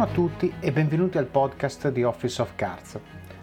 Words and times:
Buongiorno 0.00 0.24
a 0.24 0.30
tutti 0.30 0.54
e 0.60 0.72
benvenuti 0.72 1.18
al 1.18 1.26
podcast 1.26 1.90
di 1.90 2.04
Office 2.04 2.40
of 2.40 2.54
Cards. 2.54 2.98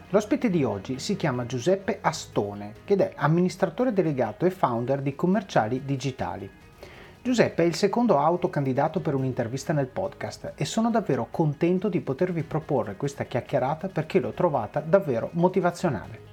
L'ospite 0.10 0.50
di 0.50 0.64
oggi 0.64 0.98
si 0.98 1.16
chiama 1.16 1.46
Giuseppe 1.46 2.00
Astone 2.02 2.74
ed 2.86 3.00
è 3.00 3.14
amministratore 3.16 3.94
delegato 3.94 4.44
e 4.44 4.50
founder 4.50 5.04
di 5.04 5.14
Commerciali 5.14 5.86
Digitali. 5.86 6.50
Giuseppe 7.22 7.62
è 7.62 7.68
il 7.68 7.76
secondo 7.76 8.18
autocandidato 8.18 9.02
per 9.02 9.14
un'intervista 9.14 9.72
nel 9.72 9.86
podcast 9.86 10.54
e 10.56 10.66
sono 10.66 10.90
davvero 10.90 11.28
contento 11.30 11.90
di 11.90 12.02
potervi 12.02 12.42
proporre 12.42 12.96
questa 12.96 13.26
chiacchierata 13.26 13.90
perché 13.90 14.20
l'ho 14.20 14.32
trovata 14.32 14.80
davvero 14.80 15.30
motivazionale. 15.34 16.26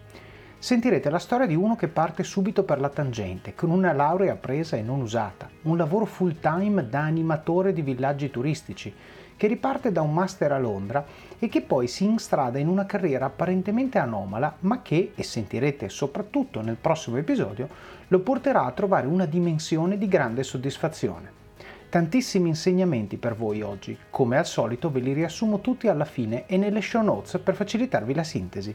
Sentirete 0.57 1.11
la 1.11 1.18
storia 1.18 1.45
di 1.46 1.54
uno 1.54 1.77
che 1.77 1.89
parte 1.89 2.22
subito 2.22 2.64
per 2.64 2.81
la 2.81 2.89
tangente, 2.89 3.54
con 3.54 3.68
una 3.68 3.93
laurea 3.93 4.36
presa 4.36 4.79
e 4.79 4.81
non 4.81 5.03
usata, 5.03 5.50
un 5.64 5.77
lavoro 5.77 6.07
full 6.07 6.39
time 6.41 6.89
da 6.89 7.00
animatore 7.00 7.75
di 7.75 7.82
villaggi 7.82 8.31
turistici, 8.31 8.91
che 9.37 9.47
riparte 9.47 9.93
da 9.93 10.03
un 10.03 10.13
master 10.13 10.53
a 10.53 10.59
Londra 10.59 11.05
e 11.39 11.49
che 11.49 11.63
poi 11.63 11.89
si 11.89 12.05
instrada 12.05 12.59
in 12.59 12.69
una 12.69 12.87
carriera 12.87 13.27
apparentemente 13.27 13.99
anomala, 13.99 14.57
ma 14.61 14.83
che, 14.83 15.13
e 15.15 15.23
sentirete 15.23 15.89
soprattutto 15.89 16.61
nel 16.61 16.77
prossimo 16.81 17.17
episodio, 17.17 17.69
lo 18.09 18.21
porterà 18.21 18.65
a 18.65 18.73
trovare 18.73 19.07
una 19.07 19.27
dimensione 19.27 19.99
di 19.99 20.09
grande 20.09 20.43
soddisfazione. 20.43 21.43
Tantissimi 21.89 22.49
insegnamenti 22.49 23.17
per 23.17 23.37
voi 23.37 23.63
oggi, 23.63 23.97
come 24.11 24.37
al 24.37 24.47
solito 24.47 24.91
ve 24.91 25.01
li 25.01 25.13
riassumo 25.13 25.61
tutti 25.61 25.87
alla 25.87 26.05
fine 26.05 26.46
e 26.46 26.57
nelle 26.57 26.81
show 26.81 27.03
notes 27.03 27.41
per 27.43 27.55
facilitarvi 27.55 28.15
la 28.15 28.25
sintesi. 28.25 28.75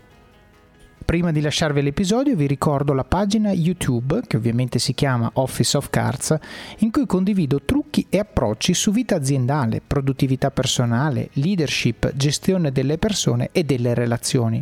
Prima 1.10 1.32
di 1.32 1.42
lasciarvi 1.42 1.82
l'episodio 1.82 2.36
vi 2.36 2.46
ricordo 2.46 2.94
la 2.94 3.04
pagina 3.04 3.52
YouTube, 3.52 4.22
che 4.28 4.38
ovviamente 4.38 4.78
si 4.78 4.94
chiama 4.94 5.28
Office 5.34 5.76
of 5.76 5.90
Cards, 5.90 6.38
in 6.82 6.92
cui 6.92 7.08
condivido 7.08 7.64
trucchi 7.64 8.06
e 8.12 8.20
approcci 8.20 8.76
su 8.76 8.92
vita 8.92 9.16
aziendale, 9.16 9.82
produttività 9.82 10.52
personale, 10.52 11.30
leadership, 11.34 12.14
gestione 12.14 12.72
delle 12.72 13.00
persone 13.00 13.50
e 13.52 13.64
delle 13.64 13.96
relazioni. 13.96 14.62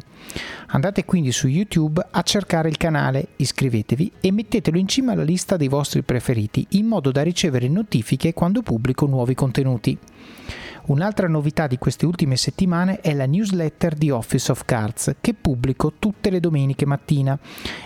Andate 0.67 1.03
quindi 1.03 1.33
su 1.33 1.47
YouTube 1.47 2.07
a 2.09 2.21
cercare 2.21 2.69
il 2.69 2.77
canale, 2.77 3.27
iscrivetevi 3.35 4.13
e 4.21 4.31
mettetelo 4.31 4.77
in 4.77 4.87
cima 4.87 5.11
alla 5.11 5.23
lista 5.23 5.57
dei 5.57 5.67
vostri 5.67 6.01
preferiti 6.01 6.65
in 6.71 6.85
modo 6.85 7.11
da 7.11 7.23
ricevere 7.23 7.67
notifiche 7.67 8.33
quando 8.33 8.61
pubblico 8.61 9.05
nuovi 9.05 9.35
contenuti. 9.35 9.97
Un'altra 10.87 11.27
novità 11.27 11.67
di 11.67 11.77
queste 11.77 12.05
ultime 12.05 12.37
settimane 12.37 13.01
è 13.01 13.13
la 13.13 13.25
newsletter 13.25 13.93
di 13.93 14.09
Office 14.09 14.53
of 14.53 14.63
Cards 14.63 15.15
che 15.19 15.33
pubblico 15.33 15.95
tutte 15.99 16.29
le 16.29 16.39
domeniche 16.39 16.85
mattina, 16.85 17.37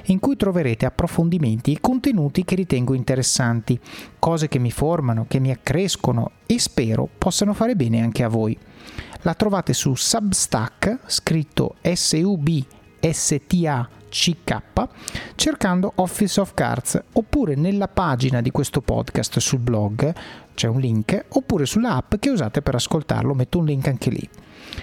in 0.05 0.19
cui 0.19 0.35
troverete 0.35 0.85
approfondimenti 0.85 1.73
e 1.73 1.79
contenuti 1.81 2.45
che 2.45 2.53
ritengo 2.53 2.93
interessanti, 2.93 3.79
cose 4.19 4.47
che 4.47 4.59
mi 4.59 4.69
formano, 4.69 5.25
che 5.27 5.39
mi 5.39 5.49
accrescono 5.49 6.33
e 6.45 6.59
spero 6.59 7.09
possano 7.17 7.53
fare 7.53 7.75
bene 7.75 8.01
anche 8.01 8.21
a 8.23 8.27
voi. 8.27 8.55
La 9.23 9.33
trovate 9.33 9.73
su 9.73 9.95
Substack, 9.95 10.99
scritto 11.07 11.77
S-U-B-S-T-A 11.81 12.69
CK 14.11 14.87
cercando 15.35 15.93
Office 15.95 16.39
of 16.39 16.53
Cards 16.53 17.01
oppure 17.13 17.55
nella 17.55 17.87
pagina 17.87 18.41
di 18.41 18.51
questo 18.51 18.81
podcast 18.81 19.39
sul 19.39 19.59
blog 19.59 20.13
c'è 20.53 20.67
un 20.67 20.79
link 20.79 21.25
oppure 21.29 21.65
sulla 21.65 21.95
app 21.95 22.15
che 22.19 22.29
usate 22.29 22.61
per 22.61 22.75
ascoltarlo 22.75 23.33
metto 23.33 23.57
un 23.59 23.65
link 23.65 23.87
anche 23.87 24.09
lì. 24.09 24.29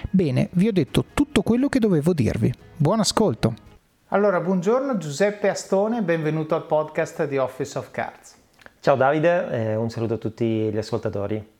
Bene, 0.09 0.49
vi 0.53 0.67
ho 0.67 0.71
detto 0.71 1.05
tutto 1.13 1.41
quello 1.43 1.69
che 1.69 1.79
dovevo 1.79 2.13
dirvi. 2.13 2.51
Buon 2.75 2.99
ascolto! 2.99 3.53
Allora, 4.07 4.41
buongiorno 4.41 4.97
Giuseppe 4.97 5.49
Astone, 5.49 6.01
benvenuto 6.01 6.55
al 6.55 6.65
podcast 6.65 7.27
di 7.27 7.37
Office 7.37 7.77
of 7.77 7.91
Cards. 7.91 8.35
Ciao 8.79 8.95
Davide, 8.95 9.49
eh, 9.51 9.75
un 9.75 9.89
saluto 9.89 10.15
a 10.15 10.17
tutti 10.17 10.45
gli 10.45 10.77
ascoltatori 10.77 11.57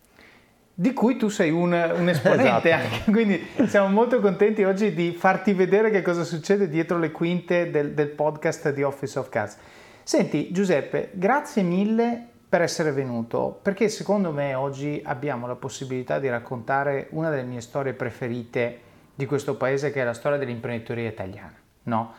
di 0.79 0.93
cui 0.93 1.17
tu 1.17 1.27
sei 1.27 1.51
un, 1.51 1.73
un 1.73 2.07
esponente 2.07 2.69
esatto. 2.69 2.69
anche, 2.69 3.11
quindi 3.11 3.45
siamo 3.65 3.89
molto 3.89 4.21
contenti 4.21 4.63
oggi 4.63 4.93
di 4.93 5.11
farti 5.11 5.51
vedere 5.51 5.89
che 5.89 6.01
cosa 6.01 6.23
succede 6.23 6.69
dietro 6.69 6.97
le 6.97 7.11
quinte 7.11 7.69
del, 7.69 7.91
del 7.91 8.07
podcast 8.07 8.71
di 8.71 8.81
Office 8.81 9.19
of 9.19 9.27
Cards. 9.27 9.57
Senti 10.03 10.53
Giuseppe, 10.53 11.09
grazie 11.11 11.63
mille 11.63 12.25
per 12.47 12.61
essere 12.61 12.93
venuto, 12.93 13.59
perché 13.61 13.89
secondo 13.89 14.31
me 14.31 14.53
oggi 14.53 15.01
abbiamo 15.03 15.47
la 15.47 15.55
possibilità 15.55 16.17
di 16.17 16.29
raccontare 16.29 17.07
una 17.09 17.29
delle 17.29 17.43
mie 17.43 17.59
storie 17.59 17.91
preferite 17.91 18.79
di 19.13 19.25
questo 19.25 19.57
paese, 19.57 19.91
che 19.91 19.99
è 19.99 20.05
la 20.05 20.13
storia 20.13 20.37
dell'imprenditoria 20.37 21.09
italiana. 21.09 21.55
No? 21.83 22.13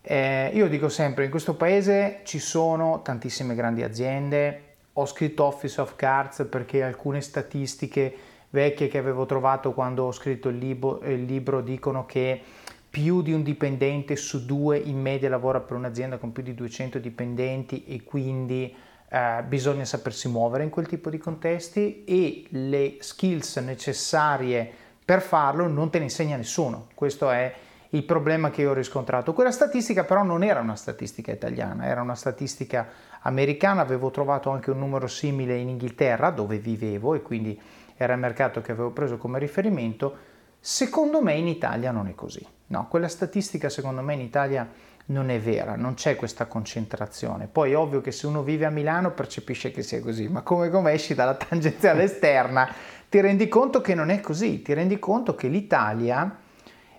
Eh, 0.00 0.52
io 0.54 0.68
dico 0.68 0.88
sempre, 0.88 1.24
in 1.24 1.30
questo 1.30 1.56
paese 1.56 2.20
ci 2.22 2.38
sono 2.38 3.02
tantissime 3.02 3.56
grandi 3.56 3.82
aziende, 3.82 4.65
ho 4.98 5.06
scritto 5.06 5.44
Office 5.44 5.80
of 5.80 5.96
Cards 5.96 6.46
perché 6.48 6.82
alcune 6.82 7.20
statistiche 7.20 8.14
vecchie 8.50 8.88
che 8.88 8.98
avevo 8.98 9.26
trovato 9.26 9.72
quando 9.72 10.04
ho 10.04 10.12
scritto 10.12 10.48
il 10.48 10.56
libro, 10.56 11.00
il 11.04 11.24
libro 11.24 11.60
dicono 11.60 12.06
che 12.06 12.40
più 12.88 13.20
di 13.20 13.32
un 13.32 13.42
dipendente 13.42 14.16
su 14.16 14.46
due 14.46 14.78
in 14.78 14.98
media 14.98 15.28
lavora 15.28 15.60
per 15.60 15.76
un'azienda 15.76 16.16
con 16.16 16.32
più 16.32 16.42
di 16.42 16.54
200 16.54 16.98
dipendenti 16.98 17.84
e 17.84 18.02
quindi 18.04 18.74
eh, 19.08 19.42
bisogna 19.46 19.84
sapersi 19.84 20.28
muovere 20.28 20.64
in 20.64 20.70
quel 20.70 20.86
tipo 20.86 21.10
di 21.10 21.18
contesti 21.18 22.04
e 22.04 22.46
le 22.48 22.96
skills 23.00 23.56
necessarie 23.56 24.70
per 25.04 25.20
farlo 25.20 25.66
non 25.66 25.90
te 25.90 25.98
ne 25.98 26.04
insegna 26.04 26.36
nessuno. 26.36 26.88
Questo 26.94 27.30
è 27.30 27.54
il 27.90 28.04
problema 28.04 28.50
che 28.50 28.62
io 28.62 28.70
ho 28.70 28.74
riscontrato. 28.74 29.32
Quella 29.32 29.52
statistica 29.52 30.04
però 30.04 30.22
non 30.22 30.42
era 30.42 30.60
una 30.60 30.74
statistica 30.74 31.32
italiana, 31.32 31.86
era 31.86 32.00
una 32.02 32.14
statistica 32.14 32.88
americana, 33.26 33.80
avevo 33.80 34.10
trovato 34.10 34.50
anche 34.50 34.70
un 34.70 34.78
numero 34.78 35.06
simile 35.06 35.56
in 35.56 35.68
Inghilterra 35.68 36.30
dove 36.30 36.58
vivevo 36.58 37.14
e 37.14 37.22
quindi 37.22 37.60
era 37.96 38.14
il 38.14 38.20
mercato 38.20 38.60
che 38.60 38.72
avevo 38.72 38.90
preso 38.90 39.16
come 39.16 39.38
riferimento. 39.38 40.34
Secondo 40.60 41.22
me 41.22 41.34
in 41.34 41.46
Italia 41.46 41.90
non 41.90 42.06
è 42.08 42.14
così. 42.14 42.44
No, 42.68 42.88
quella 42.88 43.08
statistica 43.08 43.68
secondo 43.68 44.00
me 44.00 44.14
in 44.14 44.20
Italia 44.20 44.68
non 45.06 45.30
è 45.30 45.38
vera, 45.38 45.76
non 45.76 45.94
c'è 45.94 46.16
questa 46.16 46.46
concentrazione. 46.46 47.46
Poi 47.46 47.72
è 47.72 47.76
ovvio 47.76 48.00
che 48.00 48.10
se 48.10 48.26
uno 48.26 48.42
vive 48.42 48.64
a 48.64 48.70
Milano 48.70 49.12
percepisce 49.12 49.70
che 49.70 49.82
sia 49.82 50.00
così, 50.00 50.28
ma 50.28 50.42
come, 50.42 50.68
come 50.68 50.92
esci 50.92 51.14
dalla 51.14 51.34
tangenziale 51.34 52.04
esterna 52.04 52.68
ti 53.08 53.20
rendi 53.20 53.46
conto 53.48 53.80
che 53.80 53.94
non 53.94 54.10
è 54.10 54.20
così, 54.20 54.62
ti 54.62 54.72
rendi 54.72 54.98
conto 54.98 55.34
che 55.36 55.46
l'Italia 55.46 56.38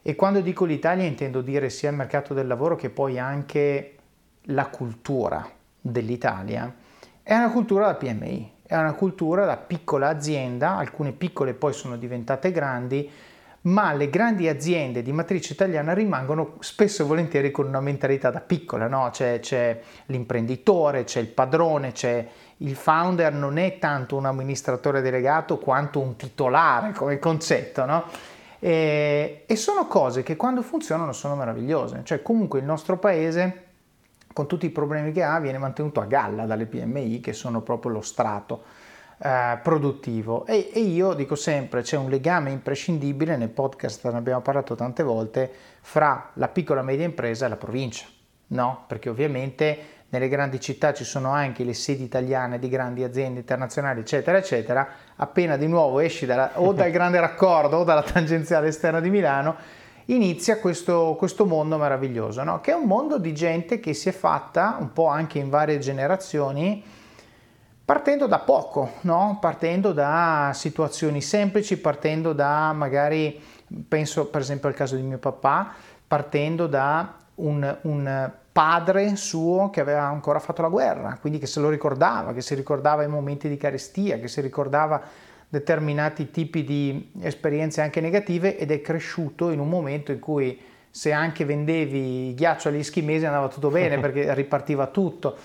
e 0.01 0.15
quando 0.15 0.39
dico 0.39 0.63
l'Italia 0.63 1.03
intendo 1.03 1.41
dire 1.41 1.69
sia 1.69 1.89
il 1.89 1.97
mercato 1.97 2.33
del 2.33 2.47
lavoro 2.47 2.77
che 2.77 2.89
poi 2.89 3.19
anche 3.19 3.95
la 4.43 4.67
cultura 4.67 5.55
dell'Italia. 5.91 6.73
È 7.21 7.35
una 7.35 7.51
cultura 7.51 7.87
da 7.87 7.95
PMI, 7.95 8.51
è 8.65 8.77
una 8.77 8.93
cultura 8.93 9.45
da 9.45 9.57
piccola 9.57 10.09
azienda, 10.09 10.77
alcune 10.77 11.11
piccole 11.11 11.53
poi 11.53 11.73
sono 11.73 11.97
diventate 11.97 12.51
grandi, 12.51 13.09
ma 13.61 13.93
le 13.93 14.09
grandi 14.09 14.47
aziende 14.47 15.01
di 15.01 15.11
matrice 15.11 15.53
italiana 15.53 15.93
rimangono 15.93 16.55
spesso 16.59 17.03
e 17.03 17.05
volentieri 17.05 17.51
con 17.51 17.67
una 17.67 17.81
mentalità 17.81 18.29
da 18.29 18.39
piccola, 18.39 18.87
no? 18.87 19.09
c'è, 19.11 19.39
c'è 19.39 19.79
l'imprenditore, 20.05 21.03
c'è 21.03 21.19
il 21.19 21.27
padrone, 21.27 21.91
c'è 21.91 22.25
il 22.57 22.75
founder, 22.75 23.33
non 23.33 23.57
è 23.57 23.77
tanto 23.77 24.15
un 24.15 24.25
amministratore 24.25 25.01
delegato 25.01 25.57
quanto 25.57 25.99
un 25.99 26.15
titolare 26.15 26.93
come 26.93 27.19
concetto, 27.19 27.85
no? 27.85 28.05
E, 28.59 29.43
e 29.45 29.55
sono 29.55 29.85
cose 29.85 30.23
che 30.23 30.35
quando 30.35 30.61
funzionano 30.61 31.11
sono 31.11 31.35
meravigliose. 31.35 32.01
Cioè 32.03 32.21
comunque 32.21 32.59
il 32.59 32.65
nostro 32.65 32.97
paese, 32.97 33.66
con 34.37 34.45
tutti 34.45 34.67
i 34.67 34.69
problemi 34.69 35.11
che 35.11 35.23
ha, 35.23 35.39
viene 35.39 35.57
mantenuto 35.57 35.99
a 35.99 36.05
galla 36.05 36.45
dalle 36.45 36.67
PMI 36.67 37.21
che 37.21 37.33
sono 37.33 37.61
proprio 37.61 37.93
lo 37.93 38.01
strato 38.01 38.61
eh, 39.17 39.57
produttivo. 39.63 40.45
E, 40.45 40.69
e 40.71 40.79
io 40.79 41.13
dico 41.13 41.33
sempre, 41.33 41.81
c'è 41.81 41.97
un 41.97 42.07
legame 42.07 42.51
imprescindibile, 42.51 43.35
nel 43.35 43.49
podcast 43.49 44.07
ne 44.11 44.15
abbiamo 44.19 44.41
parlato 44.41 44.75
tante 44.75 45.01
volte, 45.01 45.51
fra 45.81 46.29
la 46.33 46.49
piccola 46.49 46.81
e 46.81 46.83
media 46.83 47.05
impresa 47.05 47.47
e 47.47 47.49
la 47.49 47.55
provincia. 47.55 48.05
No? 48.49 48.83
Perché 48.85 49.09
ovviamente 49.09 49.79
nelle 50.09 50.27
grandi 50.27 50.59
città 50.59 50.93
ci 50.93 51.03
sono 51.03 51.31
anche 51.31 51.63
le 51.63 51.73
sedi 51.73 52.03
italiane 52.03 52.59
di 52.59 52.69
grandi 52.69 53.03
aziende 53.03 53.39
internazionali, 53.39 54.01
eccetera, 54.01 54.37
eccetera, 54.37 54.87
appena 55.15 55.57
di 55.57 55.65
nuovo 55.65 55.99
esci 55.99 56.27
dalla, 56.27 56.51
o 56.61 56.73
dal 56.73 56.91
grande 56.93 57.19
raccordo 57.19 57.77
o 57.77 57.83
dalla 57.83 58.03
tangenziale 58.03 58.67
esterna 58.67 58.99
di 58.99 59.09
Milano, 59.09 59.55
inizia 60.07 60.59
questo, 60.59 61.15
questo 61.17 61.45
mondo 61.45 61.77
meraviglioso, 61.77 62.43
no? 62.43 62.61
che 62.61 62.71
è 62.71 62.75
un 62.75 62.85
mondo 62.85 63.17
di 63.17 63.33
gente 63.33 63.79
che 63.79 63.93
si 63.93 64.09
è 64.09 64.11
fatta 64.11 64.77
un 64.79 64.93
po' 64.93 65.07
anche 65.07 65.39
in 65.39 65.49
varie 65.49 65.79
generazioni, 65.79 66.83
partendo 67.83 68.27
da 68.27 68.39
poco, 68.39 68.91
no? 69.01 69.37
partendo 69.41 69.91
da 69.91 70.51
situazioni 70.53 71.21
semplici, 71.21 71.77
partendo 71.77 72.33
da 72.33 72.71
magari, 72.73 73.39
penso 73.87 74.27
per 74.27 74.41
esempio 74.41 74.69
al 74.69 74.75
caso 74.75 74.95
di 74.95 75.01
mio 75.01 75.17
papà, 75.17 75.73
partendo 76.07 76.67
da 76.67 77.15
un, 77.35 77.77
un 77.81 78.31
padre 78.51 79.15
suo 79.17 79.69
che 79.69 79.81
aveva 79.81 80.03
ancora 80.03 80.39
fatto 80.39 80.61
la 80.61 80.69
guerra, 80.69 81.17
quindi 81.19 81.37
che 81.37 81.47
se 81.47 81.59
lo 81.59 81.69
ricordava, 81.69 82.33
che 82.33 82.41
si 82.41 82.55
ricordava 82.55 83.03
i 83.03 83.07
momenti 83.07 83.49
di 83.49 83.57
carestia, 83.57 84.19
che 84.19 84.27
si 84.29 84.39
ricordava 84.39 85.01
determinati 85.49 86.29
tipi 86.29 86.63
di 86.63 87.11
esperienze 87.21 87.81
anche 87.81 88.01
negative 88.01 88.57
ed 88.57 88.71
è 88.71 88.81
cresciuto 88.81 89.49
in 89.49 89.59
un 89.59 89.69
momento 89.69 90.11
in 90.11 90.19
cui 90.19 90.59
se 90.89 91.11
anche 91.11 91.45
vendevi 91.45 92.33
ghiaccio 92.33 92.69
agli 92.69 92.79
eschimesi 92.79 93.25
andava 93.25 93.47
tutto 93.47 93.69
bene 93.69 93.99
perché 94.01 94.33
ripartiva 94.33 94.87
tutto. 94.87 95.35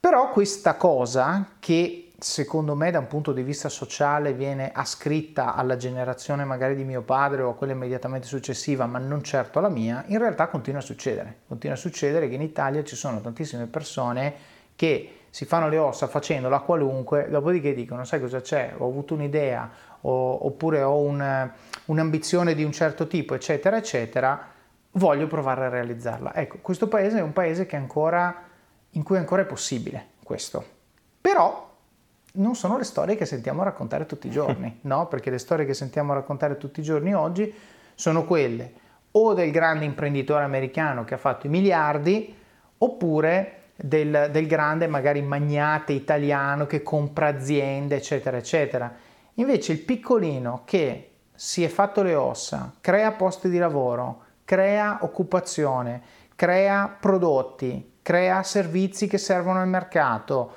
Però 0.00 0.30
questa 0.30 0.74
cosa 0.76 1.50
che 1.60 2.10
secondo 2.18 2.74
me 2.74 2.90
da 2.90 2.98
un 2.98 3.06
punto 3.06 3.32
di 3.32 3.42
vista 3.42 3.68
sociale 3.68 4.34
viene 4.34 4.70
ascritta 4.72 5.54
alla 5.54 5.76
generazione 5.76 6.44
magari 6.44 6.74
di 6.74 6.84
mio 6.84 7.02
padre 7.02 7.42
o 7.42 7.50
a 7.50 7.54
quella 7.54 7.72
immediatamente 7.72 8.26
successiva, 8.26 8.86
ma 8.86 8.98
non 8.98 9.22
certo 9.22 9.58
alla 9.58 9.68
mia, 9.68 10.04
in 10.08 10.18
realtà 10.18 10.48
continua 10.48 10.80
a 10.80 10.82
succedere. 10.82 11.40
Continua 11.46 11.76
a 11.76 11.78
succedere 11.78 12.28
che 12.28 12.34
in 12.34 12.42
Italia 12.42 12.82
ci 12.84 12.96
sono 12.96 13.20
tantissime 13.20 13.66
persone 13.66 14.34
che 14.76 15.19
si 15.30 15.44
fanno 15.44 15.68
le 15.68 15.78
ossa 15.78 16.08
facendola 16.08 16.60
qualunque, 16.60 17.28
dopodiché 17.30 17.72
dicono 17.72 18.04
sai 18.04 18.20
cosa 18.20 18.40
c'è, 18.40 18.74
ho 18.76 18.86
avuto 18.86 19.14
un'idea 19.14 19.70
o, 20.02 20.46
oppure 20.46 20.82
ho 20.82 20.98
un, 20.98 21.50
un'ambizione 21.86 22.54
di 22.54 22.64
un 22.64 22.72
certo 22.72 23.06
tipo, 23.06 23.34
eccetera, 23.34 23.76
eccetera, 23.76 24.48
voglio 24.92 25.26
provare 25.26 25.66
a 25.66 25.68
realizzarla. 25.68 26.34
Ecco, 26.34 26.58
questo 26.60 26.88
paese 26.88 27.18
è 27.18 27.22
un 27.22 27.32
paese 27.32 27.68
ancora, 27.70 28.42
in 28.90 29.02
cui 29.02 29.18
ancora 29.18 29.42
è 29.42 29.46
possibile 29.46 30.08
questo. 30.24 30.64
Però 31.20 31.68
non 32.32 32.54
sono 32.54 32.76
le 32.78 32.84
storie 32.84 33.16
che 33.16 33.26
sentiamo 33.26 33.62
raccontare 33.62 34.06
tutti 34.06 34.26
i 34.26 34.30
giorni, 34.30 34.80
no? 34.82 35.06
Perché 35.06 35.30
le 35.30 35.38
storie 35.38 35.64
che 35.64 35.74
sentiamo 35.74 36.12
raccontare 36.12 36.56
tutti 36.56 36.80
i 36.80 36.82
giorni 36.82 37.14
oggi 37.14 37.52
sono 37.94 38.24
quelle 38.24 38.72
o 39.12 39.34
del 39.34 39.50
grande 39.50 39.84
imprenditore 39.84 40.44
americano 40.44 41.04
che 41.04 41.14
ha 41.14 41.18
fatto 41.18 41.46
i 41.46 41.50
miliardi, 41.50 42.34
oppure 42.78 43.59
del, 43.82 44.28
del 44.30 44.46
grande 44.46 44.86
magari 44.86 45.22
magnate 45.22 45.92
italiano 45.92 46.66
che 46.66 46.82
compra 46.82 47.28
aziende, 47.28 47.96
eccetera, 47.96 48.36
eccetera. 48.36 48.92
Invece 49.34 49.72
il 49.72 49.80
piccolino 49.80 50.62
che 50.64 51.10
si 51.34 51.64
è 51.64 51.68
fatto 51.68 52.02
le 52.02 52.14
ossa, 52.14 52.74
crea 52.80 53.12
posti 53.12 53.48
di 53.48 53.58
lavoro, 53.58 54.22
crea 54.44 54.98
occupazione, 55.02 56.02
crea 56.36 56.94
prodotti, 57.00 57.98
crea 58.02 58.42
servizi 58.42 59.06
che 59.06 59.18
servono 59.18 59.60
al 59.60 59.68
mercato, 59.68 60.52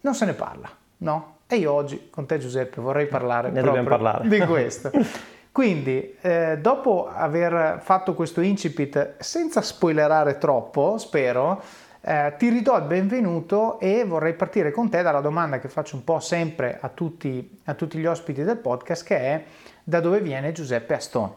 non 0.00 0.14
se 0.14 0.24
ne 0.24 0.32
parla, 0.32 0.68
no? 0.98 1.36
E 1.46 1.56
io 1.56 1.72
oggi 1.72 2.08
con 2.10 2.26
te 2.26 2.38
Giuseppe 2.38 2.80
vorrei 2.80 3.06
parlare, 3.06 3.50
parlare. 3.82 4.28
di 4.28 4.38
questo. 4.40 4.90
Quindi, 5.50 6.16
eh, 6.20 6.58
dopo 6.60 7.08
aver 7.12 7.80
fatto 7.82 8.14
questo 8.14 8.40
incipit, 8.40 9.16
senza 9.18 9.60
spoilerare 9.60 10.38
troppo, 10.38 10.98
spero, 10.98 11.60
eh, 12.08 12.32
ti 12.38 12.48
ridò 12.48 12.78
il 12.78 12.84
benvenuto 12.84 13.78
e 13.78 14.02
vorrei 14.06 14.32
partire 14.32 14.70
con 14.70 14.88
te 14.88 15.02
dalla 15.02 15.20
domanda 15.20 15.58
che 15.58 15.68
faccio 15.68 15.96
un 15.96 16.04
po' 16.04 16.20
sempre 16.20 16.78
a 16.80 16.88
tutti, 16.88 17.58
a 17.64 17.74
tutti 17.74 17.98
gli 17.98 18.06
ospiti 18.06 18.42
del 18.42 18.56
podcast, 18.56 19.04
che 19.04 19.18
è 19.18 19.44
da 19.84 20.00
dove 20.00 20.22
viene 20.22 20.52
Giuseppe 20.52 20.94
Aston? 20.94 21.30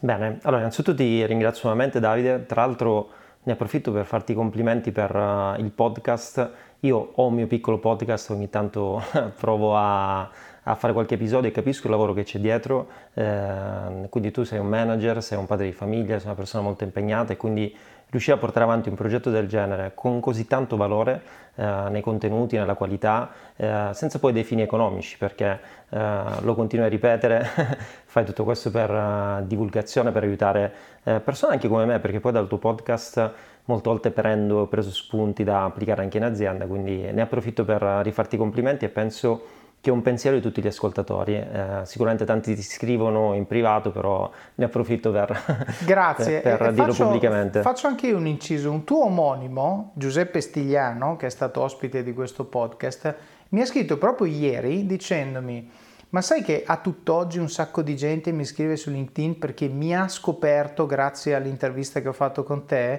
Bene, 0.00 0.40
allora 0.42 0.62
innanzitutto 0.62 0.96
ti 0.96 1.24
ringrazio 1.24 1.68
nuovamente 1.68 2.00
Davide, 2.00 2.44
tra 2.44 2.62
l'altro 2.62 3.08
ne 3.44 3.52
approfitto 3.52 3.92
per 3.92 4.04
farti 4.04 4.32
i 4.32 4.34
complimenti 4.34 4.90
per 4.90 5.14
uh, 5.14 5.60
il 5.60 5.70
podcast. 5.70 6.50
Io 6.80 7.12
ho 7.14 7.26
un 7.26 7.34
mio 7.34 7.46
piccolo 7.46 7.78
podcast, 7.78 8.30
ogni 8.30 8.50
tanto 8.50 9.00
provo 9.38 9.76
a, 9.76 10.22
a, 10.22 10.74
fare 10.74 10.92
qualche 10.92 11.14
episodio 11.14 11.50
e 11.50 11.52
capisco 11.52 11.86
il 11.86 11.92
lavoro 11.92 12.12
che 12.14 12.24
c'è 12.24 12.40
dietro. 12.40 12.88
Eh, 13.14 14.08
quindi 14.08 14.30
tu 14.32 14.42
sei 14.42 14.58
un 14.58 14.66
manager, 14.66 15.22
sei 15.22 15.38
un 15.38 15.46
padre 15.46 15.66
di 15.66 15.72
famiglia, 15.72 16.18
sei 16.18 16.26
una 16.26 16.34
persona 16.34 16.64
molto 16.64 16.84
impegnata 16.84 17.32
e 17.32 17.36
quindi 17.36 17.74
riuscire 18.10 18.36
a 18.36 18.38
portare 18.38 18.64
avanti 18.64 18.88
un 18.88 18.94
progetto 18.94 19.30
del 19.30 19.48
genere 19.48 19.92
con 19.94 20.20
così 20.20 20.46
tanto 20.46 20.76
valore 20.76 21.22
eh, 21.56 21.86
nei 21.90 22.00
contenuti, 22.00 22.56
nella 22.56 22.74
qualità, 22.74 23.30
eh, 23.56 23.90
senza 23.92 24.18
poi 24.18 24.32
dei 24.32 24.44
fini 24.44 24.62
economici, 24.62 25.16
perché 25.18 25.60
eh, 25.88 26.22
lo 26.40 26.54
continuo 26.54 26.84
a 26.86 26.88
ripetere, 26.88 27.44
fai 28.04 28.24
tutto 28.24 28.44
questo 28.44 28.70
per 28.70 28.90
uh, 28.90 29.46
divulgazione, 29.46 30.10
per 30.12 30.22
aiutare 30.22 30.72
eh, 31.04 31.20
persone 31.20 31.54
anche 31.54 31.68
come 31.68 31.84
me, 31.84 32.00
perché 32.00 32.20
poi 32.20 32.32
dal 32.32 32.48
tuo 32.48 32.58
podcast 32.58 33.32
molte 33.66 33.88
volte 33.88 34.10
prendo, 34.10 34.66
preso 34.66 34.90
spunti 34.90 35.44
da 35.44 35.64
applicare 35.64 36.02
anche 36.02 36.18
in 36.18 36.24
azienda, 36.24 36.66
quindi 36.66 37.10
ne 37.12 37.22
approfitto 37.22 37.64
per 37.64 37.82
rifarti 38.02 38.34
i 38.34 38.38
complimenti 38.38 38.84
e 38.84 38.88
penso 38.88 39.62
che 39.84 39.90
è 39.90 39.92
un 39.92 40.00
pensiero 40.00 40.34
di 40.34 40.40
tutti 40.40 40.62
gli 40.62 40.66
ascoltatori. 40.66 41.34
Eh, 41.34 41.80
sicuramente 41.82 42.24
tanti 42.24 42.54
ti 42.54 42.62
scrivono 42.62 43.34
in 43.34 43.46
privato, 43.46 43.90
però 43.90 44.30
ne 44.54 44.64
approfitto 44.64 45.12
per, 45.12 45.38
Grazie. 45.84 46.40
per, 46.40 46.56
per 46.56 46.72
dirlo 46.72 46.92
faccio, 46.92 47.04
pubblicamente. 47.04 47.60
Faccio 47.60 47.86
anche 47.86 48.06
io 48.06 48.16
un 48.16 48.26
inciso. 48.26 48.70
Un 48.70 48.84
tuo 48.84 49.04
omonimo, 49.04 49.92
Giuseppe 49.92 50.40
Stigliano, 50.40 51.16
che 51.16 51.26
è 51.26 51.28
stato 51.28 51.60
ospite 51.60 52.02
di 52.02 52.14
questo 52.14 52.46
podcast, 52.46 53.14
mi 53.50 53.60
ha 53.60 53.66
scritto 53.66 53.98
proprio 53.98 54.26
ieri 54.26 54.86
dicendomi 54.86 55.70
ma 56.08 56.22
sai 56.22 56.42
che 56.42 56.62
a 56.64 56.76
tutt'oggi 56.76 57.38
un 57.38 57.50
sacco 57.50 57.82
di 57.82 57.96
gente 57.96 58.30
mi 58.30 58.44
scrive 58.44 58.76
su 58.76 58.88
LinkedIn 58.88 59.36
perché 59.36 59.66
mi 59.66 59.96
ha 59.96 60.06
scoperto 60.06 60.86
grazie 60.86 61.34
all'intervista 61.34 62.00
che 62.00 62.08
ho 62.08 62.12
fatto 62.12 62.44
con 62.44 62.66
te? 62.66 62.92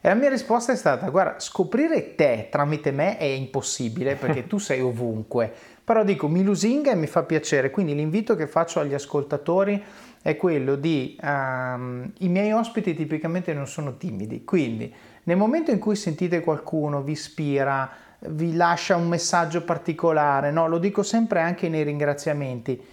E 0.00 0.08
la 0.08 0.14
mia 0.14 0.28
risposta 0.28 0.72
è 0.72 0.76
stata, 0.76 1.08
guarda, 1.08 1.38
scoprire 1.38 2.14
te 2.14 2.48
tramite 2.50 2.90
me 2.90 3.16
è 3.16 3.24
impossibile 3.24 4.16
perché 4.16 4.46
tu 4.46 4.58
sei 4.58 4.80
ovunque, 4.80 5.52
però 5.86 6.02
dico 6.02 6.26
mi 6.26 6.42
lusinga 6.42 6.90
e 6.90 6.96
mi 6.96 7.06
fa 7.06 7.22
piacere, 7.22 7.70
quindi 7.70 7.94
l'invito 7.94 8.34
che 8.34 8.48
faccio 8.48 8.80
agli 8.80 8.92
ascoltatori 8.92 9.80
è 10.20 10.36
quello 10.36 10.74
di 10.74 11.16
um, 11.22 12.10
i 12.18 12.28
miei 12.28 12.50
ospiti 12.50 12.92
tipicamente 12.92 13.54
non 13.54 13.68
sono 13.68 13.96
timidi, 13.96 14.42
quindi 14.42 14.92
nel 15.22 15.36
momento 15.36 15.70
in 15.70 15.78
cui 15.78 15.94
sentite 15.94 16.40
qualcuno 16.40 17.02
vi 17.02 17.12
ispira, 17.12 17.88
vi 18.18 18.56
lascia 18.56 18.96
un 18.96 19.06
messaggio 19.06 19.62
particolare, 19.62 20.50
no? 20.50 20.66
lo 20.66 20.78
dico 20.78 21.04
sempre 21.04 21.40
anche 21.40 21.68
nei 21.68 21.84
ringraziamenti, 21.84 22.84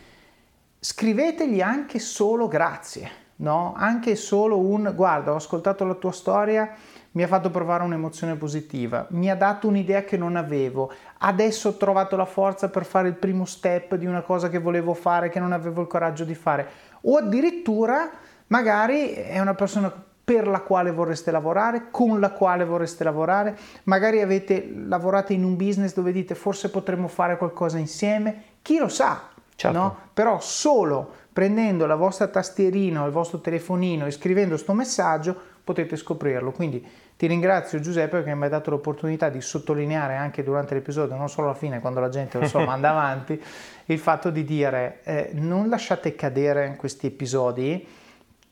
scrivetegli 0.80 1.62
anche 1.62 1.98
solo 1.98 2.48
grazie, 2.48 3.10
no? 3.44 3.74
anche 3.76 4.16
solo 4.16 4.58
un 4.58 4.92
guarda 4.96 5.34
ho 5.34 5.36
ascoltato 5.36 5.84
la 5.84 5.94
tua 5.94 6.12
storia, 6.12 6.72
mi 7.12 7.24
ha 7.24 7.28
fatto 7.28 7.52
provare 7.52 7.84
un'emozione 7.84 8.36
positiva, 8.36 9.06
mi 9.10 9.30
ha 9.30 9.36
dato 9.36 9.68
un'idea 9.68 10.04
che 10.04 10.18
non 10.18 10.36
avevo, 10.36 10.92
adesso 11.20 11.70
ho 11.70 11.78
trovato 11.78 12.16
la 12.16 12.26
forza 12.26 12.70
per 12.70 12.86
fare 12.86 13.10
il 13.10 13.16
primo 13.16 13.46
step 13.46 13.96
di 13.96 14.08
una 14.08 14.22
cosa 14.22 14.50
che 14.50 14.58
volevo 14.58 14.94
fare, 14.94 15.30
che 15.30 15.40
non 15.40 15.52
avevo 15.52 15.82
il 15.82 15.88
coraggio 15.88 16.24
di 16.24 16.34
fare, 16.34 16.68
o 17.02 17.18
addirittura 17.18 18.10
magari 18.48 19.12
è 19.12 19.40
una 19.40 19.54
persona 19.54 19.94
per 20.24 20.48
la 20.48 20.62
quale 20.62 20.92
vorreste 20.92 21.32
lavorare, 21.32 21.92
con 21.92 22.20
la 22.22 22.32
quale 22.32 22.64
vorreste 22.64 23.04
lavorare, 23.04 23.58
magari 23.84 24.22
avete 24.22 24.72
lavorato 24.74 25.34
in 25.34 25.44
un 25.44 25.58
business 25.58 25.94
dove 25.94 26.14
dite 26.14 26.34
forse 26.34 26.70
potremmo 26.70 27.10
fare 27.10 27.38
qualcosa 27.38 27.78
insieme, 27.78 28.44
chi 28.62 28.78
lo 28.78 28.88
sa, 28.88 29.28
certo. 29.54 29.78
no? 29.78 29.98
Però 30.14 30.40
solo 30.40 31.22
prendendo 31.34 31.88
la 31.88 31.96
vostra 31.96 32.28
tastierina 32.28 33.02
o 33.02 33.08
il 33.08 33.12
vostro 33.12 33.40
telefonino 33.40 34.06
e 34.06 34.12
scrivendo 34.12 34.52
questo 34.52 34.74
messaggio 34.74 35.36
potete 35.64 35.96
scoprirlo. 35.96 36.52
Quindi 36.52 36.86
ti 37.18 37.26
ringrazio 37.26 37.80
Giuseppe 37.80 38.18
perché 38.18 38.36
mi 38.36 38.44
hai 38.44 38.50
dato 38.50 38.70
l'opportunità 38.70 39.30
di 39.30 39.42
sottolineare 39.42 40.16
anche 40.16 40.44
durante 40.44 40.76
l'episodio, 40.76 41.16
non 41.16 41.30
solo 41.30 41.48
alla 41.48 41.56
fine 41.56 41.80
quando 41.80 42.00
la 42.00 42.10
gente 42.10 42.40
lo 42.40 42.48
so 42.48 42.60
manda 42.66 42.92
avanti, 42.92 43.42
il 43.86 44.00
fatto 44.00 44.30
di 44.30 44.44
dire 44.44 45.00
eh, 45.04 45.30
non 45.34 45.70
lasciate 45.70 46.16
cadere 46.16 46.76
questi 46.78 47.08
episodi. 47.08 47.88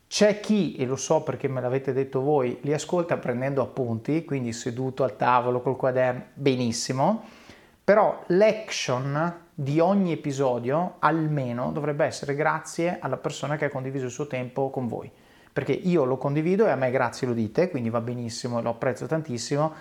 C'è 0.08 0.42
chi, 0.42 0.76
e 0.76 0.86
lo 0.86 0.98
so 0.98 1.22
perché 1.22 1.48
me 1.48 1.62
l'avete 1.62 1.94
detto 1.94 2.20
voi, 2.20 2.58
li 2.64 2.74
ascolta 2.74 3.16
prendendo 3.16 3.62
appunti, 3.62 4.26
quindi 4.26 4.52
seduto 4.52 5.06
al 5.06 5.16
tavolo 5.16 5.62
col 5.62 5.78
quaderno, 5.78 6.24
benissimo, 6.34 7.24
però 7.82 8.22
l'action 8.28 9.41
di 9.54 9.80
ogni 9.80 10.12
episodio 10.12 10.96
almeno 11.00 11.72
dovrebbe 11.72 12.06
essere 12.06 12.36
grazie 12.36 12.98
alla 13.00 13.18
persona 13.18 13.58
che 13.58 13.66
ha 13.66 13.70
condiviso 13.70 14.06
il 14.06 14.12
suo 14.12 14.28
tempo 14.28 14.70
con 14.70 14.88
voi 14.88 15.12
perché 15.54 15.74
io 15.74 16.06
lo 16.06 16.18
condivido 16.18 16.66
e 16.66 16.70
a 16.70 16.76
me 16.76 16.92
grazie 16.92 17.28
lo 17.28 17.34
dite, 17.34 17.70
quindi 17.70 17.90
va 17.90 18.00
benissimo, 18.00 18.60
e 18.60 18.62
lo 18.62 18.70
apprezzo 18.70 19.06
tantissimo, 19.06 19.74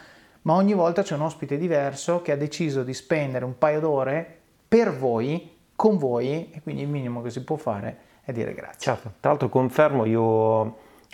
ma 0.43 0.55
ogni 0.55 0.75
volta 0.75 1.03
c'è 1.03 1.15
un 1.15 1.23
ospite 1.23 1.57
diverso 1.57 2.23
che 2.23 2.33
ha 2.33 2.37
deciso 2.37 2.83
di 2.83 2.95
spendere 2.95 3.45
un 3.45 3.57
paio 3.57 3.81
d'ore 3.81 4.39
per 4.67 4.93
voi, 4.97 5.59
con 5.77 5.97
voi, 5.97 6.51
e 6.51 6.61
quindi 6.63 6.83
il 6.83 6.89
minimo 6.89 7.23
che 7.23 7.31
si 7.31 7.45
può 7.45 7.57
fare 7.57 7.99
è 8.23 8.33
dire 8.33 8.53
grazie. 8.53 8.81
Certo, 8.81 9.13
tra 9.21 9.31
l'altro 9.31 9.49
confermo, 9.49 10.05
io 10.05 10.23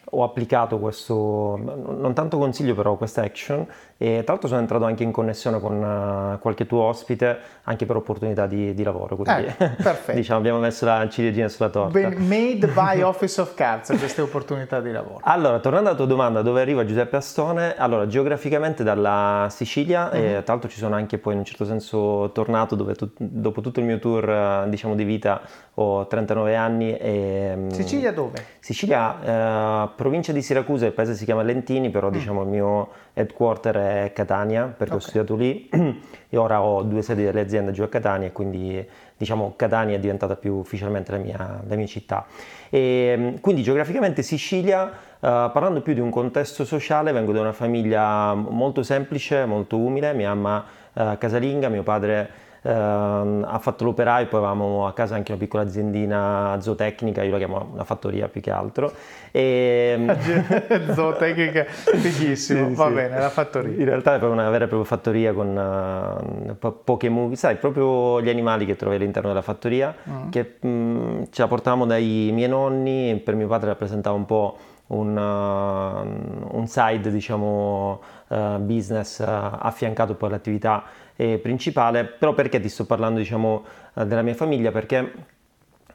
ho 0.08 0.22
applicato 0.22 0.78
questo, 0.78 1.56
non 1.56 2.14
tanto 2.14 2.38
consiglio 2.38 2.74
però, 2.74 2.96
questa 2.96 3.22
action 3.22 3.66
e 3.98 4.22
tra 4.22 4.32
l'altro 4.32 4.48
sono 4.48 4.60
entrato 4.60 4.84
anche 4.84 5.02
in 5.02 5.10
connessione 5.10 5.58
con 5.58 5.82
uh, 5.82 6.38
qualche 6.38 6.66
tuo 6.66 6.82
ospite 6.82 7.38
anche 7.62 7.86
per 7.86 7.96
opportunità 7.96 8.46
di, 8.46 8.74
di 8.74 8.82
lavoro, 8.82 9.16
quindi 9.16 9.46
eh, 9.46 9.76
diciamo 10.14 10.38
abbiamo 10.38 10.58
messo 10.58 10.84
la 10.84 11.08
ciliegina 11.08 11.48
sulla 11.48 11.70
torta. 11.70 11.98
Ben 11.98 12.14
made 12.26 12.66
by 12.68 13.00
Office 13.00 13.40
of 13.40 13.54
Cards 13.54 13.96
queste 13.98 14.20
opportunità 14.20 14.80
di 14.80 14.92
lavoro. 14.92 15.20
Allora, 15.22 15.58
tornando 15.60 15.88
alla 15.88 15.96
tua 15.96 16.06
domanda, 16.06 16.42
dove 16.42 16.60
arriva 16.60 16.84
Giuseppe 16.84 17.16
Astone? 17.16 17.74
Allora, 17.76 18.06
geograficamente 18.06 18.84
dalla 18.84 19.48
Sicilia 19.50 20.10
mm-hmm. 20.12 20.24
e 20.24 20.42
tra 20.42 20.52
l'altro 20.52 20.68
ci 20.68 20.78
sono 20.78 20.94
anche 20.94 21.18
poi 21.18 21.32
in 21.32 21.38
un 21.40 21.44
certo 21.44 21.64
senso 21.64 22.30
tornato 22.32 22.74
dove 22.74 22.94
tu, 22.94 23.10
dopo 23.16 23.60
tutto 23.60 23.80
il 23.80 23.86
mio 23.86 23.98
tour 23.98 24.66
diciamo 24.68 24.94
di 24.94 25.04
vita 25.04 25.40
ho 25.74 26.06
39 26.06 26.56
anni 26.56 26.96
e... 26.96 27.52
Mm, 27.54 27.68
Sicilia 27.68 28.12
dove? 28.12 28.44
Sicilia, 28.60 29.84
eh, 29.84 29.88
provincia 29.94 30.32
di 30.32 30.40
Siracusa, 30.40 30.86
il 30.86 30.92
paese 30.92 31.14
si 31.14 31.24
chiama 31.24 31.42
Lentini, 31.42 31.90
però 31.90 32.08
mm. 32.08 32.12
diciamo 32.12 32.42
il 32.42 32.48
mio 32.48 32.88
headquarter 33.18 33.76
è 33.76 34.12
Catania 34.14 34.64
perché 34.64 34.94
okay. 34.94 34.96
ho 34.96 35.00
studiato 35.00 35.36
lì 35.36 35.70
e 36.28 36.36
ora 36.36 36.60
ho 36.60 36.82
due 36.82 37.00
sedi 37.00 37.24
delle 37.24 37.40
aziende 37.40 37.72
giù 37.72 37.82
a 37.82 37.88
Catania 37.88 38.30
quindi 38.30 38.86
diciamo 39.16 39.54
Catania 39.56 39.96
è 39.96 39.98
diventata 39.98 40.36
più 40.36 40.54
ufficialmente 40.54 41.12
la 41.12 41.18
mia, 41.18 41.62
la 41.66 41.74
mia 41.74 41.86
città. 41.86 42.26
E, 42.68 43.14
mm, 43.16 43.34
quindi 43.40 43.62
geograficamente 43.62 44.22
Sicilia, 44.22 44.84
uh, 44.84 44.90
parlando 45.18 45.80
più 45.80 45.94
di 45.94 46.00
un 46.00 46.10
contesto 46.10 46.64
sociale, 46.64 47.12
vengo 47.12 47.32
da 47.32 47.40
una 47.40 47.52
famiglia 47.52 48.34
molto 48.34 48.82
semplice, 48.82 49.46
molto 49.46 49.78
umile, 49.78 50.12
mia 50.12 50.34
mamma 50.34 50.64
uh, 50.92 51.18
casalinga, 51.18 51.68
mio 51.68 51.82
padre 51.82 52.44
ehm, 52.66 53.46
ha 53.48 53.58
fatto 53.58 53.84
l'operaio, 53.84 54.26
poi 54.26 54.40
avevamo 54.40 54.86
a 54.86 54.92
casa 54.92 55.14
anche 55.14 55.32
una 55.32 55.40
piccola 55.40 55.62
aziendina 55.62 56.56
zootecnica, 56.60 57.22
io 57.22 57.30
la 57.32 57.38
chiamo 57.38 57.68
una 57.72 57.84
fattoria 57.84 58.28
più 58.28 58.40
che 58.40 58.50
altro. 58.50 58.92
E... 59.30 60.04
zootecnica, 60.92 61.64
fighissimo, 61.64 62.68
sì, 62.68 62.74
va 62.74 62.88
sì. 62.88 62.94
bene, 62.94 63.18
la 63.18 63.30
fattoria. 63.30 63.72
In 63.72 63.84
realtà 63.84 64.14
è 64.14 64.18
proprio 64.18 64.40
una 64.40 64.50
vera 64.50 64.64
e 64.64 64.68
propria 64.68 64.88
fattoria 64.88 65.32
con 65.32 66.56
uh, 66.56 66.74
poche 66.84 67.08
mucche, 67.08 67.36
sai, 67.36 67.56
proprio 67.56 68.20
gli 68.20 68.28
animali 68.28 68.66
che 68.66 68.76
trovi 68.76 68.96
all'interno 68.96 69.28
della 69.28 69.42
fattoria, 69.42 69.94
mm. 70.08 70.30
che 70.30 70.56
mh, 70.60 70.68
mm, 70.68 71.22
ce 71.30 71.42
la 71.42 71.48
portavamo 71.48 71.86
dai 71.86 72.30
miei 72.32 72.48
nonni, 72.48 73.20
per 73.22 73.34
mio 73.34 73.46
padre 73.46 73.68
rappresentava 73.68 74.16
un 74.16 74.26
po' 74.26 74.56
un, 74.88 75.16
uh, 75.16 76.56
un 76.56 76.66
side 76.66 77.10
diciamo, 77.10 78.00
uh, 78.28 78.58
business 78.58 79.18
uh, 79.18 79.24
affiancato 79.26 80.14
poi 80.14 80.28
all'attività 80.28 80.84
eh, 81.16 81.38
principale, 81.38 82.04
però 82.04 82.34
perché 82.34 82.60
ti 82.60 82.68
sto 82.68 82.84
parlando 82.84 83.18
diciamo, 83.18 83.64
della 83.94 84.22
mia 84.22 84.34
famiglia? 84.34 84.70
Perché 84.70 85.12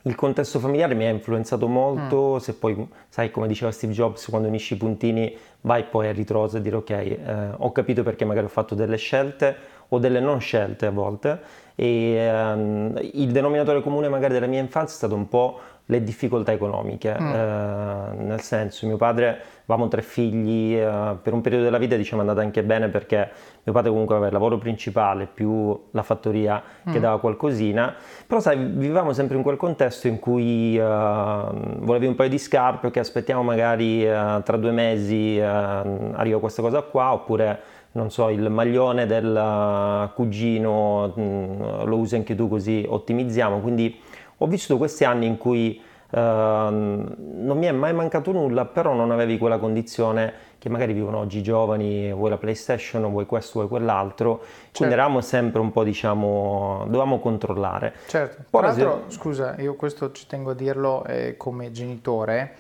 il 0.03 0.15
contesto 0.15 0.59
familiare 0.59 0.95
mi 0.95 1.05
ha 1.05 1.09
influenzato 1.09 1.67
molto, 1.67 2.33
mm. 2.33 2.37
se 2.37 2.55
poi, 2.55 2.87
sai, 3.07 3.29
come 3.29 3.47
diceva 3.47 3.71
Steve 3.71 3.93
Jobs, 3.93 4.27
quando 4.29 4.47
unisci 4.47 4.73
i 4.73 4.77
puntini 4.77 5.35
vai 5.61 5.83
poi 5.83 6.07
a 6.07 6.11
ritroso 6.11 6.57
e 6.57 6.61
dire 6.61 6.75
ok, 6.77 6.89
eh, 6.89 7.17
ho 7.57 7.71
capito 7.71 8.01
perché 8.01 8.25
magari 8.25 8.47
ho 8.47 8.49
fatto 8.49 8.73
delle 8.73 8.97
scelte 8.97 9.55
o 9.89 9.99
delle 9.99 10.19
non 10.19 10.39
scelte 10.39 10.85
a 10.87 10.91
volte 10.91 11.39
e 11.75 12.13
ehm, 12.13 12.99
il 13.13 13.31
denominatore 13.31 13.81
comune 13.81 14.07
magari 14.07 14.33
della 14.33 14.47
mia 14.47 14.59
infanzia 14.59 14.93
è 14.93 14.97
stato 14.97 15.15
un 15.15 15.27
po' 15.27 15.59
le 15.85 16.03
difficoltà 16.03 16.51
economiche, 16.51 17.15
mm. 17.19 17.33
eh, 17.33 18.23
nel 18.23 18.41
senso 18.41 18.87
mio 18.87 18.97
padre, 18.97 19.39
avevamo 19.65 19.87
tre 19.89 20.01
figli, 20.01 20.75
eh, 20.75 21.17
per 21.21 21.33
un 21.33 21.41
periodo 21.41 21.65
della 21.65 21.77
vita 21.77 21.95
diciamo 21.95 22.21
è 22.21 22.25
andata 22.25 22.45
anche 22.45 22.63
bene 22.63 22.87
perché 22.87 23.29
mio 23.63 23.73
padre 23.73 23.89
comunque 23.89 24.15
aveva 24.15 24.27
il 24.27 24.33
lavoro 24.33 24.57
principale 24.57 25.27
più 25.31 25.77
la 25.91 26.03
fattoria 26.03 26.61
che 26.85 26.97
mm. 26.97 27.01
dava 27.01 27.19
qualcosina, 27.19 27.93
però 28.25 28.39
sai 28.39 28.57
vivevamo 28.57 29.11
sempre 29.13 29.35
in 29.35 29.43
quel 29.43 29.57
contesto 29.57 30.07
in 30.07 30.19
cui 30.19 30.77
eh, 30.77 30.81
volevi 30.81 32.05
un 32.05 32.15
paio 32.15 32.29
di 32.29 32.37
scarpe, 32.37 32.89
che 32.89 32.99
aspettiamo 32.99 33.43
magari 33.43 34.05
eh, 34.05 34.41
tra 34.43 34.57
due 34.57 34.71
mesi 34.71 35.37
eh, 35.37 35.43
arriva 35.43 36.39
questa 36.39 36.61
cosa 36.61 36.81
qua, 36.83 37.11
oppure 37.11 37.79
non 37.93 38.09
so, 38.09 38.29
il 38.29 38.49
maglione 38.49 39.05
del 39.05 40.09
cugino 40.15 41.13
mm, 41.19 41.83
lo 41.83 41.97
usi 41.97 42.15
anche 42.15 42.35
tu 42.35 42.47
così 42.47 42.85
ottimizziamo, 42.87 43.59
quindi 43.59 43.99
ho 44.43 44.47
vissuto 44.47 44.77
questi 44.77 45.03
anni 45.03 45.27
in 45.27 45.37
cui 45.37 45.79
uh, 46.09 46.17
non 46.17 47.57
mi 47.57 47.67
è 47.67 47.71
mai 47.71 47.93
mancato 47.93 48.31
nulla, 48.31 48.65
però 48.65 48.93
non 48.93 49.11
avevi 49.11 49.37
quella 49.37 49.59
condizione 49.59 50.49
che 50.57 50.67
magari 50.69 50.93
vivono 50.93 51.19
oggi 51.19 51.39
i 51.39 51.43
giovani, 51.43 52.11
vuoi 52.11 52.29
la 52.31 52.37
PlayStation, 52.37 53.09
vuoi 53.09 53.25
questo, 53.25 53.59
vuoi 53.59 53.67
quell'altro, 53.67 54.39
certo. 54.41 54.77
quindi 54.77 54.93
eravamo 54.95 55.21
sempre 55.21 55.59
un 55.59 55.71
po' 55.71 55.83
diciamo, 55.83 56.81
dovevamo 56.85 57.19
controllare. 57.19 57.93
Certo, 58.07 58.43
Poi, 58.49 58.61
tra 58.61 58.71
l'altro, 58.71 59.03
se... 59.07 59.15
scusa, 59.15 59.55
io 59.59 59.75
questo 59.75 60.11
ci 60.11 60.25
tengo 60.27 60.51
a 60.51 60.53
dirlo 60.55 61.03
eh, 61.05 61.35
come 61.37 61.71
genitore, 61.71 62.53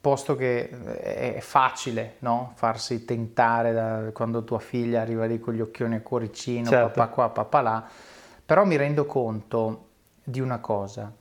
posto 0.00 0.36
che 0.36 0.70
eh, 0.98 1.34
è 1.36 1.40
facile 1.40 2.16
no? 2.18 2.52
farsi 2.56 3.06
tentare 3.06 3.72
da, 3.72 4.10
quando 4.12 4.44
tua 4.44 4.58
figlia 4.58 5.00
arriva 5.00 5.24
lì 5.24 5.38
con 5.38 5.54
gli 5.54 5.60
occhioni 5.60 5.96
a 5.96 6.00
cuoricino, 6.00 6.68
certo. 6.68 6.98
papà 7.00 7.12
qua, 7.12 7.28
papà 7.30 7.60
là, 7.60 7.84
però 8.44 8.64
mi 8.64 8.76
rendo 8.76 9.06
conto 9.06 9.92
di 10.24 10.40
una 10.40 10.58
cosa. 10.58 11.12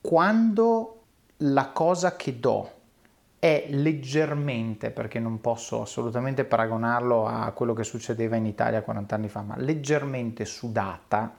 Quando 0.00 1.02
la 1.38 1.68
cosa 1.70 2.16
che 2.16 2.38
do 2.38 2.72
è 3.38 3.66
leggermente, 3.68 4.90
perché 4.90 5.18
non 5.18 5.40
posso 5.40 5.82
assolutamente 5.82 6.44
paragonarlo 6.44 7.26
a 7.26 7.50
quello 7.52 7.74
che 7.74 7.84
succedeva 7.84 8.36
in 8.36 8.46
Italia 8.46 8.82
40 8.82 9.14
anni 9.14 9.28
fa, 9.28 9.42
ma 9.42 9.56
leggermente 9.56 10.44
sudata, 10.44 11.34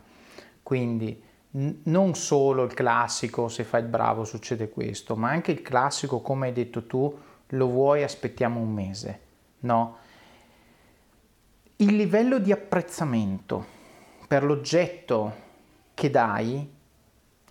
quindi 0.62 1.24
non 1.52 2.14
solo 2.14 2.64
il 2.64 2.74
classico 2.74 3.48
se 3.48 3.64
fai 3.64 3.82
il 3.82 3.88
bravo 3.88 4.24
succede 4.24 4.70
questo, 4.70 5.16
ma 5.16 5.30
anche 5.30 5.52
il 5.52 5.62
classico 5.62 6.22
come 6.22 6.48
hai 6.48 6.54
detto 6.54 6.86
tu, 6.86 7.18
lo 7.48 7.68
vuoi 7.68 8.04
aspettiamo 8.04 8.60
un 8.60 8.72
mese, 8.72 9.20
no? 9.62 9.98
Il 11.78 11.96
livello 11.96 12.40
di 12.40 12.52
apprezzamento 12.52 13.66
per 14.28 14.44
l'oggetto 14.44 15.48
che 15.94 16.10
dai 16.10 16.78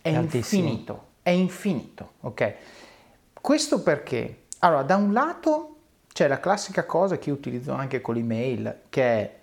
è, 0.01 0.11
è 0.11 0.17
infinito, 0.17 1.07
è 1.21 1.29
infinito, 1.29 2.13
ok? 2.21 2.53
Questo 3.39 3.81
perché? 3.81 4.43
Allora, 4.59 4.83
da 4.83 4.95
un 4.95 5.13
lato 5.13 5.75
c'è 6.11 6.27
la 6.27 6.39
classica 6.39 6.85
cosa 6.85 7.17
che 7.17 7.29
io 7.29 7.35
utilizzo 7.35 7.71
anche 7.73 8.01
con 8.01 8.15
l'email, 8.15 8.81
che 8.89 9.03
è 9.03 9.39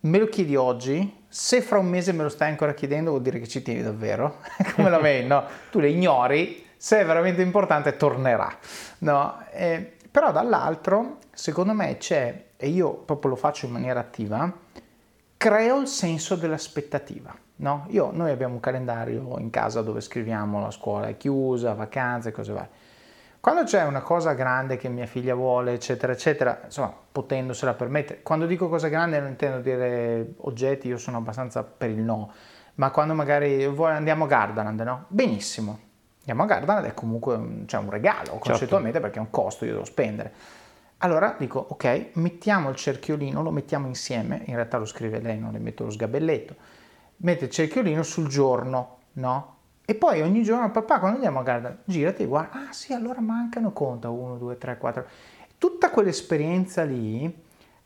me 0.00 0.18
lo 0.18 0.26
chiedi 0.26 0.54
oggi, 0.54 1.24
se 1.28 1.60
fra 1.60 1.78
un 1.78 1.88
mese 1.88 2.12
me 2.12 2.22
lo 2.22 2.28
stai 2.28 2.50
ancora 2.50 2.74
chiedendo 2.74 3.10
vuol 3.10 3.22
dire 3.22 3.38
che 3.38 3.48
ci 3.48 3.62
tieni 3.62 3.82
davvero, 3.82 4.40
come 4.74 4.90
la 4.90 5.00
mail, 5.00 5.26
no? 5.26 5.44
Tu 5.70 5.80
le 5.80 5.88
ignori, 5.88 6.66
se 6.76 7.00
è 7.00 7.06
veramente 7.06 7.42
importante 7.42 7.96
tornerà, 7.96 8.56
no? 8.98 9.44
Eh, 9.50 9.96
però 10.10 10.32
dall'altro, 10.32 11.18
secondo 11.32 11.72
me 11.72 11.96
c'è, 11.98 12.46
e 12.56 12.68
io 12.68 12.92
proprio 12.92 13.30
lo 13.30 13.36
faccio 13.36 13.66
in 13.66 13.72
maniera 13.72 14.00
attiva, 14.00 14.52
creo 15.36 15.80
il 15.80 15.88
senso 15.88 16.36
dell'aspettativa. 16.36 17.36
No? 17.60 17.86
Io, 17.88 18.10
noi 18.12 18.30
abbiamo 18.30 18.54
un 18.54 18.60
calendario 18.60 19.36
in 19.38 19.50
casa 19.50 19.82
dove 19.82 20.00
scriviamo 20.00 20.60
la 20.60 20.70
scuola 20.70 21.08
è 21.08 21.16
chiusa, 21.16 21.74
vacanze, 21.74 22.30
cose 22.30 22.52
varie. 22.52 22.70
Quando 23.40 23.62
c'è 23.62 23.84
una 23.84 24.00
cosa 24.00 24.32
grande 24.32 24.76
che 24.76 24.88
mia 24.88 25.06
figlia 25.06 25.34
vuole, 25.34 25.72
eccetera, 25.72 26.12
eccetera, 26.12 26.60
insomma, 26.64 26.92
potendosela 27.12 27.74
permettere, 27.74 28.22
quando 28.22 28.46
dico 28.46 28.68
cosa 28.68 28.88
grande 28.88 29.20
non 29.20 29.28
intendo 29.28 29.60
dire 29.60 30.34
oggetti, 30.38 30.88
io 30.88 30.98
sono 30.98 31.18
abbastanza 31.18 31.62
per 31.62 31.90
il 31.90 32.00
no, 32.00 32.32
ma 32.74 32.90
quando 32.90 33.14
magari 33.14 33.66
vuole, 33.68 33.94
andiamo 33.94 34.24
a 34.24 34.26
Gardaland, 34.26 34.80
no? 34.80 35.04
Benissimo, 35.08 35.78
andiamo 36.18 36.42
a 36.42 36.46
Gardaland 36.46 36.86
è 36.86 36.94
comunque 36.94 37.62
cioè, 37.66 37.80
un 37.80 37.90
regalo, 37.90 38.24
certo. 38.24 38.50
concettualmente, 38.50 39.00
perché 39.00 39.18
è 39.18 39.20
un 39.20 39.30
costo, 39.30 39.64
io 39.64 39.72
devo 39.72 39.84
spendere. 39.84 40.32
Allora 40.98 41.36
dico, 41.38 41.64
ok, 41.70 42.10
mettiamo 42.14 42.70
il 42.70 42.76
cerchiolino, 42.76 43.40
lo 43.40 43.52
mettiamo 43.52 43.86
insieme, 43.86 44.42
in 44.46 44.56
realtà 44.56 44.78
lo 44.78 44.84
scrive 44.84 45.20
lei, 45.20 45.38
non 45.38 45.52
le 45.52 45.60
metto 45.60 45.84
lo 45.84 45.90
sgabelletto, 45.90 46.56
mette 47.18 47.46
il 47.46 47.50
cerchiolino 47.50 48.02
sul 48.02 48.28
giorno, 48.28 48.98
no? 49.14 49.56
E 49.84 49.94
poi 49.94 50.20
ogni 50.20 50.42
giorno, 50.42 50.70
papà, 50.70 50.98
quando 50.98 51.16
andiamo 51.16 51.38
a 51.38 51.42
gara, 51.42 51.76
girati 51.84 52.22
e 52.22 52.26
guarda, 52.26 52.68
ah 52.68 52.72
sì, 52.72 52.92
allora 52.92 53.20
mancano, 53.20 53.72
conta, 53.72 54.10
1, 54.10 54.36
2, 54.36 54.58
3, 54.58 54.76
4. 54.76 55.06
Tutta 55.56 55.90
quell'esperienza 55.90 56.84
lì 56.84 57.34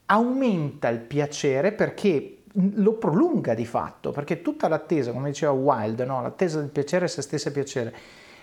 aumenta 0.06 0.88
il 0.88 0.98
piacere 0.98 1.70
perché 1.70 2.42
lo 2.54 2.94
prolunga 2.94 3.54
di 3.54 3.64
fatto, 3.64 4.10
perché 4.10 4.42
tutta 4.42 4.68
l'attesa, 4.68 5.12
come 5.12 5.30
diceva 5.30 5.52
Wild, 5.52 6.00
no? 6.00 6.20
l'attesa 6.22 6.58
del 6.58 6.70
piacere 6.70 7.04
è 7.04 7.08
se 7.08 7.22
stessa 7.22 7.50
piacere. 7.50 7.94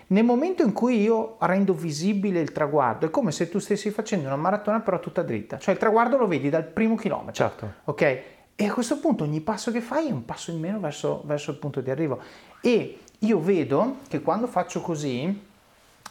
Nel 0.06 0.24
momento 0.24 0.64
in 0.64 0.72
cui 0.72 1.00
io 1.00 1.36
rendo 1.40 1.72
visibile 1.72 2.40
il 2.40 2.50
traguardo, 2.50 3.06
è 3.06 3.10
come 3.10 3.30
se 3.30 3.48
tu 3.48 3.58
stessi 3.58 3.90
facendo 3.90 4.26
una 4.26 4.36
maratona 4.36 4.80
però 4.80 4.98
tutta 4.98 5.22
dritta, 5.22 5.58
cioè 5.58 5.74
il 5.74 5.78
traguardo 5.78 6.16
lo 6.16 6.26
vedi 6.26 6.48
dal 6.48 6.64
primo 6.64 6.96
chilometro. 6.96 7.34
Certo. 7.34 7.72
Ok? 7.84 8.22
E 8.60 8.66
a 8.66 8.74
questo 8.74 8.98
punto 8.98 9.24
ogni 9.24 9.40
passo 9.40 9.72
che 9.72 9.80
fai 9.80 10.08
è 10.08 10.10
un 10.10 10.26
passo 10.26 10.50
in 10.50 10.60
meno 10.60 10.78
verso, 10.80 11.22
verso 11.24 11.50
il 11.50 11.56
punto 11.56 11.80
di 11.80 11.90
arrivo. 11.90 12.20
E 12.60 12.98
io 13.20 13.40
vedo 13.40 14.00
che 14.06 14.20
quando 14.20 14.46
faccio 14.46 14.82
così, 14.82 15.46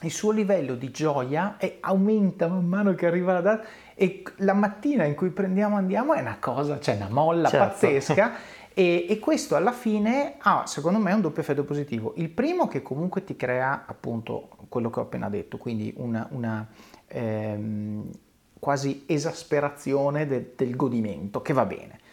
il 0.02 0.12
suo 0.12 0.32
livello 0.32 0.74
di 0.74 0.90
gioia 0.90 1.58
è, 1.58 1.78
aumenta 1.80 2.48
man 2.48 2.66
mano 2.66 2.96
che 2.96 3.06
arriva 3.06 3.34
la 3.34 3.42
data 3.42 3.68
e 3.94 4.24
la 4.38 4.54
mattina 4.54 5.04
in 5.04 5.14
cui 5.14 5.30
prendiamo 5.30 5.76
andiamo 5.76 6.16
è 6.16 6.22
una 6.22 6.38
cosa, 6.40 6.80
cioè 6.80 6.96
una 6.96 7.10
molla 7.10 7.50
certo. 7.50 7.68
pazzesca 7.68 8.32
e, 8.74 9.06
e, 9.08 9.20
questo 9.20 9.56
alla 9.56 9.72
fine 9.72 10.38
ha 10.40 10.64
secondo 10.66 10.98
me 10.98 11.14
un 11.14 11.22
doppio 11.22 11.44
effetto 11.44 11.64
positivo. 11.64 12.14
Il 12.16 12.30
primo 12.30 12.68
che 12.68 12.82
comunque 12.82 13.24
ti 13.24 13.36
crea 13.36 13.84
appunto 13.86 14.50
quello 14.70 14.90
che 14.90 15.00
ho 15.00 15.04
appena 15.04 15.30
detto, 15.30 15.60
quindi 15.60 15.94
una, 15.98 16.26
una 16.32 16.68
ehm, 17.06 18.10
quasi 18.58 19.04
esasperazione 19.06 20.26
de, 20.26 20.54
del 20.56 20.76
godimento 20.76 21.44
che 21.44 21.54
va 21.54 21.66
bene. 21.68 22.08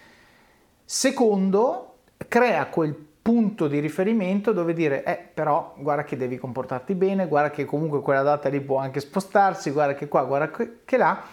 Secondo, 0.88 1.96
crea 2.28 2.66
quel 2.66 2.94
punto 3.20 3.66
di 3.66 3.80
riferimento 3.80 4.52
dove 4.52 4.72
dire, 4.72 5.02
eh, 5.02 5.16
però 5.16 5.74
guarda 5.78 6.04
che 6.04 6.16
devi 6.16 6.38
comportarti 6.38 6.94
bene, 6.94 7.26
guarda 7.26 7.50
che 7.50 7.64
comunque 7.64 8.00
quella 8.02 8.22
data 8.22 8.48
lì 8.48 8.60
può 8.60 8.78
anche 8.78 9.00
spostarsi, 9.00 9.70
guarda 9.70 9.96
che 9.96 10.06
qua, 10.06 10.22
guarda 10.22 10.48
che 10.84 10.96
là, 10.96 11.24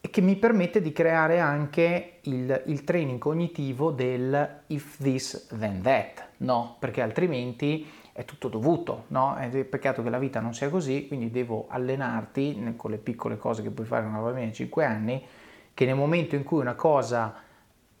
e 0.00 0.08
che 0.08 0.22
mi 0.22 0.36
permette 0.36 0.80
di 0.80 0.90
creare 0.92 1.38
anche 1.38 2.20
il, 2.22 2.62
il 2.64 2.82
training 2.84 3.18
cognitivo 3.18 3.90
del 3.90 4.62
if 4.68 4.96
this 4.96 5.48
then 5.58 5.82
that, 5.82 6.28
no? 6.38 6.76
Perché 6.78 7.02
altrimenti 7.02 7.86
è 8.10 8.24
tutto 8.24 8.48
dovuto, 8.48 9.04
no? 9.08 9.36
È 9.36 9.50
peccato 9.64 10.02
che 10.02 10.08
la 10.08 10.18
vita 10.18 10.40
non 10.40 10.54
sia 10.54 10.70
così, 10.70 11.06
quindi 11.08 11.30
devo 11.30 11.66
allenarti 11.68 12.72
con 12.76 12.90
le 12.90 12.96
piccole 12.96 13.36
cose 13.36 13.60
che 13.60 13.68
puoi 13.68 13.84
fare 13.84 14.06
una 14.06 14.20
bambina 14.20 14.46
di 14.46 14.54
5 14.54 14.82
anni, 14.82 15.22
che 15.74 15.84
nel 15.84 15.94
momento 15.94 16.36
in 16.36 16.42
cui 16.42 16.60
una 16.60 16.74
cosa 16.74 17.43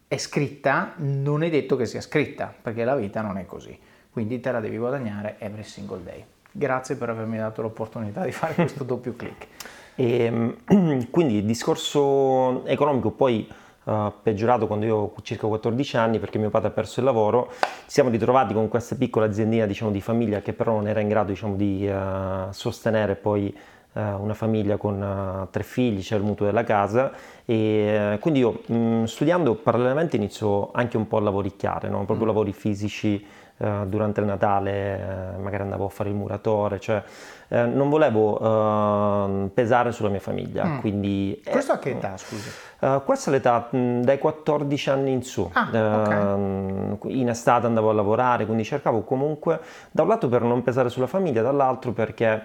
è 0.06 0.16
scritta, 0.16 0.94
non 0.96 1.42
è 1.42 1.50
detto 1.50 1.76
che 1.76 1.86
sia 1.86 2.00
scritta, 2.00 2.52
perché 2.60 2.84
la 2.84 2.96
vita 2.96 3.20
non 3.20 3.38
è 3.38 3.46
così. 3.46 3.76
Quindi 4.10 4.40
te 4.40 4.52
la 4.52 4.60
devi 4.60 4.76
guadagnare 4.76 5.36
every 5.38 5.64
single 5.64 6.02
day. 6.02 6.24
Grazie 6.50 6.94
per 6.94 7.10
avermi 7.10 7.36
dato 7.36 7.62
l'opportunità 7.62 8.24
di 8.24 8.30
fare 8.30 8.54
questo 8.54 8.82
doppio 8.84 9.16
clic. 9.16 9.46
E, 9.96 10.24
ehm, 10.24 11.08
quindi 11.10 11.38
il 11.38 11.44
discorso 11.44 12.64
economico 12.66 13.10
poi 13.10 13.48
uh, 13.84 14.12
peggiorato 14.22 14.66
quando 14.66 14.86
io 14.86 14.96
ho 14.96 15.14
circa 15.22 15.46
14 15.46 15.96
anni 15.96 16.18
perché 16.18 16.38
mio 16.38 16.50
padre 16.50 16.68
ha 16.68 16.70
perso 16.70 17.00
il 17.00 17.06
lavoro. 17.06 17.50
Ci 17.60 17.66
siamo 17.86 18.10
ritrovati 18.10 18.54
con 18.54 18.68
questa 18.68 18.94
piccola 18.94 19.26
aziendina 19.26 19.66
diciamo, 19.66 19.90
di 19.90 20.00
famiglia 20.00 20.42
che 20.42 20.52
però 20.52 20.72
non 20.72 20.86
era 20.86 21.00
in 21.00 21.08
grado 21.08 21.30
diciamo, 21.30 21.56
di 21.56 21.88
uh, 21.88 22.52
sostenere 22.52 23.16
poi 23.16 23.56
una 23.94 24.34
famiglia 24.34 24.76
con 24.76 25.46
tre 25.50 25.62
figli, 25.62 26.00
c'è 26.00 26.16
il 26.16 26.22
mutuo 26.22 26.46
della 26.46 26.64
casa 26.64 27.12
e 27.44 28.18
quindi 28.20 28.40
io 28.40 28.62
mh, 28.66 28.74
mm, 28.74 29.04
studiando 29.04 29.54
parallelamente 29.54 30.16
inizio 30.16 30.70
anche 30.72 30.96
un 30.96 31.06
po' 31.06 31.18
a 31.18 31.20
lavoricchiare, 31.20 31.88
no? 31.88 32.04
proprio 32.04 32.24
mm. 32.26 32.28
lavori 32.28 32.52
fisici 32.52 33.26
Uh, 33.56 33.86
durante 33.86 34.18
il 34.18 34.26
Natale 34.26 35.36
magari 35.40 35.62
andavo 35.62 35.84
a 35.84 35.88
fare 35.88 36.08
il 36.08 36.16
muratore, 36.16 36.80
cioè 36.80 37.00
uh, 37.46 37.72
non 37.72 37.88
volevo 37.88 39.48
pesare 39.54 39.92
sulla 39.92 40.08
mia 40.08 40.18
famiglia. 40.18 40.64
Mm. 40.64 40.78
Quindi, 40.80 41.40
Questo 41.48 41.70
a 41.70 41.78
che 41.78 41.90
età, 41.90 42.16
scusi? 42.16 42.50
questa 43.04 43.30
è 43.30 43.32
l'età 43.32 43.68
mh, 43.70 43.76
mm, 43.78 44.02
dai 44.02 44.18
14 44.18 44.90
anni 44.90 45.12
in 45.12 45.22
su. 45.22 45.48
Ah, 45.52 45.68
okay. 45.70 47.20
In 47.20 47.28
estate 47.28 47.66
andavo 47.66 47.90
a 47.90 47.92
lavorare, 47.92 48.44
quindi 48.44 48.64
cercavo 48.64 49.02
comunque, 49.02 49.60
da 49.92 50.02
un 50.02 50.08
lato 50.08 50.28
per 50.28 50.42
non 50.42 50.64
pesare 50.64 50.88
sulla 50.88 51.06
famiglia, 51.06 51.40
dall'altro 51.40 51.92
perché 51.92 52.42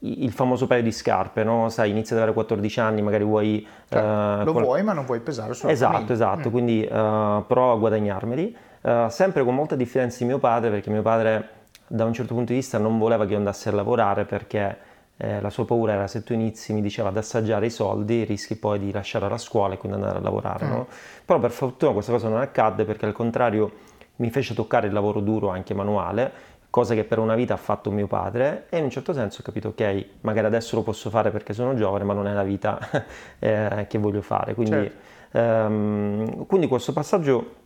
il 0.00 0.32
famoso 0.32 0.66
paio 0.66 0.82
di 0.82 0.92
scarpe, 0.92 1.44
no? 1.44 1.68
Sai, 1.68 1.90
inizi 1.90 2.12
ad 2.12 2.18
avere 2.18 2.32
14 2.32 2.80
anni, 2.80 3.02
magari 3.02 3.24
vuoi... 3.24 3.66
Cioè, 3.88 4.44
lo 4.44 4.52
con... 4.52 4.62
vuoi 4.62 4.82
ma 4.82 4.92
non 4.92 5.04
vuoi 5.04 5.20
pesare 5.20 5.54
sulla 5.54 5.72
esatto, 5.72 5.92
famiglia. 5.92 6.12
Esatto, 6.12 6.48
mm. 6.48 6.52
quindi 6.52 6.86
provo 6.88 7.72
a 7.72 7.76
guadagnarmeli. 7.76 8.56
Uh, 8.82 9.08
sempre 9.08 9.44
con 9.44 9.54
molta 9.54 9.76
diffidenza 9.76 10.18
di 10.18 10.24
mio 10.24 10.38
padre, 10.38 10.70
perché 10.70 10.90
mio 10.90 11.02
padre 11.02 11.48
da 11.86 12.04
un 12.04 12.12
certo 12.12 12.34
punto 12.34 12.52
di 12.52 12.58
vista 12.58 12.78
non 12.78 12.98
voleva 12.98 13.26
che 13.26 13.32
io 13.32 13.38
andassi 13.38 13.68
a 13.68 13.72
lavorare 13.72 14.24
perché 14.24 14.78
eh, 15.18 15.40
la 15.40 15.50
sua 15.50 15.64
paura 15.64 15.92
era 15.92 16.06
se 16.06 16.24
tu 16.24 16.32
inizi, 16.32 16.72
mi 16.72 16.80
diceva, 16.80 17.10
ad 17.10 17.16
assaggiare 17.16 17.66
i 17.66 17.70
soldi, 17.70 18.24
rischi 18.24 18.56
poi 18.56 18.78
di 18.78 18.90
lasciare 18.90 19.28
la 19.28 19.38
scuola 19.38 19.74
e 19.74 19.76
quindi 19.76 19.98
andare 19.98 20.18
a 20.18 20.20
lavorare. 20.22 20.66
Mm. 20.66 20.70
No? 20.70 20.86
Però 21.24 21.38
per 21.38 21.50
fortuna 21.50 21.92
questa 21.92 22.12
cosa 22.12 22.28
non 22.28 22.40
accadde 22.40 22.84
perché 22.84 23.06
al 23.06 23.12
contrario 23.12 23.70
mi 24.16 24.30
fece 24.30 24.54
toccare 24.54 24.86
il 24.86 24.92
lavoro 24.92 25.20
duro 25.20 25.48
anche 25.48 25.74
manuale, 25.74 26.32
cosa 26.72 26.94
che 26.94 27.04
per 27.04 27.18
una 27.18 27.34
vita 27.34 27.52
ha 27.52 27.58
fatto 27.58 27.90
mio 27.90 28.06
padre 28.06 28.64
e 28.70 28.78
in 28.78 28.84
un 28.84 28.90
certo 28.90 29.12
senso 29.12 29.42
ho 29.42 29.44
capito 29.44 29.68
ok, 29.68 30.06
magari 30.22 30.46
adesso 30.46 30.74
lo 30.74 30.82
posso 30.82 31.10
fare 31.10 31.30
perché 31.30 31.52
sono 31.52 31.74
giovane, 31.74 32.02
ma 32.02 32.14
non 32.14 32.26
è 32.26 32.32
la 32.32 32.42
vita 32.42 32.78
eh, 33.38 33.84
che 33.86 33.98
voglio 33.98 34.22
fare. 34.22 34.54
Quindi, 34.54 34.90
certo. 35.30 35.38
ehm, 35.38 36.46
quindi 36.46 36.68
questo 36.68 36.94
passaggio 36.94 37.56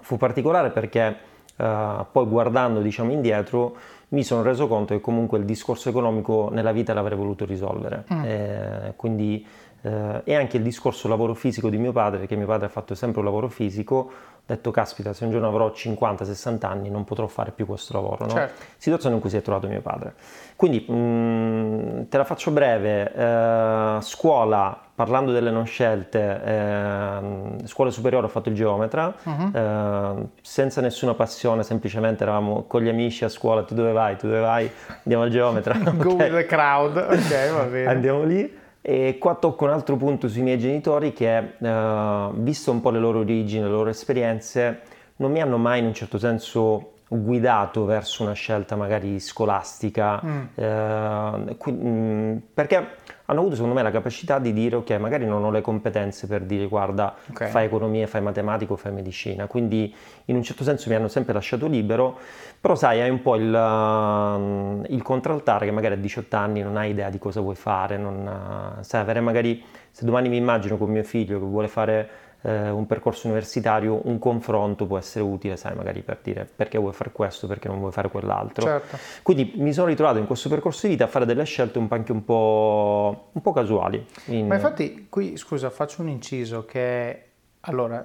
fu 0.00 0.16
particolare 0.16 0.70
perché 0.70 1.16
uh, 1.56 2.04
poi 2.10 2.26
guardando 2.26 2.80
diciamo 2.80 3.12
indietro 3.12 3.76
mi 4.08 4.24
sono 4.24 4.42
reso 4.42 4.66
conto 4.66 4.92
che 4.92 5.00
comunque 5.00 5.38
il 5.38 5.44
discorso 5.44 5.88
economico 5.88 6.48
nella 6.50 6.72
vita 6.72 6.92
l'avrei 6.94 7.16
voluto 7.16 7.44
risolvere. 7.44 8.04
Mm. 8.12 8.22
Eh, 8.24 8.92
quindi, 8.96 9.46
eh, 9.82 10.20
e 10.24 10.34
anche 10.34 10.56
il 10.56 10.64
discorso 10.64 11.06
lavoro 11.06 11.34
fisico 11.34 11.70
di 11.70 11.78
mio 11.78 11.92
padre, 11.92 12.18
perché 12.18 12.34
mio 12.34 12.46
padre 12.46 12.66
ha 12.66 12.70
fatto 12.70 12.96
sempre 12.96 13.20
un 13.20 13.24
lavoro 13.24 13.48
fisico, 13.48 14.10
detto 14.44 14.70
caspita 14.70 15.12
se 15.12 15.24
un 15.24 15.30
giorno 15.30 15.48
avrò 15.48 15.68
50-60 15.68 16.66
anni 16.66 16.90
non 16.90 17.04
potrò 17.04 17.26
fare 17.26 17.50
più 17.52 17.66
questo 17.66 17.94
lavoro. 17.94 18.26
No? 18.26 18.32
Certo. 18.32 18.62
Situazione 18.76 19.14
in 19.14 19.20
cui 19.20 19.30
si 19.30 19.36
è 19.36 19.42
trovato 19.42 19.68
mio 19.68 19.80
padre. 19.80 20.14
Quindi 20.56 20.84
mh, 20.86 20.94
mm, 20.94 22.02
te 22.08 22.16
la 22.16 22.24
faccio 22.24 22.50
breve, 22.50 23.12
eh, 23.12 23.96
scuola 24.00 24.78
parlando 24.94 25.32
delle 25.32 25.50
non 25.50 25.64
scelte, 25.64 26.40
eh, 26.44 27.66
scuola 27.66 27.90
superiore 27.90 28.26
ho 28.26 28.28
fatto 28.28 28.50
il 28.50 28.54
geometra, 28.54 29.12
uh-huh. 29.20 29.50
eh, 29.52 30.26
senza 30.42 30.80
nessuna 30.80 31.14
passione, 31.14 31.62
semplicemente 31.62 32.22
eravamo 32.22 32.64
con 32.68 32.82
gli 32.82 32.88
amici 32.88 33.24
a 33.24 33.28
scuola, 33.28 33.64
tu 33.64 33.74
dove 33.74 33.90
vai, 33.92 34.16
tu 34.16 34.28
dove 34.28 34.40
vai, 34.40 34.70
andiamo 35.02 35.24
al 35.24 35.30
geometra. 35.30 35.74
Go 35.96 36.12
okay. 36.12 36.30
with 36.30 36.40
the 36.42 36.46
crowd, 36.46 36.96
ok, 36.96 37.52
va 37.52 37.62
bene. 37.64 37.86
Andiamo 37.86 38.22
lì. 38.22 38.60
E 38.84 39.16
qua 39.18 39.36
tocco 39.36 39.64
un 39.64 39.70
altro 39.70 39.96
punto 39.96 40.28
sui 40.28 40.42
miei 40.42 40.58
genitori 40.58 41.12
che, 41.12 41.54
eh, 41.56 42.28
visto 42.34 42.72
un 42.72 42.80
po' 42.80 42.90
le 42.90 42.98
loro 42.98 43.20
origini, 43.20 43.62
le 43.62 43.70
loro 43.70 43.88
esperienze, 43.88 44.80
non 45.16 45.30
mi 45.30 45.40
hanno 45.40 45.56
mai 45.56 45.78
in 45.78 45.86
un 45.86 45.94
certo 45.94 46.18
senso 46.18 46.94
guidato 47.08 47.84
verso 47.84 48.22
una 48.22 48.32
scelta 48.32 48.74
magari 48.74 49.20
scolastica, 49.20 50.20
mm. 50.24 50.40
eh, 50.54 51.56
qui, 51.58 51.72
mh, 51.72 51.88
mm, 51.88 52.36
perché 52.54 52.96
hanno 53.32 53.40
avuto 53.40 53.54
secondo 53.56 53.74
me 53.74 53.82
la 53.82 53.90
capacità 53.90 54.38
di 54.38 54.52
dire 54.52 54.76
ok, 54.76 54.90
magari 54.92 55.26
non 55.26 55.42
ho 55.42 55.50
le 55.50 55.60
competenze 55.60 56.26
per 56.26 56.42
dire 56.42 56.66
guarda, 56.66 57.14
okay. 57.30 57.50
fai 57.50 57.66
economia, 57.66 58.06
fai 58.06 58.22
matematica 58.22 58.72
o 58.72 58.76
fai 58.76 58.92
medicina, 58.92 59.46
quindi 59.46 59.92
in 60.26 60.36
un 60.36 60.42
certo 60.42 60.62
senso 60.62 60.88
mi 60.88 60.94
hanno 60.94 61.08
sempre 61.08 61.32
lasciato 61.32 61.66
libero, 61.66 62.18
però 62.60 62.74
sai, 62.74 63.00
hai 63.00 63.10
un 63.10 63.20
po' 63.20 63.34
il, 63.36 63.52
uh, 63.52 64.92
il 64.92 65.02
contraltare 65.02 65.66
che 65.66 65.72
magari 65.72 65.94
a 65.94 65.96
18 65.96 66.36
anni 66.36 66.62
non 66.62 66.76
hai 66.76 66.90
idea 66.90 67.10
di 67.10 67.18
cosa 67.18 67.40
vuoi 67.40 67.56
fare, 67.56 67.96
non, 67.96 68.78
sai, 68.80 69.00
avere 69.00 69.20
magari, 69.20 69.62
se 69.90 70.04
domani 70.04 70.28
mi 70.28 70.36
immagino 70.36 70.76
con 70.76 70.90
mio 70.90 71.02
figlio 71.02 71.38
che 71.38 71.44
vuole 71.44 71.68
fare 71.68 72.08
eh, 72.42 72.70
un 72.70 72.86
percorso 72.86 73.26
universitario, 73.26 74.06
un 74.06 74.18
confronto 74.18 74.86
può 74.86 74.98
essere 74.98 75.24
utile, 75.24 75.56
sai, 75.56 75.74
magari 75.74 76.02
per 76.02 76.18
dire 76.22 76.48
perché 76.54 76.78
vuoi 76.78 76.92
fare 76.92 77.12
questo, 77.12 77.46
perché 77.46 77.68
non 77.68 77.78
vuoi 77.78 77.92
fare 77.92 78.08
quell'altro. 78.08 78.66
Certo. 78.66 78.98
Quindi 79.22 79.52
mi 79.56 79.72
sono 79.72 79.86
ritrovato 79.86 80.18
in 80.18 80.26
questo 80.26 80.48
percorso 80.48 80.86
di 80.86 80.92
vita 80.92 81.04
a 81.04 81.08
fare 81.08 81.24
delle 81.24 81.44
scelte 81.44 81.78
un 81.78 81.88
po' 81.88 81.94
anche 81.94 82.12
un 82.12 82.24
po', 82.24 83.28
un 83.32 83.40
po 83.40 83.52
casuali. 83.52 84.04
In... 84.26 84.46
Ma 84.46 84.56
infatti 84.56 85.06
qui, 85.08 85.36
scusa, 85.36 85.70
faccio 85.70 86.02
un 86.02 86.08
inciso 86.08 86.64
che, 86.64 87.24
allora, 87.60 88.04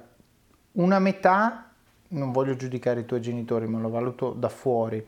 una 0.72 0.98
metà, 0.98 1.70
non 2.08 2.32
voglio 2.32 2.54
giudicare 2.56 3.00
i 3.00 3.04
tuoi 3.04 3.20
genitori, 3.20 3.66
ma 3.66 3.78
lo 3.80 3.90
valuto 3.90 4.32
da 4.32 4.48
fuori, 4.48 5.04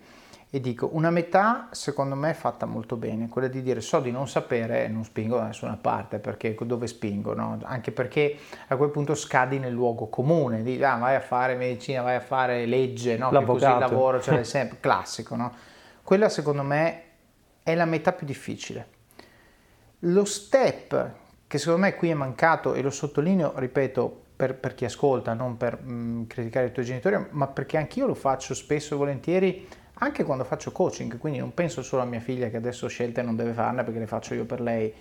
e 0.52 0.60
dico 0.60 0.90
una 0.92 1.10
metà 1.10 1.68
secondo 1.70 2.16
me 2.16 2.30
è 2.30 2.34
fatta 2.34 2.66
molto 2.66 2.96
bene, 2.96 3.28
quella 3.28 3.46
di 3.46 3.62
dire 3.62 3.80
so 3.80 4.00
di 4.00 4.10
non 4.10 4.26
sapere 4.26 4.84
e 4.84 4.88
non 4.88 5.04
spingo 5.04 5.36
da 5.36 5.44
nessuna 5.44 5.78
parte, 5.80 6.18
perché 6.18 6.56
dove 6.62 6.88
spingo? 6.88 7.34
No? 7.34 7.60
Anche 7.62 7.92
perché 7.92 8.36
a 8.66 8.76
quel 8.76 8.90
punto 8.90 9.14
scadi 9.14 9.60
nel 9.60 9.72
luogo 9.72 10.08
comune, 10.08 10.62
di 10.62 10.82
ah, 10.82 10.96
vai 10.96 11.14
a 11.14 11.20
fare 11.20 11.54
medicina, 11.54 12.02
vai 12.02 12.16
a 12.16 12.20
fare 12.20 12.66
legge, 12.66 13.16
no? 13.16 13.30
che 13.30 13.44
così 13.44 13.64
il 13.64 13.78
lavoro 13.78 14.20
l'hai 14.24 14.44
sempre, 14.44 14.78
classico. 14.80 15.36
No? 15.36 15.52
Quella 16.02 16.28
secondo 16.28 16.62
me 16.62 17.02
è 17.62 17.74
la 17.76 17.84
metà 17.84 18.12
più 18.12 18.26
difficile. 18.26 18.98
Lo 20.00 20.24
step 20.24 21.12
che 21.46 21.58
secondo 21.58 21.80
me 21.80 21.94
qui 21.94 22.10
è 22.10 22.14
mancato 22.14 22.74
e 22.74 22.82
lo 22.82 22.90
sottolineo, 22.90 23.52
ripeto, 23.56 24.22
per, 24.36 24.54
per 24.54 24.74
chi 24.74 24.84
ascolta, 24.84 25.34
non 25.34 25.56
per 25.56 25.82
mh, 25.82 26.26
criticare 26.26 26.66
i 26.66 26.72
tuoi 26.72 26.84
genitori, 26.84 27.26
ma 27.30 27.46
perché 27.46 27.76
anch'io 27.76 28.06
lo 28.06 28.14
faccio 28.14 28.54
spesso 28.54 28.94
e 28.94 28.96
volentieri 28.96 29.68
anche 30.02 30.24
quando 30.24 30.44
faccio 30.44 30.72
coaching, 30.72 31.18
quindi 31.18 31.38
non 31.38 31.52
penso 31.52 31.82
solo 31.82 32.02
a 32.02 32.04
mia 32.06 32.20
figlia 32.20 32.48
che 32.48 32.56
adesso 32.56 32.88
scelte 32.88 33.22
non 33.22 33.36
deve 33.36 33.52
farne 33.52 33.84
perché 33.84 33.98
le 33.98 34.06
faccio 34.06 34.34
io 34.34 34.46
per 34.46 34.60
lei, 34.60 34.92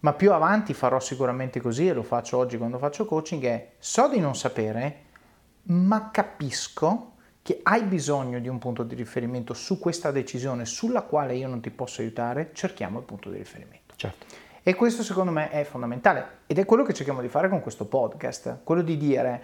ma 0.00 0.14
più 0.14 0.32
avanti 0.32 0.72
farò 0.72 0.98
sicuramente 1.00 1.60
così 1.60 1.88
e 1.88 1.92
lo 1.92 2.02
faccio 2.02 2.38
oggi 2.38 2.56
quando 2.56 2.78
faccio 2.78 3.04
coaching, 3.04 3.44
è 3.44 3.70
so 3.78 4.08
di 4.08 4.20
non 4.20 4.34
sapere, 4.34 5.04
ma 5.64 6.10
capisco 6.10 7.12
che 7.42 7.60
hai 7.62 7.82
bisogno 7.82 8.38
di 8.40 8.48
un 8.48 8.58
punto 8.58 8.84
di 8.84 8.94
riferimento 8.94 9.52
su 9.52 9.78
questa 9.78 10.10
decisione 10.10 10.64
sulla 10.64 11.02
quale 11.02 11.34
io 11.34 11.48
non 11.48 11.60
ti 11.60 11.70
posso 11.70 12.00
aiutare, 12.00 12.50
cerchiamo 12.54 12.98
il 12.98 13.04
punto 13.04 13.28
di 13.30 13.36
riferimento. 13.36 13.94
Certo. 13.96 14.26
E 14.62 14.74
questo 14.74 15.02
secondo 15.02 15.30
me 15.30 15.50
è 15.50 15.64
fondamentale 15.64 16.40
ed 16.46 16.58
è 16.58 16.64
quello 16.64 16.84
che 16.84 16.94
cerchiamo 16.94 17.20
di 17.20 17.28
fare 17.28 17.50
con 17.50 17.60
questo 17.60 17.84
podcast, 17.84 18.60
quello 18.64 18.82
di 18.82 18.96
dire 18.96 19.42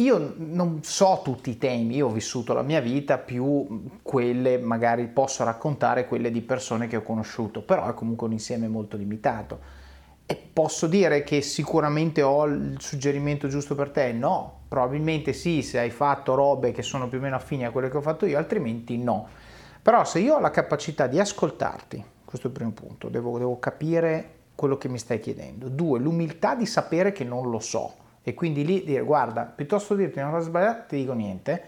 io 0.00 0.34
non 0.36 0.82
so 0.82 1.20
tutti 1.22 1.50
i 1.50 1.58
temi, 1.58 1.96
io 1.96 2.06
ho 2.06 2.10
vissuto 2.10 2.54
la 2.54 2.62
mia 2.62 2.80
vita, 2.80 3.18
più 3.18 3.98
quelle 4.02 4.58
magari 4.58 5.06
posso 5.06 5.44
raccontare 5.44 6.06
quelle 6.06 6.30
di 6.30 6.40
persone 6.40 6.86
che 6.86 6.96
ho 6.96 7.02
conosciuto, 7.02 7.62
però 7.62 7.88
è 7.88 7.94
comunque 7.94 8.26
un 8.26 8.32
insieme 8.32 8.66
molto 8.66 8.96
limitato. 8.96 9.78
E 10.24 10.36
posso 10.52 10.86
dire 10.86 11.22
che 11.22 11.42
sicuramente 11.42 12.22
ho 12.22 12.46
il 12.46 12.76
suggerimento 12.78 13.48
giusto 13.48 13.74
per 13.74 13.90
te? 13.90 14.12
No, 14.12 14.60
probabilmente 14.68 15.32
sì, 15.32 15.60
se 15.62 15.78
hai 15.78 15.90
fatto 15.90 16.34
robe 16.34 16.72
che 16.72 16.82
sono 16.82 17.08
più 17.08 17.18
o 17.18 17.20
meno 17.20 17.36
affini 17.36 17.66
a 17.66 17.70
quelle 17.70 17.90
che 17.90 17.96
ho 17.96 18.02
fatto 18.02 18.26
io, 18.26 18.38
altrimenti 18.38 18.96
no. 18.96 19.28
Però 19.82 20.04
se 20.04 20.20
io 20.20 20.36
ho 20.36 20.40
la 20.40 20.50
capacità 20.50 21.08
di 21.08 21.18
ascoltarti, 21.18 22.02
questo 22.24 22.46
è 22.46 22.50
il 22.50 22.56
primo 22.56 22.72
punto, 22.72 23.08
devo, 23.08 23.36
devo 23.38 23.58
capire 23.58 24.36
quello 24.54 24.78
che 24.78 24.88
mi 24.88 24.98
stai 24.98 25.20
chiedendo. 25.20 25.68
Due, 25.68 25.98
l'umiltà 25.98 26.54
di 26.54 26.66
sapere 26.66 27.12
che 27.12 27.24
non 27.24 27.50
lo 27.50 27.58
so 27.58 27.99
e 28.22 28.34
quindi 28.34 28.64
lì 28.64 28.84
dire 28.84 29.02
guarda, 29.02 29.44
piuttosto 29.44 29.94
dirti 29.94 30.18
una 30.18 30.30
cosa 30.30 30.46
sbagliata 30.46 30.82
ti 30.82 30.96
dico 30.96 31.12
niente, 31.12 31.62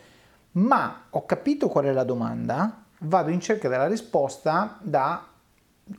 ma 0.53 1.05
ho 1.11 1.25
capito 1.25 1.69
qual 1.69 1.87
è 1.87 1.93
la 1.93 2.05
domanda, 2.05 2.85
vado 2.99 3.31
in 3.31 3.41
cerca 3.41 3.69
della 3.69 3.87
risposta 3.87 4.79
da 4.81 5.27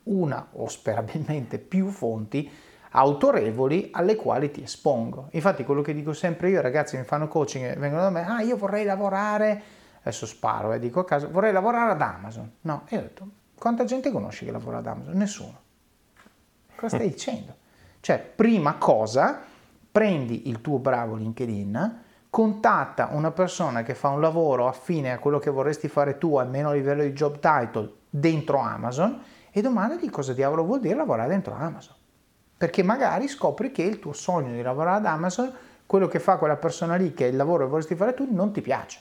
una 0.03 0.47
o 0.51 0.67
sperabilmente 0.67 1.57
più 1.57 1.89
fonti 1.89 2.49
autorevoli 2.95 3.89
alle 3.91 4.15
quali 4.15 4.51
ti 4.51 4.61
espongo. 4.61 5.27
Infatti 5.31 5.63
quello 5.63 5.81
che 5.81 5.93
dico 5.93 6.13
sempre 6.13 6.49
io, 6.49 6.61
ragazzi 6.61 6.97
mi 6.97 7.03
fanno 7.03 7.27
coaching 7.27 7.71
e 7.71 7.75
vengono 7.75 8.03
da 8.03 8.09
me, 8.09 8.27
ah 8.27 8.41
io 8.41 8.55
vorrei 8.55 8.85
lavorare, 8.85 9.61
adesso 10.01 10.25
sparo 10.25 10.73
e 10.73 10.75
eh, 10.75 10.79
dico 10.79 10.99
a 10.99 11.05
caso, 11.05 11.29
vorrei 11.31 11.51
lavorare 11.51 11.91
ad 11.91 12.01
Amazon. 12.01 12.51
No, 12.61 12.83
e 12.87 12.97
ho 12.97 13.01
detto, 13.01 13.27
quanta 13.57 13.83
gente 13.85 14.11
conosci 14.11 14.45
che 14.45 14.51
lavora 14.51 14.77
ad 14.77 14.87
Amazon? 14.87 15.15
Nessuno. 15.15 15.61
Cosa 16.75 16.95
stai 16.97 17.09
dicendo? 17.09 17.55
Cioè, 17.99 18.19
prima 18.19 18.75
cosa, 18.75 19.41
prendi 19.93 20.49
il 20.49 20.59
tuo 20.59 20.79
bravo 20.79 21.13
LinkedIn, 21.13 22.01
contatta 22.31 23.09
una 23.11 23.29
persona 23.29 23.83
che 23.83 23.93
fa 23.93 24.07
un 24.07 24.21
lavoro 24.21 24.67
affine 24.67 25.11
a 25.11 25.19
quello 25.19 25.37
che 25.37 25.51
vorresti 25.51 25.87
fare 25.87 26.17
tu, 26.17 26.35
almeno 26.37 26.69
a 26.69 26.73
livello 26.73 27.03
di 27.03 27.13
job 27.13 27.37
title, 27.37 27.93
dentro 28.09 28.57
Amazon 28.57 29.21
e 29.51 29.61
domandagli 29.61 30.09
cosa 30.09 30.33
diavolo 30.33 30.63
vuol 30.63 30.79
dire 30.79 30.95
lavorare 30.95 31.29
dentro 31.29 31.53
Amazon. 31.53 31.93
Perché 32.57 32.81
magari 32.81 33.27
scopri 33.27 33.71
che 33.71 33.83
il 33.83 33.99
tuo 33.99 34.13
sogno 34.13 34.53
di 34.53 34.63
lavorare 34.63 34.97
ad 34.97 35.05
Amazon 35.05 35.53
quello 35.85 36.07
che 36.07 36.17
fa 36.17 36.37
quella 36.37 36.55
persona 36.55 36.95
lì, 36.95 37.13
che 37.13 37.25
è 37.25 37.29
il 37.29 37.35
lavoro 37.35 37.65
che 37.65 37.69
vorresti 37.69 37.93
fare 37.93 38.15
tu, 38.15 38.27
non 38.31 38.51
ti 38.51 38.61
piace. 38.61 38.99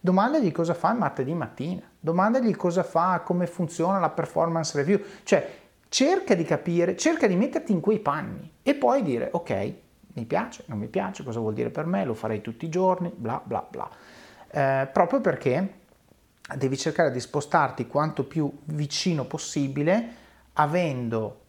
Domandagli 0.00 0.52
cosa 0.52 0.72
fa 0.72 0.90
il 0.92 0.98
martedì 0.98 1.34
mattina, 1.34 1.82
domandagli 2.00 2.56
cosa 2.56 2.82
fa, 2.82 3.20
come 3.22 3.46
funziona 3.46 3.98
la 3.98 4.08
performance 4.08 4.74
review, 4.74 5.02
cioè 5.22 5.46
cerca 5.90 6.34
di 6.34 6.44
capire, 6.44 6.96
cerca 6.96 7.26
di 7.26 7.36
metterti 7.36 7.72
in 7.72 7.80
quei 7.80 7.98
panni 7.98 8.50
e 8.62 8.74
poi 8.74 9.02
dire 9.02 9.28
ok, 9.30 9.74
mi 10.14 10.24
piace, 10.24 10.64
non 10.66 10.78
mi 10.78 10.88
piace, 10.88 11.22
cosa 11.22 11.40
vuol 11.40 11.54
dire 11.54 11.70
per 11.70 11.86
me, 11.86 12.04
lo 12.04 12.14
farei 12.14 12.40
tutti 12.40 12.64
i 12.64 12.68
giorni, 12.68 13.12
bla 13.14 13.40
bla 13.44 13.66
bla. 13.68 13.88
Eh, 14.50 14.88
proprio 14.92 15.20
perché 15.20 15.74
devi 16.56 16.76
cercare 16.76 17.10
di 17.10 17.20
spostarti 17.20 17.86
quanto 17.86 18.24
più 18.24 18.50
vicino 18.64 19.24
possibile, 19.24 20.08
avendo 20.54 21.40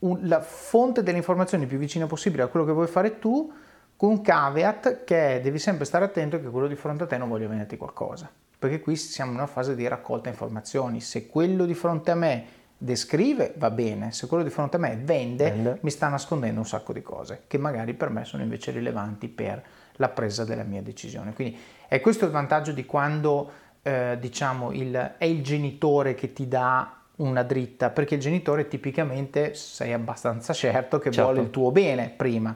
un, 0.00 0.20
la 0.22 0.40
fonte 0.40 1.02
delle 1.02 1.18
informazioni 1.18 1.66
più 1.66 1.78
vicina 1.78 2.06
possibile 2.06 2.42
a 2.42 2.46
quello 2.46 2.64
che 2.64 2.72
vuoi 2.72 2.86
fare 2.86 3.18
tu, 3.18 3.52
con 3.96 4.20
caveat 4.20 5.04
che 5.04 5.40
devi 5.42 5.58
sempre 5.58 5.84
stare 5.86 6.04
attento 6.04 6.40
che 6.40 6.48
quello 6.48 6.66
di 6.66 6.74
fronte 6.74 7.04
a 7.04 7.06
te 7.06 7.16
non 7.16 7.28
voglia 7.28 7.48
venderti 7.48 7.76
qualcosa. 7.76 8.30
Perché 8.58 8.80
qui 8.80 8.96
siamo 8.96 9.32
in 9.32 9.36
una 9.38 9.46
fase 9.46 9.74
di 9.74 9.86
raccolta 9.86 10.28
informazioni. 10.28 11.00
Se 11.00 11.26
quello 11.26 11.64
di 11.64 11.74
fronte 11.74 12.10
a 12.10 12.14
me 12.14 12.46
descrive 12.78 13.54
va 13.56 13.70
bene, 13.70 14.12
se 14.12 14.26
quello 14.26 14.42
di 14.42 14.50
fronte 14.50 14.76
a 14.76 14.78
me 14.78 14.98
vende, 15.02 15.50
vende, 15.50 15.78
mi 15.80 15.90
sta 15.90 16.08
nascondendo 16.08 16.60
un 16.60 16.66
sacco 16.66 16.92
di 16.92 17.02
cose 17.02 17.42
che 17.46 17.58
magari 17.58 17.94
per 17.94 18.10
me 18.10 18.24
sono 18.24 18.42
invece 18.42 18.70
rilevanti 18.70 19.28
per 19.28 19.62
la 19.92 20.08
presa 20.08 20.44
della 20.44 20.62
mia 20.62 20.82
decisione. 20.82 21.32
Quindi 21.32 21.58
è 21.88 22.00
questo 22.00 22.26
il 22.26 22.30
vantaggio 22.30 22.72
di 22.72 22.84
quando 22.84 23.50
eh, 23.82 24.16
diciamo 24.20 24.72
il, 24.72 25.14
è 25.16 25.24
il 25.24 25.42
genitore 25.42 26.14
che 26.14 26.32
ti 26.32 26.48
dà 26.48 26.92
una 27.16 27.42
dritta, 27.42 27.88
perché 27.88 28.16
il 28.16 28.20
genitore 28.20 28.68
tipicamente 28.68 29.54
sei 29.54 29.92
abbastanza 29.92 30.52
certo 30.52 30.98
che 30.98 31.10
certo. 31.10 31.30
vuole 31.30 31.46
il 31.46 31.50
tuo 31.50 31.70
bene 31.70 32.12
prima. 32.14 32.54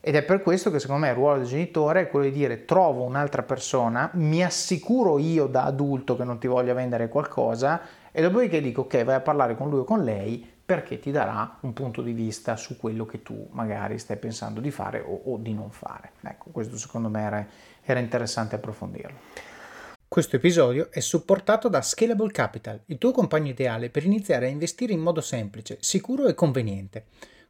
Ed 0.00 0.16
è 0.16 0.22
per 0.22 0.42
questo 0.42 0.70
che 0.70 0.80
secondo 0.80 1.02
me 1.02 1.08
il 1.10 1.14
ruolo 1.14 1.38
del 1.38 1.46
genitore 1.46 2.02
è 2.02 2.08
quello 2.08 2.26
di 2.26 2.32
dire 2.32 2.64
trovo 2.64 3.04
un'altra 3.04 3.42
persona, 3.42 4.10
mi 4.14 4.44
assicuro 4.44 5.18
io 5.18 5.46
da 5.46 5.62
adulto 5.62 6.16
che 6.16 6.24
non 6.24 6.38
ti 6.38 6.46
voglia 6.46 6.74
vendere 6.74 7.08
qualcosa 7.08 7.80
e 8.16 8.22
dopodiché 8.22 8.60
dico 8.60 8.82
ok 8.82 9.02
vai 9.02 9.16
a 9.16 9.20
parlare 9.20 9.56
con 9.56 9.68
lui 9.68 9.80
o 9.80 9.84
con 9.84 10.04
lei 10.04 10.48
perché 10.64 11.00
ti 11.00 11.10
darà 11.10 11.58
un 11.62 11.72
punto 11.72 12.00
di 12.00 12.12
vista 12.12 12.54
su 12.54 12.76
quello 12.76 13.04
che 13.06 13.22
tu 13.22 13.48
magari 13.50 13.98
stai 13.98 14.16
pensando 14.16 14.60
di 14.60 14.70
fare 14.70 15.00
o, 15.00 15.22
o 15.24 15.36
di 15.36 15.52
non 15.52 15.70
fare. 15.70 16.12
Ecco, 16.22 16.50
questo 16.52 16.78
secondo 16.78 17.08
me 17.08 17.20
era, 17.20 17.46
era 17.82 17.98
interessante 17.98 18.54
approfondirlo. 18.54 19.18
Questo 20.06 20.36
episodio 20.36 20.92
è 20.92 21.00
supportato 21.00 21.68
da 21.68 21.82
Scalable 21.82 22.30
Capital, 22.30 22.80
il 22.86 22.98
tuo 22.98 23.10
compagno 23.10 23.50
ideale 23.50 23.90
per 23.90 24.04
iniziare 24.04 24.46
a 24.46 24.50
investire 24.50 24.92
in 24.92 25.00
modo 25.00 25.20
semplice, 25.20 25.78
sicuro 25.80 26.28
e 26.28 26.34
conveniente. 26.34 27.06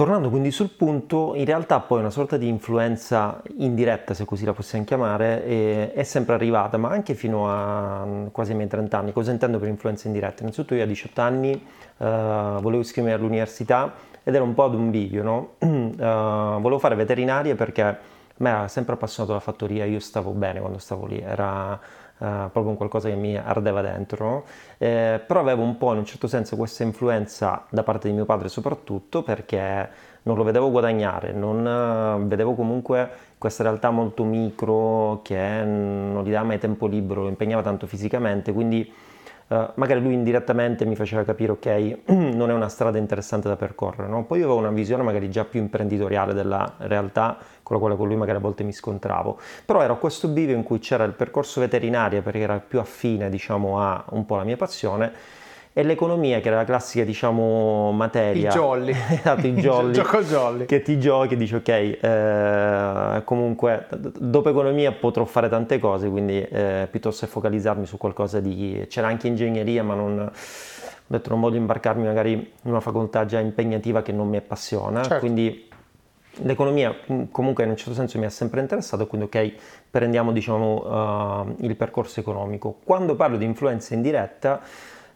Tornando 0.00 0.30
quindi 0.30 0.50
sul 0.50 0.70
punto, 0.70 1.34
in 1.34 1.44
realtà 1.44 1.78
poi 1.80 1.98
una 1.98 2.08
sorta 2.08 2.38
di 2.38 2.48
influenza 2.48 3.42
indiretta, 3.58 4.14
se 4.14 4.24
così 4.24 4.46
la 4.46 4.54
possiamo 4.54 4.86
chiamare, 4.86 5.92
è, 5.92 6.02
sempre 6.04 6.32
arrivata, 6.32 6.78
ma 6.78 6.88
anche 6.88 7.12
fino 7.12 7.50
a 7.52 8.06
mm, 8.06 8.26
quasi 8.28 8.52
ai 8.52 8.56
miei 8.56 8.70
30 8.70 8.96
anni. 8.96 9.12
Cosa 9.12 9.30
intendo 9.30 9.58
per 9.58 9.68
influenza 9.68 10.06
indiretta? 10.06 10.40
Innanzitutto 10.40 10.74
io 10.74 10.84
a 10.84 10.86
18 10.86 11.20
anni 11.20 11.52
uh, 11.52 12.04
volevo 12.62 12.78
iscrivermi 12.78 13.14
all'università 13.14 13.92
ed 14.22 14.34
era 14.34 14.42
un 14.42 14.54
po' 14.54 14.64
ad 14.64 14.72
un 14.72 14.88
bivio, 14.88 15.22
no? 15.22 15.56
uh, 15.58 15.66
volevo 16.62 16.78
fare 16.78 16.94
veterinaria 16.94 17.54
perché 17.54 17.98
me 18.38 18.48
era 18.48 18.68
sempre 18.68 18.94
appassionato 18.94 19.34
la 19.34 19.40
fattoria, 19.40 19.84
io 19.84 20.00
stavo 20.00 20.30
bene 20.30 20.60
quando 20.60 20.78
stavo 20.78 21.04
lì, 21.04 21.20
era 21.20 21.78
proprio 22.20 22.68
un 22.68 22.76
qualcosa 22.76 23.08
che 23.08 23.14
mi 23.14 23.36
ardeva 23.36 23.80
dentro, 23.80 24.44
eh, 24.78 25.20
però 25.26 25.40
avevo 25.40 25.62
un 25.62 25.78
po' 25.78 25.92
in 25.92 25.98
un 25.98 26.04
certo 26.04 26.26
senso 26.26 26.56
questa 26.56 26.82
influenza 26.82 27.64
da 27.70 27.82
parte 27.82 28.08
di 28.08 28.14
mio 28.14 28.26
padre 28.26 28.48
soprattutto 28.48 29.22
perché 29.22 29.88
non 30.22 30.36
lo 30.36 30.44
vedevo 30.44 30.70
guadagnare, 30.70 31.32
non 31.32 31.64
uh, 31.64 32.26
vedevo 32.26 32.54
comunque 32.54 33.08
questa 33.38 33.62
realtà 33.62 33.90
molto 33.90 34.22
micro 34.24 35.20
che 35.22 35.62
non 35.64 36.22
gli 36.24 36.30
dava 36.30 36.46
mai 36.46 36.58
tempo 36.58 36.86
libero, 36.86 37.22
lo 37.22 37.28
impegnava 37.28 37.62
tanto 37.62 37.86
fisicamente, 37.86 38.52
quindi 38.52 38.92
Uh, 39.50 39.68
magari 39.74 40.00
lui 40.00 40.14
indirettamente 40.14 40.84
mi 40.84 40.94
faceva 40.94 41.24
capire, 41.24 41.50
ok, 41.50 41.98
non 42.14 42.50
è 42.50 42.52
una 42.52 42.68
strada 42.68 42.98
interessante 42.98 43.48
da 43.48 43.56
percorrere, 43.56 44.06
no? 44.06 44.24
Poi 44.24 44.38
io 44.38 44.44
avevo 44.44 44.60
una 44.60 44.70
visione 44.70 45.02
magari 45.02 45.28
già 45.28 45.44
più 45.44 45.58
imprenditoriale 45.58 46.34
della 46.34 46.74
realtà 46.76 47.36
con 47.70 47.76
la 47.76 47.78
quale 47.78 47.96
con 47.96 48.08
lui 48.08 48.16
magari 48.16 48.38
a 48.38 48.40
volte 48.40 48.64
mi 48.64 48.72
scontravo, 48.72 49.38
però 49.64 49.82
ero 49.82 49.94
a 49.94 49.96
questo 49.96 50.28
bivio 50.28 50.56
in 50.56 50.62
cui 50.62 50.78
c'era 50.78 51.04
il 51.04 51.12
percorso 51.12 51.60
veterinario 51.60 52.22
perché 52.22 52.40
era 52.40 52.58
più 52.58 52.80
affine, 52.80 53.30
diciamo, 53.30 53.80
a 53.80 54.04
un 54.10 54.26
po' 54.26 54.36
la 54.36 54.44
mia 54.44 54.56
passione 54.56 55.12
e 55.72 55.84
l'economia 55.84 56.40
che 56.40 56.48
era 56.48 56.56
la 56.56 56.64
classica 56.64 57.04
diciamo 57.04 57.92
materia. 57.92 58.50
I 58.50 58.52
jolly. 58.52 58.92
Esatto 59.10 59.46
i 59.46 59.54
jolly. 59.60 59.92
Gioco 59.92 60.22
jolly. 60.22 60.66
Che 60.66 60.82
ti 60.82 60.98
giochi 60.98 61.34
e 61.34 61.36
dici 61.36 61.54
ok 61.54 61.68
eh, 61.68 63.22
comunque 63.24 63.86
dopo 64.18 64.48
economia 64.48 64.90
potrò 64.92 65.24
fare 65.24 65.48
tante 65.48 65.78
cose 65.78 66.08
quindi 66.08 66.42
eh, 66.42 66.88
piuttosto 66.90 67.24
che 67.24 67.30
focalizzarmi 67.30 67.86
su 67.86 67.96
qualcosa 67.98 68.40
di 68.40 68.84
c'era 68.88 69.06
anche 69.06 69.28
ingegneria 69.28 69.84
ma 69.84 69.94
non 69.94 70.18
ho 70.18 70.32
detto 71.06 71.30
non 71.30 71.40
voglio 71.40 71.56
imbarcarmi 71.56 72.04
magari 72.04 72.32
in 72.32 72.70
una 72.70 72.80
facoltà 72.80 73.24
già 73.24 73.38
impegnativa 73.38 74.02
che 74.02 74.12
non 74.12 74.28
mi 74.28 74.36
appassiona. 74.38 75.02
Certo. 75.02 75.18
quindi 75.20 75.68
l'economia 76.42 76.94
comunque 77.30 77.64
in 77.64 77.70
un 77.70 77.76
certo 77.76 77.94
senso 77.94 78.18
mi 78.18 78.24
ha 78.24 78.30
sempre 78.30 78.60
interessato 78.60 79.06
quindi 79.06 79.26
ok 79.26 79.52
prendiamo 79.90 80.32
diciamo 80.32 81.46
uh, 81.46 81.56
il 81.60 81.76
percorso 81.76 82.20
economico 82.20 82.78
quando 82.84 83.16
parlo 83.16 83.36
di 83.36 83.44
influenza 83.44 83.94
indiretta 83.94 84.60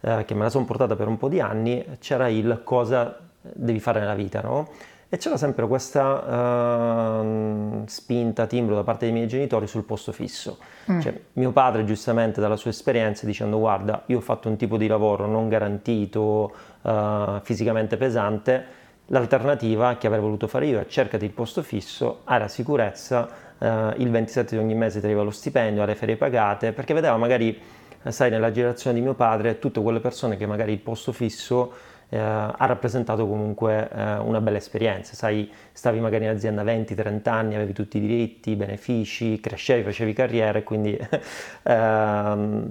eh, 0.06 0.24
che 0.26 0.34
me 0.34 0.42
la 0.42 0.50
sono 0.50 0.66
portata 0.66 0.96
per 0.96 1.08
un 1.08 1.16
po' 1.16 1.28
di 1.28 1.40
anni, 1.40 1.82
c'era 1.98 2.28
il 2.28 2.60
cosa 2.62 3.18
devi 3.40 3.80
fare 3.80 4.00
nella 4.00 4.14
vita, 4.14 4.42
no? 4.42 4.68
E 5.08 5.16
c'era 5.16 5.38
sempre 5.38 5.66
questa 5.66 7.20
uh, 7.20 7.84
spinta, 7.86 8.46
timbro 8.46 8.74
da 8.74 8.82
parte 8.82 9.06
dei 9.06 9.14
miei 9.14 9.28
genitori 9.28 9.66
sul 9.66 9.84
posto 9.84 10.12
fisso. 10.12 10.58
Mm. 10.90 11.00
Cioè, 11.00 11.20
mio 11.34 11.52
padre, 11.52 11.84
giustamente, 11.84 12.40
dalla 12.40 12.56
sua 12.56 12.70
esperienza, 12.70 13.24
dicendo: 13.24 13.58
Guarda, 13.58 14.02
io 14.06 14.18
ho 14.18 14.20
fatto 14.20 14.48
un 14.48 14.56
tipo 14.56 14.76
di 14.76 14.88
lavoro 14.88 15.26
non 15.26 15.48
garantito, 15.48 16.52
uh, 16.82 17.40
fisicamente 17.42 17.96
pesante. 17.96 18.82
L'alternativa 19.08 19.96
che 19.96 20.06
avrei 20.06 20.22
voluto 20.22 20.46
fare 20.46 20.66
io 20.66 20.80
è 20.80 20.86
cercati 20.86 21.24
il 21.24 21.30
posto 21.30 21.62
fisso, 21.62 22.20
hai 22.24 22.38
la 22.38 22.48
sicurezza, 22.48 23.28
uh, 23.58 23.66
il 23.96 24.10
27 24.10 24.56
di 24.56 24.62
ogni 24.62 24.74
mese 24.74 25.00
ti 25.00 25.06
arriva 25.06 25.22
lo 25.22 25.30
stipendio, 25.30 25.82
hai 25.82 25.88
le 25.88 25.94
ferie 25.94 26.16
pagate, 26.16 26.72
perché 26.72 26.94
vedeva 26.94 27.16
magari 27.16 27.60
sai, 28.08 28.30
nella 28.30 28.50
generazione 28.50 28.96
di 28.96 29.02
mio 29.02 29.14
padre, 29.14 29.58
tutte 29.58 29.80
quelle 29.80 30.00
persone 30.00 30.36
che 30.36 30.46
magari 30.46 30.72
il 30.72 30.78
posto 30.78 31.12
fisso 31.12 31.72
eh, 32.14 32.18
ha 32.18 32.66
rappresentato 32.66 33.26
comunque 33.26 33.88
eh, 33.90 34.16
una 34.18 34.40
bella 34.40 34.58
esperienza, 34.58 35.14
sai, 35.14 35.50
stavi 35.72 35.98
magari 35.98 36.24
in 36.24 36.30
azienda 36.30 36.62
20-30 36.62 37.28
anni, 37.28 37.54
avevi 37.56 37.72
tutti 37.72 37.96
i 37.96 38.00
diritti, 38.00 38.50
i 38.50 38.56
benefici, 38.56 39.40
crescevi, 39.40 39.82
facevi 39.82 40.12
carriera 40.12 40.58
e 40.58 40.62
quindi 40.62 40.92
eh, 40.96 41.08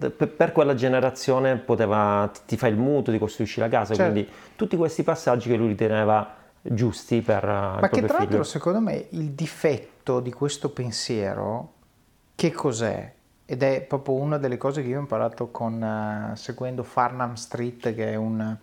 per 0.02 0.52
quella 0.54 0.76
generazione 0.76 1.58
poteva, 1.58 2.32
ti 2.46 2.56
fai 2.56 2.72
il 2.72 2.78
mutuo, 2.78 3.12
ti 3.12 3.20
costruisci 3.20 3.60
la 3.60 3.68
casa, 3.68 3.94
certo. 3.94 4.12
quindi 4.12 4.32
tutti 4.56 4.78
questi 4.78 5.04
passaggi 5.04 5.50
che 5.50 5.58
lui 5.58 5.68
riteneva 5.68 6.36
giusti 6.62 7.22
per 7.22 7.44
Ma 7.44 7.80
il 7.82 7.90
che 7.90 8.02
tra 8.04 8.20
l'altro 8.20 8.44
secondo 8.44 8.80
me 8.80 9.08
il 9.10 9.32
difetto 9.32 10.22
di 10.22 10.32
questo 10.32 10.70
pensiero 10.70 11.74
che 12.36 12.52
cos'è? 12.52 13.12
ed 13.46 13.62
è 13.62 13.82
proprio 13.82 14.16
una 14.16 14.38
delle 14.38 14.58
cose 14.58 14.82
che 14.82 14.88
io 14.88 14.98
ho 14.98 15.02
imparato 15.02 15.52
con, 15.52 15.82
uh, 15.82 16.36
seguendo 16.36 16.84
Farnham 16.84 17.34
Street, 17.34 17.94
che 17.94 18.12
è 18.14 18.16
un, 18.16 18.58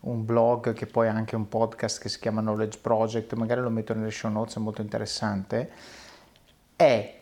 un, 0.00 0.24
blog 0.24 0.72
che 0.72 0.86
poi 0.86 1.08
ha 1.08 1.12
anche 1.12 1.36
un 1.36 1.48
podcast 1.48 2.00
che 2.00 2.08
si 2.08 2.18
chiama 2.18 2.40
Knowledge 2.40 2.78
Project, 2.80 3.34
magari 3.34 3.60
lo 3.60 3.70
metto 3.70 3.94
nelle 3.94 4.10
show 4.10 4.30
notes, 4.30 4.56
è 4.56 4.58
molto 4.60 4.80
interessante, 4.80 5.70
è 6.76 7.18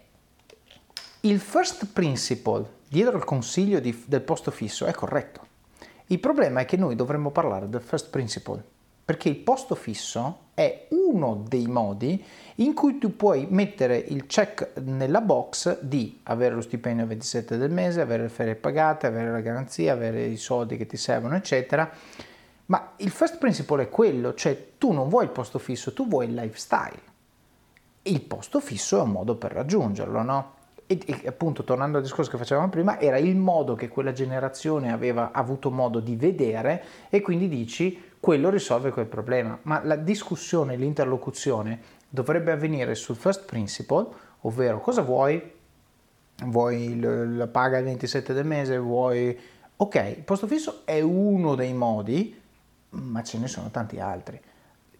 il 1.20 1.40
first 1.40 1.86
principle 1.92 2.76
dietro 2.88 3.16
il 3.16 3.24
consiglio 3.24 3.80
di, 3.80 4.04
del 4.06 4.22
posto 4.22 4.50
fisso 4.50 4.86
è 4.86 4.92
corretto. 4.92 5.46
Il 6.06 6.20
problema 6.20 6.60
è 6.60 6.64
che 6.64 6.76
noi 6.76 6.94
dovremmo 6.94 7.30
parlare 7.30 7.68
del 7.68 7.82
first 7.82 8.08
principle, 8.08 8.62
perché 9.04 9.28
il 9.28 9.36
posto 9.36 9.74
fisso 9.74 10.46
è 10.54 10.86
uno 10.90 11.44
dei 11.46 11.66
modi 11.66 12.24
in 12.56 12.74
cui 12.74 12.98
tu 12.98 13.14
puoi 13.14 13.46
mettere 13.50 13.96
il 13.96 14.26
check 14.26 14.78
nella 14.80 15.20
box 15.20 15.80
di 15.80 16.20
avere 16.24 16.54
lo 16.54 16.60
stipendio 16.62 17.06
27 17.06 17.56
del 17.58 17.70
mese, 17.70 18.00
avere 18.00 18.24
le 18.24 18.28
ferie 18.28 18.54
pagate, 18.54 19.06
avere 19.06 19.30
la 19.30 19.40
garanzia, 19.40 19.92
avere 19.92 20.24
i 20.24 20.36
soldi 20.36 20.76
che 20.76 20.86
ti 20.86 20.96
servono, 20.96 21.36
eccetera. 21.36 21.90
Ma 22.68 22.92
il 22.96 23.10
first 23.10 23.38
principle 23.38 23.84
è 23.84 23.88
quello, 23.88 24.34
cioè 24.34 24.72
tu 24.76 24.92
non 24.92 25.08
vuoi 25.08 25.24
il 25.24 25.30
posto 25.30 25.58
fisso, 25.58 25.94
tu 25.94 26.06
vuoi 26.06 26.26
il 26.26 26.34
lifestyle. 26.34 27.00
Il 28.02 28.20
posto 28.20 28.60
fisso 28.60 28.98
è 28.98 29.02
un 29.02 29.10
modo 29.10 29.36
per 29.36 29.52
raggiungerlo, 29.52 30.22
no? 30.22 30.54
E, 30.86 30.98
e, 31.04 31.26
appunto, 31.26 31.64
tornando 31.64 31.96
al 31.96 32.02
discorso 32.02 32.30
che 32.30 32.36
facevamo 32.36 32.68
prima, 32.68 33.00
era 33.00 33.16
il 33.16 33.36
modo 33.36 33.74
che 33.74 33.88
quella 33.88 34.12
generazione 34.12 34.92
aveva 34.92 35.32
avuto 35.32 35.70
modo 35.70 36.00
di 36.00 36.16
vedere 36.16 36.82
e 37.08 37.22
quindi 37.22 37.48
dici 37.48 38.02
quello 38.20 38.50
risolve 38.50 38.90
quel 38.90 39.06
problema. 39.06 39.58
Ma 39.62 39.82
la 39.82 39.96
discussione, 39.96 40.76
l'interlocuzione 40.76 41.80
dovrebbe 42.08 42.52
avvenire 42.52 42.94
sul 42.94 43.16
first 43.16 43.46
principle, 43.46 44.08
ovvero 44.40 44.80
cosa 44.80 45.00
vuoi? 45.00 45.56
Vuoi 46.44 47.00
la 47.00 47.46
paga 47.46 47.78
il 47.78 47.84
27 47.84 48.34
del 48.34 48.44
mese? 48.44 48.76
Vuoi... 48.76 49.38
Ok, 49.80 50.14
il 50.16 50.22
posto 50.22 50.46
fisso 50.46 50.82
è 50.84 51.00
uno 51.00 51.54
dei 51.54 51.72
modi, 51.72 52.38
ma 52.90 53.22
ce 53.22 53.38
ne 53.38 53.48
sono 53.48 53.70
tanti 53.70 53.98
altri, 54.00 54.40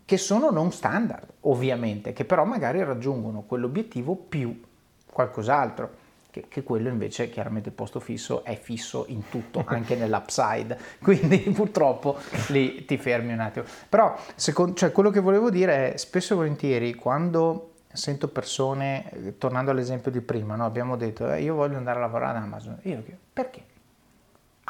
che 0.05 0.17
sono 0.17 0.51
non 0.51 0.73
standard, 0.73 1.29
ovviamente, 1.41 2.13
che 2.13 2.25
però 2.25 2.45
magari 2.45 2.83
raggiungono 2.83 3.43
quell'obiettivo 3.43 4.15
più 4.15 4.63
qualcos'altro 5.11 6.07
che, 6.31 6.47
che, 6.49 6.63
quello 6.63 6.89
invece 6.89 7.31
chiaramente 7.31 7.71
il 7.71 7.75
posto 7.75 8.01
fisso 8.01 8.45
è 8.45 8.57
fisso 8.57 9.05
in 9.09 9.29
tutto, 9.29 9.65
anche 9.67 9.97
nell'upside, 9.97 10.79
quindi 11.03 11.39
purtroppo 11.55 12.17
lì 12.49 12.85
ti 12.85 12.97
fermi 12.97 13.33
un 13.33 13.41
attimo. 13.41 13.65
Però 13.89 14.17
secondo, 14.35 14.75
cioè, 14.75 14.93
quello 14.93 15.11
che 15.11 15.21
volevo 15.21 15.51
dire 15.51 15.93
è 15.93 15.97
spesso 15.97 16.35
e 16.35 16.37
volentieri 16.37 16.95
quando 16.95 17.73
sento 17.93 18.29
persone, 18.29 19.35
tornando 19.39 19.71
all'esempio 19.71 20.11
di 20.11 20.21
prima, 20.21 20.55
no? 20.55 20.65
abbiamo 20.65 20.97
detto 20.97 21.31
eh, 21.33 21.43
io 21.43 21.55
voglio 21.55 21.77
andare 21.77 21.99
a 21.99 22.03
lavorare 22.03 22.39
ad 22.39 22.45
Amazon, 22.45 22.79
io 22.83 23.03
perché? 23.33 23.68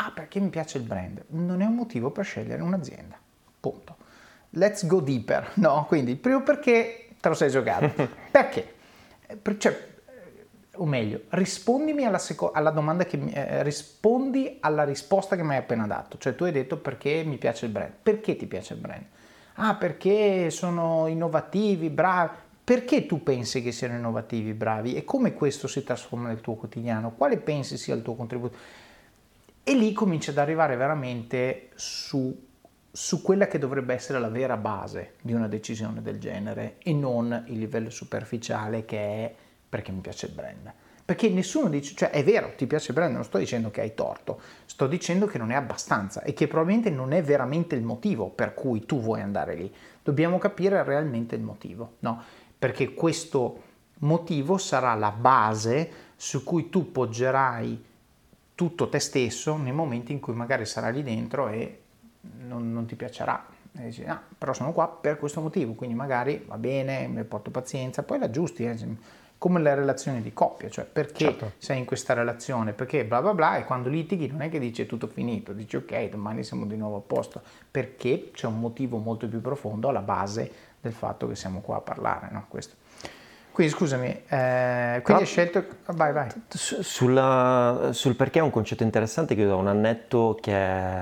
Ah, 0.01 0.13
perché 0.15 0.39
mi 0.39 0.49
piace 0.49 0.79
il 0.79 0.85
brand. 0.85 1.25
Non 1.31 1.61
è 1.61 1.65
un 1.65 1.75
motivo 1.75 2.11
per 2.11 2.25
scegliere 2.25 2.63
un'azienda. 2.63 3.17
Punto. 3.59 3.97
Let's 4.51 4.87
go 4.87 5.01
deeper, 5.01 5.51
no? 5.59 5.87
Quindi 5.89 6.13
il 6.13 6.19
primo 6.19 6.43
perché 6.43 7.09
te 7.21 7.29
lo 7.29 7.35
sei 7.35 7.51
giocato. 7.51 8.09
perché? 8.31 8.75
Cioè, 9.59 9.87
o 10.77 10.87
meglio, 10.87 11.23
rispondimi 11.31 12.05
alla, 12.05 12.19
seco- 12.19 12.53
alla 12.53 12.71
domanda 12.71 13.05
che 13.05 13.17
mi, 13.17 13.33
eh, 13.33 13.65
rispondi 13.65 14.59
alla 14.61 14.85
risposta 14.85 15.35
che 15.35 15.43
mi 15.43 15.51
hai 15.51 15.59
appena 15.59 15.87
dato. 15.89 16.17
Cioè 16.17 16.37
tu 16.37 16.45
hai 16.45 16.53
detto 16.53 16.77
perché 16.77 17.25
mi 17.25 17.37
piace 17.37 17.67
il 17.67 17.73
brand. 17.73 17.93
Perché 18.01 18.37
ti 18.37 18.47
piace 18.47 18.75
il 18.75 18.81
brand? 18.81 19.05
Ah, 19.55 19.75
perché 19.75 20.51
sono 20.51 21.09
innovativi, 21.09 21.91
bravi. 21.91 22.37
Perché 22.63 23.05
tu 23.07 23.25
pensi 23.25 23.63
che 23.63 23.73
siano 23.73 23.97
innovativi, 23.97 24.53
bravi? 24.53 24.95
E 24.95 25.03
come 25.03 25.35
questo 25.35 25.67
si 25.67 25.83
trasforma 25.83 26.29
nel 26.29 26.41
tuo 26.41 26.55
quotidiano? 26.55 27.11
Quale 27.17 27.39
pensi 27.39 27.77
sia 27.77 27.97
il 27.97 28.03
tuo 28.03 28.15
contributo? 28.15 28.87
E 29.69 29.75
lì 29.75 29.93
cominci 29.93 30.31
ad 30.31 30.39
arrivare 30.39 30.77
veramente 30.77 31.69
su, 31.75 32.35
su 32.91 33.21
quella 33.21 33.47
che 33.49 33.59
dovrebbe 33.59 33.93
essere 33.93 34.19
la 34.19 34.31
vera 34.31 34.57
base 34.57 35.17
di 35.21 35.35
una 35.35 35.47
decisione 35.47 36.01
del 36.01 36.19
genere 36.19 36.77
e 36.79 36.95
non 36.95 37.45
il 37.49 37.59
livello 37.59 37.91
superficiale 37.91 38.87
che 38.87 38.97
è 38.97 39.35
perché 39.69 39.93
mi 39.93 40.01
piace 40.01 40.25
il 40.25 40.33
brand. 40.33 40.73
Perché 41.05 41.29
nessuno 41.29 41.69
dice, 41.69 41.95
cioè 41.95 42.09
è 42.09 42.25
vero, 42.25 42.55
ti 42.57 42.67
piace 42.67 42.93
il 42.93 42.95
brand, 42.95 43.13
non 43.13 43.25
sto 43.25 43.37
dicendo 43.37 43.71
che 43.71 43.83
hai 43.83 43.93
torto, 43.93 44.41
sto 44.65 44.87
dicendo 44.87 45.27
che 45.27 45.37
non 45.37 45.51
è 45.51 45.55
abbastanza 45.55 46.23
e 46.23 46.33
che 46.33 46.49
probabilmente 46.49 46.89
non 46.89 47.13
è 47.13 47.23
veramente 47.23 47.75
il 47.75 47.83
motivo 47.83 48.31
per 48.31 48.55
cui 48.55 48.87
tu 48.87 48.99
vuoi 49.03 49.21
andare 49.21 49.55
lì. 49.55 49.71
Dobbiamo 50.03 50.39
capire 50.39 50.83
realmente 50.83 51.35
il 51.35 51.43
motivo, 51.43 51.97
no? 51.99 52.23
Perché 52.59 52.95
questo 52.95 53.65
motivo 53.99 54.57
sarà 54.57 54.95
la 54.95 55.11
base 55.11 55.91
su 56.17 56.43
cui 56.43 56.71
tu 56.71 56.91
poggerai 56.91 57.85
tutto 58.59 58.89
te 58.89 58.99
stesso 58.99 59.57
nei 59.57 59.71
momenti 59.71 60.11
in 60.11 60.19
cui 60.19 60.35
magari 60.35 60.67
sarai 60.67 60.93
lì 60.93 61.05
dentro 61.05 61.47
e 61.47 61.81
non, 62.41 62.73
non 62.73 62.87
ti 62.87 62.97
piacerà. 62.97 63.47
E 63.79 63.85
dici, 63.85 64.03
ah, 64.03 64.21
però 64.37 64.53
sono 64.53 64.73
qua 64.73 64.89
per 64.89 65.17
questo 65.17 65.41
motivo, 65.41 65.75
quindi 65.75 65.95
magari 65.95 66.45
va 66.45 66.59
bene, 66.59 67.07
mi 67.07 67.23
porto 67.23 67.53
pazienza, 67.53 68.03
poi 68.03 68.19
l'aggiusti. 68.19 68.65
Eh 68.65 68.77
come 69.39 69.61
le 69.61 69.77
relazioni 69.77 70.21
di 70.23 70.33
coppia, 70.33 70.69
cioè 70.69 70.87
perché 70.87 71.27
certo. 71.27 71.53
sei 71.59 71.79
in 71.79 71.85
questa 71.85 72.15
relazione, 72.15 72.73
perché 72.73 73.05
bla 73.05 73.23
bla 73.23 73.33
bla 73.33 73.59
e 73.59 73.65
quando 73.65 73.89
litighi 73.89 74.27
non 74.27 74.43
è 74.43 74.49
che 74.49 74.59
dici 74.59 74.83
è 74.83 74.87
tutto 74.87 75.07
finito, 75.07 75.53
dici 75.53 75.77
ok 75.77 76.09
domani 76.09 76.43
siamo 76.43 76.67
di 76.67 76.77
nuovo 76.77 76.97
a 76.97 77.03
posto, 77.07 77.41
perché 77.71 78.33
c'è 78.33 78.49
un 78.49 78.59
motivo 78.59 78.99
molto 78.99 79.29
più 79.29 79.41
profondo 79.41 79.89
alla 79.89 80.03
base 80.03 80.51
del 80.81 80.93
fatto 80.93 81.29
che 81.29 81.37
siamo 81.37 81.61
qua 81.61 81.77
a 81.77 81.81
parlare, 81.81 82.29
no? 82.33 82.47
Questo. 82.49 82.75
Quindi 83.59 83.75
scusami, 83.75 84.07
eh, 84.29 85.01
quindi 85.03 85.23
hai 85.25 85.29
scelto... 85.29 85.65
Vai, 85.87 86.13
vai. 86.13 86.29
Sulla, 86.47 87.89
sul 87.91 88.15
perché 88.15 88.39
è 88.39 88.43
un 88.43 88.51
concetto 88.51 88.85
interessante 88.85 89.35
che 89.35 89.41
io 89.41 89.49
da 89.49 89.57
un 89.57 89.67
annetto 89.67 90.39
che 90.41 90.55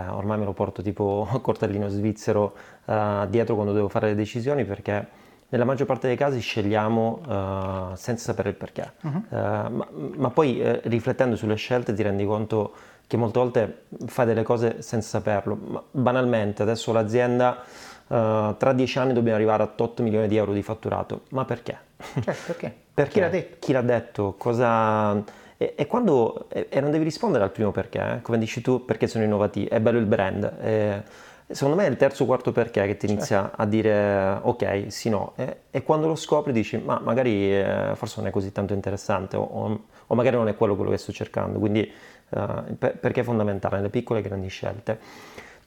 ormai 0.09 0.39
me 0.39 0.47
lo 0.47 0.55
porto 0.55 0.81
tipo 0.81 1.29
cortellino 1.43 1.87
svizzero 1.89 2.57
uh, 2.87 3.27
dietro 3.29 3.57
quando 3.57 3.75
devo 3.75 3.91
fare 3.91 4.09
le 4.09 4.15
decisioni 4.15 4.65
perché 4.65 5.07
nella 5.51 5.67
maggior 5.67 5.87
parte 5.87 6.07
dei 6.07 6.17
casi 6.17 6.41
scegliamo 6.41 7.21
uh, 7.27 7.95
senza 7.95 8.25
sapere 8.25 8.49
il 8.49 8.55
perché, 8.55 8.91
uh-huh. 9.03 9.11
uh, 9.29 9.37
ma, 9.37 9.89
ma, 10.17 10.31
poi 10.31 10.59
uh, 10.59 10.81
riflettendo 10.85 11.37
sulle 11.37 11.57
scelte 11.57 11.93
ti 11.93 12.03
rendi 12.03 12.25
conto 12.25 12.73
che 13.07 13.19
molte 13.19 13.39
volte 13.39 13.83
fai 14.07 14.25
delle 14.25 14.45
cose 14.45 14.81
senza 14.81 15.19
saperlo. 15.19 15.59
Ma, 15.63 15.83
banalmente, 15.91 16.63
adesso 16.63 16.91
l'azienda 16.91 17.63
tra 18.09 18.73
dieci 18.73 18.99
anni 19.01 19.13
dobbiamo 19.13 19.37
arrivare 19.37 19.65
a 19.65 19.71
8 19.77 20.03
milioni 20.03 20.29
di 20.29 20.37
euro 20.37 20.53
di 20.53 20.63
fatturato, 20.63 21.23
ma 21.31 21.45
perché? 21.45 21.86
Cioè, 21.97 22.35
perché? 22.47 22.75
perché? 22.93 23.13
Chi 23.13 23.21
l'ha 23.21 23.29
detto? 23.29 23.57
Chi 23.59 23.73
l'ha 23.73 23.83
detto? 23.83 24.35
Cosa... 24.37 25.23
E, 25.57 25.75
e, 25.77 25.87
quando... 25.87 26.47
E, 26.49 26.67
e, 26.69 26.81
non 26.81 26.91
devi 26.91 27.05
rispondere 27.05 27.45
al 27.45 27.51
primo 27.51 27.71
perché, 27.71 27.99
eh? 27.99 28.23
come 28.23 28.39
dici 28.39 28.61
tu, 28.61 28.85
perché 28.85 29.07
sono 29.07 29.25
innovativi, 29.25 29.67
è 29.67 29.81
bello 29.81 29.99
il 29.99 30.07
brand. 30.07 30.53
E, 30.61 31.03
Secondo 31.49 31.77
me 31.77 31.87
è 31.87 31.91
il 31.91 31.97
terzo 31.97 32.25
o 32.25 32.27
quarto 32.27 32.51
perché 32.51 32.85
che 32.87 32.97
ti 32.97 33.07
inizia 33.07 33.43
certo. 33.43 33.63
a 33.63 33.67
dire 33.67 34.39
ok, 34.43 34.87
sì, 34.89 35.09
no. 35.09 35.33
E, 35.37 35.59
e, 35.71 35.83
quando 35.85 36.09
lo 36.09 36.17
scopri 36.17 36.53
dici 36.53 36.77
ma 36.77 37.01
magari 37.01 37.55
eh, 37.57 37.93
forse 37.95 38.17
non 38.19 38.27
è 38.27 38.33
così 38.33 38.51
tanto 38.51 38.73
interessante 38.73 39.37
o, 39.37 39.81
o, 40.07 40.15
magari 40.17 40.35
non 40.35 40.49
è 40.49 40.57
quello, 40.57 40.75
quello 40.75 40.91
che 40.91 40.97
sto 40.97 41.13
cercando. 41.13 41.61
Quindi 41.61 41.83
eh, 41.83 42.47
per, 42.77 42.99
perché 42.99 43.21
è 43.21 43.23
fondamentale 43.23 43.77
nelle 43.77 43.91
piccole 43.91 44.19
e 44.19 44.23
grandi 44.23 44.49
scelte. 44.49 44.99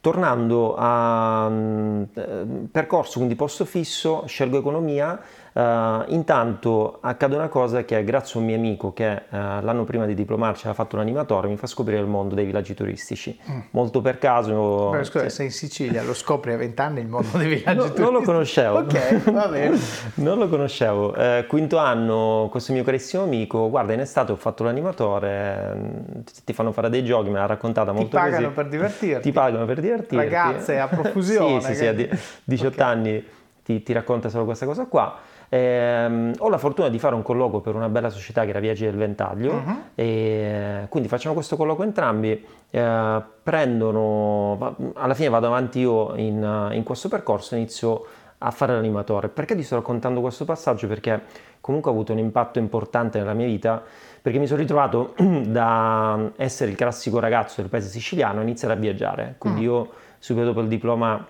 Tornando 0.02 0.76
mm, 0.78 2.02
eh, 2.12 2.46
percorso, 2.70 3.16
quindi 3.16 3.34
posto 3.34 3.64
fisso, 3.64 4.24
scelgo 4.26 4.58
economia, 4.58 5.18
Uh, 5.52 6.04
intanto 6.08 6.98
accade 7.00 7.34
una 7.34 7.48
cosa 7.48 7.84
che 7.84 8.04
grazie 8.04 8.38
a 8.38 8.38
un 8.38 8.46
mio 8.46 8.56
amico 8.56 8.92
che 8.92 9.22
uh, 9.28 9.36
l'anno 9.36 9.82
prima 9.82 10.06
di 10.06 10.14
diplomarci 10.14 10.66
aveva 10.66 10.74
fatto 10.74 10.94
un 10.94 11.02
animatore 11.02 11.48
mi 11.48 11.56
fa 11.56 11.66
scoprire 11.66 11.98
il 11.98 12.06
mondo 12.06 12.36
dei 12.36 12.44
villaggi 12.44 12.74
turistici. 12.74 13.36
Mm. 13.50 13.60
Molto 13.70 14.00
per 14.00 14.18
caso... 14.18 14.90
Beh, 14.90 15.04
scusa, 15.04 15.28
sei 15.28 15.46
in 15.46 15.52
Sicilia, 15.52 16.04
lo 16.04 16.14
scopri 16.14 16.52
a 16.52 16.56
vent'anni 16.56 17.00
il 17.00 17.08
mondo 17.08 17.36
dei 17.36 17.48
villaggi 17.48 17.76
no, 17.78 17.82
turistici? 17.82 18.02
Non 18.02 18.12
lo 18.12 18.22
conoscevo. 18.22 18.78
ok, 18.78 19.30
va 19.30 19.48
bene. 19.48 19.78
non 20.14 20.38
lo 20.38 20.48
conoscevo. 20.48 21.14
Uh, 21.16 21.46
quinto 21.48 21.78
anno, 21.78 22.48
questo 22.50 22.72
mio 22.72 22.84
carissimo 22.84 23.24
amico, 23.24 23.68
guarda 23.70 23.92
in 23.92 24.00
estate 24.00 24.30
ho 24.30 24.36
fatto 24.36 24.62
l'animatore, 24.62 26.22
ti, 26.24 26.32
ti 26.44 26.52
fanno 26.52 26.70
fare 26.70 26.88
dei 26.90 27.04
giochi, 27.04 27.28
me 27.28 27.38
l'ha 27.38 27.46
raccontata 27.46 27.90
molto 27.90 28.16
bene. 28.16 28.26
Ti 28.26 28.30
pagano 28.30 28.52
così. 28.52 28.54
per 28.54 28.68
divertirti. 28.68 29.22
Ti 29.22 29.32
pagano 29.32 29.64
per 29.64 29.80
divertirti. 29.80 30.16
Ragazze 30.16 30.78
a 30.78 30.86
profusione. 30.86 31.60
sì, 31.60 31.66
sì, 31.66 31.74
sì, 31.74 31.86
a 31.86 31.92
18 31.92 32.74
okay. 32.74 32.86
anni 32.86 33.24
ti, 33.64 33.82
ti 33.82 33.92
racconta 33.92 34.28
solo 34.28 34.44
questa 34.44 34.66
cosa 34.66 34.84
qua. 34.86 35.18
Eh, 35.52 36.32
ho 36.38 36.48
la 36.48 36.58
fortuna 36.58 36.88
di 36.88 37.00
fare 37.00 37.16
un 37.16 37.22
colloquio 37.22 37.60
per 37.60 37.74
una 37.74 37.88
bella 37.88 38.08
società 38.08 38.44
che 38.44 38.50
era 38.50 38.60
Viaggi 38.60 38.84
del 38.84 38.94
Ventaglio 38.94 39.54
uh-huh. 39.54 39.76
e 39.96 40.86
quindi 40.88 41.08
facciamo 41.08 41.34
questo 41.34 41.56
colloquio 41.56 41.88
entrambi, 41.88 42.46
eh, 42.70 43.22
prendono, 43.42 44.76
alla 44.94 45.14
fine 45.14 45.28
vado 45.28 45.48
avanti 45.48 45.80
io 45.80 46.14
in, 46.14 46.70
in 46.72 46.82
questo 46.84 47.08
percorso 47.08 47.56
e 47.56 47.58
inizio 47.58 48.06
a 48.38 48.50
fare 48.52 48.74
l'animatore. 48.74 49.28
Perché 49.28 49.56
ti 49.56 49.64
sto 49.64 49.74
raccontando 49.74 50.20
questo 50.20 50.44
passaggio? 50.44 50.86
Perché 50.86 51.20
comunque 51.60 51.90
ha 51.90 51.94
avuto 51.94 52.12
un 52.12 52.18
impatto 52.18 52.60
importante 52.60 53.18
nella 53.18 53.34
mia 53.34 53.46
vita, 53.46 53.82
perché 54.22 54.38
mi 54.38 54.46
sono 54.46 54.60
ritrovato 54.60 55.14
da 55.18 56.30
essere 56.36 56.70
il 56.70 56.76
classico 56.76 57.18
ragazzo 57.18 57.60
del 57.60 57.68
paese 57.68 57.88
siciliano 57.88 58.38
a 58.38 58.42
iniziare 58.42 58.74
a 58.74 58.76
viaggiare. 58.76 59.34
Quindi 59.36 59.66
uh-huh. 59.66 59.74
io 59.74 59.90
subito 60.20 60.46
dopo 60.46 60.60
il 60.60 60.68
diploma 60.68 61.26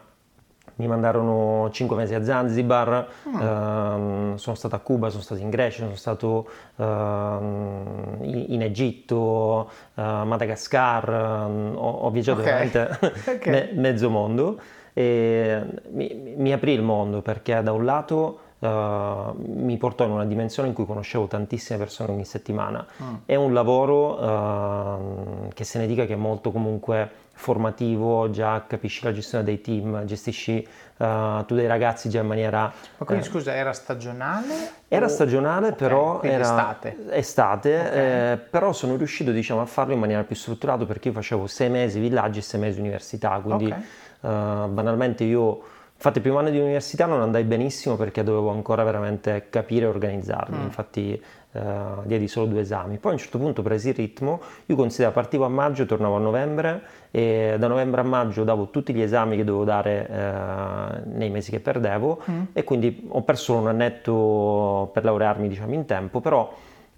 mi 0.81 0.87
mandarono 0.87 1.69
5 1.71 1.95
mesi 1.95 2.15
a 2.15 2.25
Zanzibar, 2.25 3.07
mm. 3.29 3.41
ehm, 3.41 4.35
sono 4.37 4.57
stato 4.57 4.75
a 4.75 4.79
Cuba, 4.79 5.11
sono 5.11 5.23
stato 5.23 5.43
in 5.43 5.51
Grecia, 5.51 5.83
sono 5.83 5.95
stato 5.95 6.49
ehm, 6.77 8.17
in, 8.23 8.63
Egitto, 8.63 9.71
eh, 9.95 10.03
Madagascar, 10.03 11.09
ehm, 11.09 11.75
ho, 11.77 11.91
ho, 11.91 12.11
viaggiato 12.11 12.41
okay. 12.41 12.69
veramente 12.69 12.99
okay. 13.31 13.53
me, 13.53 13.71
mezzo 13.75 14.09
mondo 14.09 14.59
e 14.95 15.63
mi, 15.91 16.35
mi, 16.37 16.53
aprì 16.53 16.73
il 16.73 16.83
mondo 16.83 17.21
perché 17.21 17.63
da 17.63 17.73
un 17.73 17.85
lato 17.85 18.39
uh, 18.59 19.35
mi 19.37 19.77
portò 19.77 20.05
in 20.05 20.11
una 20.11 20.25
dimensione 20.25 20.69
in 20.69 20.75
cui 20.75 20.87
conoscevo 20.87 21.27
tantissime 21.27 21.79
persone 21.79 22.13
ogni 22.13 22.25
settimana. 22.25 22.85
Mm. 23.03 23.15
È 23.25 23.35
un 23.35 23.53
lavoro 23.53 24.19
uh, 24.19 25.49
che 25.55 25.65
se 25.65 25.79
ne 25.79 25.87
dica 25.87 26.07
che 26.07 26.15
è 26.15 26.17
molto 26.17 26.51
comunque 26.51 27.29
formativo, 27.41 28.29
già 28.29 28.65
capisci 28.67 29.03
la 29.03 29.13
gestione 29.13 29.43
dei 29.43 29.63
team, 29.63 30.05
gestisci 30.05 30.67
uh, 30.99 31.45
tu 31.47 31.55
dei 31.55 31.67
ragazzi 31.67 32.11
già 32.11 32.21
in 32.21 32.27
maniera... 32.27 32.71
Ma 32.99 33.07
quindi 33.07 33.25
eh, 33.25 33.29
scusa, 33.29 33.55
era 33.55 33.73
stagionale? 33.73 34.55
Era 34.89 35.07
o... 35.07 35.09
stagionale, 35.09 35.69
okay, 35.69 35.79
però 35.79 36.21
era 36.21 36.43
estate, 36.43 36.97
estate 37.11 37.81
okay. 37.81 37.99
eh, 38.33 38.37
però 38.37 38.73
sono 38.73 38.97
riuscito 38.97 39.31
diciamo, 39.33 39.63
a 39.63 39.67
farlo 39.67 39.95
in 39.95 40.01
maniera 40.01 40.23
più 40.23 40.37
strutturata 40.37 40.85
perché 40.85 41.09
io 41.09 41.15
facevo 41.15 41.47
sei 41.47 41.71
mesi 41.71 41.99
villaggi 41.99 42.41
e 42.41 42.43
sei 42.43 42.61
mesi 42.61 42.79
università, 42.79 43.41
quindi 43.43 43.67
okay. 43.67 43.81
uh, 44.21 44.69
banalmente 44.69 45.25
io 45.25 45.63
Infatti 46.01 46.17
il 46.17 46.23
primo 46.23 46.39
anno 46.39 46.49
di 46.49 46.59
università 46.59 47.05
non 47.05 47.21
andai 47.21 47.45
benissimo 47.45 47.95
perché 47.97 48.23
dovevo 48.23 48.49
ancora 48.49 48.83
veramente 48.85 49.49
capire 49.51 49.85
e 49.85 49.89
organizzarmi, 49.89 50.57
mm. 50.57 50.63
infatti 50.63 51.23
uh, 51.53 51.61
diedi 52.05 52.27
solo 52.27 52.47
due 52.47 52.63
esami. 52.63 52.97
Poi 52.97 53.11
a 53.11 53.15
un 53.17 53.21
certo 53.21 53.37
punto 53.37 53.61
presi 53.61 53.91
il 53.91 53.97
ritmo, 53.97 54.41
io 54.65 54.77
considero 54.77 55.13
partivo 55.13 55.45
a 55.45 55.51
maggio, 55.51 55.85
tornavo 55.85 56.17
a 56.17 56.19
novembre 56.19 56.81
e 57.11 57.57
da 57.59 57.67
novembre 57.67 58.01
a 58.01 58.05
maggio 58.05 58.45
davo 58.45 58.71
tutti 58.71 58.95
gli 58.95 59.03
esami 59.03 59.37
che 59.37 59.45
dovevo 59.45 59.65
dare 59.65 60.07
uh, 60.09 61.17
nei 61.19 61.29
mesi 61.29 61.51
che 61.51 61.61
perdevo 61.61 62.23
mm. 62.31 62.43
e 62.55 62.65
quindi 62.65 63.07
ho 63.07 63.21
perso 63.21 63.57
un 63.57 63.69
annetto 63.69 64.89
per 64.95 65.05
laurearmi 65.05 65.49
diciamo 65.49 65.75
in 65.75 65.85
tempo, 65.85 66.21
però 66.21 66.51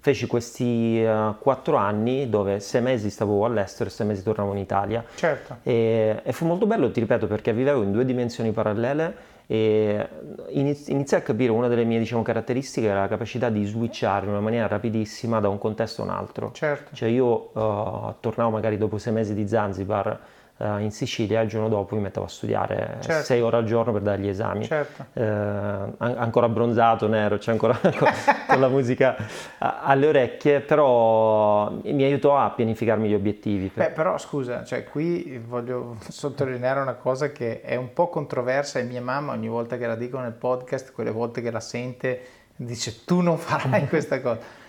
feci 0.03 0.27
questi 0.27 1.01
uh, 1.01 1.35
quattro 1.39 1.77
anni 1.77 2.29
dove 2.29 2.59
sei 2.59 2.81
mesi 2.81 3.09
stavo 3.09 3.45
all'estero 3.45 3.89
e 3.89 3.93
sei 3.93 4.05
mesi 4.05 4.21
tornavo 4.21 4.51
in 4.51 4.57
Italia. 4.57 5.01
Certo. 5.15 5.59
E, 5.63 6.19
e, 6.21 6.33
fu 6.33 6.45
molto 6.45 6.65
bello, 6.65 6.91
ti 6.91 6.99
ripeto, 6.99 7.25
perché 7.25 7.53
vivevo 7.53 7.83
in 7.83 7.93
due 7.93 8.03
dimensioni 8.03 8.51
parallele 8.51 9.15
e 9.47 10.05
iniziai 10.49 11.21
a 11.21 11.23
capire 11.23 11.53
una 11.53 11.69
delle 11.69 11.85
mie 11.85 11.99
diciamo, 11.99 12.21
caratteristiche 12.21 12.87
era 12.87 12.99
la 12.99 13.07
capacità 13.07 13.47
di 13.47 13.63
switchare 13.63 14.25
in 14.25 14.31
una 14.33 14.41
maniera 14.41 14.67
rapidissima 14.67 15.39
da 15.39 15.47
un 15.47 15.57
contesto 15.57 16.01
a 16.01 16.05
un 16.05 16.11
altro. 16.11 16.51
Certo. 16.51 16.93
Cioè 16.93 17.07
io 17.07 17.51
uh, 17.53 18.15
tornavo 18.19 18.49
magari 18.49 18.77
dopo 18.77 18.97
sei 18.97 19.13
mesi 19.13 19.33
di 19.33 19.47
Zanzibar 19.47 20.19
uh, 20.57 20.77
in 20.79 20.91
Sicilia 20.91 21.41
il 21.41 21.49
giorno 21.49 21.69
dopo 21.69 21.95
mi 21.95 22.01
mettevo 22.01 22.25
a 22.25 22.29
studiare 22.29 22.97
certo. 23.01 23.23
sei 23.23 23.41
ore 23.41 23.57
al 23.57 23.65
giorno 23.65 23.91
per 23.91 24.01
dare 24.01 24.21
gli 24.21 24.27
esami. 24.27 24.65
Certo. 24.65 25.05
Uh, 25.13 25.21
an- 25.21 26.15
ancora 26.17 26.45
abbronzato, 26.45 27.07
nero, 27.07 27.37
c'è 27.37 27.51
ancora 27.51 27.77
con, 27.79 28.09
con 28.47 28.59
la 28.59 28.67
musica 28.67 29.15
alle 29.57 30.07
orecchie, 30.07 30.61
però 30.61 31.71
mi 31.71 32.03
aiutò 32.03 32.37
a 32.37 32.49
pianificarmi 32.51 33.09
gli 33.09 33.13
obiettivi. 33.13 33.71
Beh, 33.73 33.91
però 33.91 34.17
scusa, 34.17 34.63
cioè, 34.63 34.83
qui 34.83 35.37
voglio 35.37 35.97
sottolineare 36.07 36.79
una 36.79 36.95
cosa 36.95 37.31
che 37.31 37.61
è 37.61 37.75
un 37.75 37.93
po' 37.93 38.09
controversa 38.09 38.79
e 38.79 38.83
mia 38.83 39.01
mamma 39.01 39.33
ogni 39.33 39.47
volta 39.47 39.77
che 39.77 39.87
la 39.87 39.95
dico 39.95 40.19
nel 40.19 40.33
podcast, 40.33 40.91
quelle 40.93 41.11
volte 41.11 41.41
che 41.41 41.51
la 41.51 41.59
sente, 41.59 42.21
dice 42.55 43.03
tu 43.05 43.21
non 43.21 43.37
farai 43.37 43.87
questa 43.87 44.21
cosa. 44.21 44.39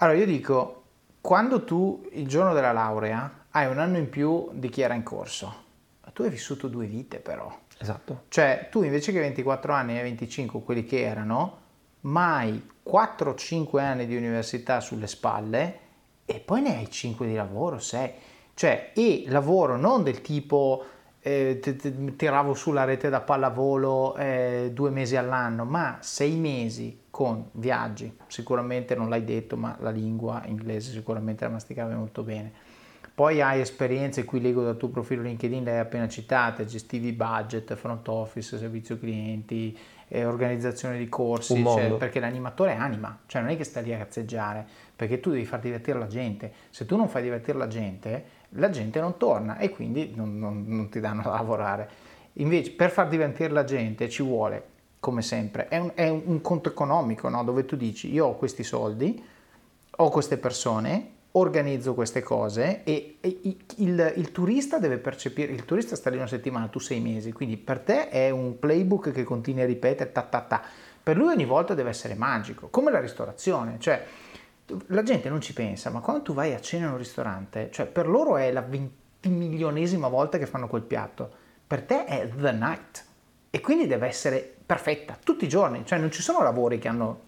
Allora 0.00 0.16
io 0.16 0.26
dico, 0.26 0.82
quando 1.20 1.64
tu 1.64 2.08
il 2.12 2.28
giorno 2.28 2.54
della 2.54 2.70
laurea 2.70 3.37
hai 3.58 3.66
un 3.66 3.78
anno 3.78 3.98
in 3.98 4.08
più 4.08 4.50
di 4.52 4.68
chi 4.68 4.82
era 4.82 4.94
in 4.94 5.02
corso. 5.02 5.66
Tu 6.12 6.22
hai 6.22 6.30
vissuto 6.30 6.68
due 6.68 6.86
vite 6.86 7.18
però. 7.18 7.56
Esatto. 7.78 8.24
Cioè 8.28 8.68
tu 8.70 8.82
invece 8.82 9.12
che 9.12 9.20
24 9.20 9.72
anni 9.72 9.98
e 9.98 10.02
25 10.02 10.62
quelli 10.62 10.84
che 10.84 11.02
erano, 11.02 11.58
mai 12.02 12.70
4-5 12.84 13.78
anni 13.78 14.06
di 14.06 14.16
università 14.16 14.80
sulle 14.80 15.06
spalle 15.06 15.78
e 16.24 16.40
poi 16.40 16.62
ne 16.62 16.76
hai 16.76 16.90
5 16.90 17.26
di 17.26 17.34
lavoro, 17.34 17.78
6. 17.78 18.12
Cioè, 18.54 18.92
e 18.94 19.24
lavoro 19.28 19.76
non 19.76 20.02
del 20.02 20.20
tipo 20.20 20.84
eh, 21.20 21.60
tiravo 22.16 22.54
sulla 22.54 22.84
rete 22.84 23.08
da 23.08 23.20
pallavolo 23.20 24.16
eh, 24.16 24.70
due 24.72 24.90
mesi 24.90 25.14
all'anno, 25.14 25.64
ma 25.64 25.98
sei 26.00 26.34
mesi 26.34 27.02
con 27.10 27.48
viaggi. 27.52 28.16
Sicuramente 28.26 28.96
non 28.96 29.08
l'hai 29.08 29.24
detto, 29.24 29.56
ma 29.56 29.76
la 29.80 29.90
lingua 29.90 30.42
inglese 30.46 30.90
sicuramente 30.90 31.44
la 31.44 31.50
masticavi 31.50 31.94
molto 31.94 32.22
bene 32.22 32.67
poi 33.18 33.40
hai 33.40 33.60
esperienze, 33.60 34.24
qui 34.24 34.40
leggo 34.40 34.62
dal 34.62 34.76
tuo 34.76 34.90
profilo 34.90 35.22
LinkedIn, 35.22 35.64
le 35.64 35.72
hai 35.72 35.78
appena 35.80 36.06
citate, 36.06 36.64
gestivi 36.66 37.10
budget, 37.10 37.74
front 37.74 38.06
office, 38.06 38.56
servizio 38.56 38.96
clienti, 38.96 39.76
eh, 40.06 40.24
organizzazione 40.24 40.96
di 40.98 41.08
corsi, 41.08 41.60
cioè, 41.60 41.94
perché 41.94 42.20
l'animatore 42.20 42.76
anima, 42.76 43.18
cioè 43.26 43.42
non 43.42 43.50
è 43.50 43.56
che 43.56 43.64
stai 43.64 43.82
lì 43.82 43.92
a 43.92 43.98
cazzeggiare, 43.98 44.64
perché 44.94 45.18
tu 45.18 45.30
devi 45.30 45.44
far 45.44 45.58
divertire 45.58 45.98
la 45.98 46.06
gente. 46.06 46.52
Se 46.70 46.86
tu 46.86 46.94
non 46.94 47.08
fai 47.08 47.24
divertire 47.24 47.58
la 47.58 47.66
gente, 47.66 48.24
la 48.50 48.70
gente 48.70 49.00
non 49.00 49.16
torna 49.16 49.58
e 49.58 49.70
quindi 49.70 50.12
non, 50.14 50.38
non, 50.38 50.64
non 50.68 50.88
ti 50.88 51.00
danno 51.00 51.22
da 51.22 51.30
lavorare. 51.30 51.88
Invece 52.34 52.70
per 52.70 52.90
far 52.90 53.08
divertire 53.08 53.52
la 53.52 53.64
gente 53.64 54.08
ci 54.08 54.22
vuole, 54.22 54.62
come 55.00 55.22
sempre, 55.22 55.66
è 55.66 55.78
un, 55.78 55.90
è 55.92 56.08
un 56.08 56.40
conto 56.40 56.68
economico, 56.68 57.28
no? 57.28 57.42
dove 57.42 57.64
tu 57.64 57.74
dici 57.74 58.12
io 58.12 58.26
ho 58.26 58.36
questi 58.36 58.62
soldi, 58.62 59.20
ho 59.90 60.08
queste 60.08 60.36
persone, 60.36 61.16
organizzo 61.38 61.94
queste 61.94 62.22
cose 62.22 62.82
e, 62.84 63.16
e 63.20 63.38
il, 63.76 64.12
il, 64.16 64.32
turista 64.32 64.78
deve 64.78 64.98
percepire, 64.98 65.52
il 65.52 65.64
turista 65.64 65.96
sta 65.96 66.10
lì 66.10 66.16
una 66.16 66.26
settimana, 66.26 66.68
tu 66.68 66.78
sei 66.78 67.00
mesi, 67.00 67.32
quindi 67.32 67.56
per 67.56 67.80
te 67.80 68.08
è 68.08 68.30
un 68.30 68.58
playbook 68.58 69.10
che 69.12 69.24
continui 69.24 69.62
a 69.62 69.66
ripetere 69.66 70.12
ta 70.12 70.22
ta 70.22 70.40
ta. 70.40 70.62
Per 71.02 71.16
lui 71.16 71.32
ogni 71.32 71.46
volta 71.46 71.74
deve 71.74 71.90
essere 71.90 72.14
magico, 72.14 72.68
come 72.68 72.90
la 72.90 73.00
ristorazione, 73.00 73.76
cioè 73.78 74.04
la 74.88 75.02
gente 75.02 75.28
non 75.28 75.40
ci 75.40 75.52
pensa, 75.54 75.90
ma 75.90 76.00
quando 76.00 76.22
tu 76.22 76.34
vai 76.34 76.52
a 76.54 76.60
cena 76.60 76.86
in 76.86 76.92
un 76.92 76.98
ristorante, 76.98 77.70
cioè 77.72 77.86
per 77.86 78.06
loro 78.06 78.36
è 78.36 78.52
la 78.52 78.60
20 78.60 79.28
milionesima 79.28 80.08
volta 80.08 80.38
che 80.38 80.46
fanno 80.46 80.68
quel 80.68 80.82
piatto, 80.82 81.30
per 81.66 81.82
te 81.82 82.04
è 82.04 82.28
the 82.28 82.52
night 82.52 83.04
e 83.50 83.60
quindi 83.60 83.86
deve 83.86 84.06
essere 84.06 84.56
perfetta 84.64 85.18
tutti 85.22 85.46
i 85.46 85.48
giorni, 85.48 85.84
cioè 85.86 85.98
non 85.98 86.10
ci 86.10 86.20
sono 86.20 86.42
lavori 86.42 86.78
che, 86.78 86.88
hanno, 86.88 87.22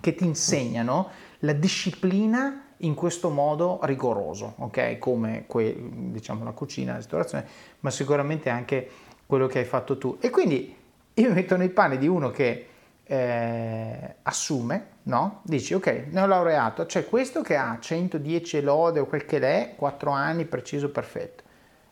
che 0.00 0.14
ti 0.14 0.24
insegnano 0.24 1.10
la 1.40 1.52
disciplina 1.52 2.64
in 2.80 2.94
questo 2.94 3.30
modo 3.30 3.80
rigoroso, 3.82 4.54
ok? 4.58 4.98
Come 4.98 5.44
que, 5.46 5.74
diciamo 5.78 6.44
la 6.44 6.52
cucina, 6.52 6.92
la 6.92 6.98
ristorazione, 6.98 7.46
ma 7.80 7.90
sicuramente 7.90 8.48
anche 8.48 8.88
quello 9.26 9.46
che 9.46 9.58
hai 9.58 9.64
fatto 9.64 9.98
tu. 9.98 10.16
E 10.20 10.30
quindi 10.30 10.74
io 11.14 11.28
mi 11.28 11.34
metto 11.34 11.56
nei 11.56 11.68
panni 11.68 11.98
di 11.98 12.06
uno 12.06 12.30
che 12.30 12.66
eh, 13.04 14.14
assume, 14.22 14.86
no? 15.04 15.40
Dici, 15.42 15.74
ok, 15.74 16.06
ne 16.10 16.20
ho 16.20 16.26
laureato, 16.26 16.86
c'è 16.86 17.06
questo 17.06 17.42
che 17.42 17.56
ha 17.56 17.76
110 17.78 18.60
lode 18.62 19.00
o 19.00 19.06
quel 19.06 19.24
che 19.24 19.38
è, 19.38 19.74
4 19.76 20.10
anni, 20.10 20.44
preciso, 20.44 20.90
perfetto. 20.90 21.44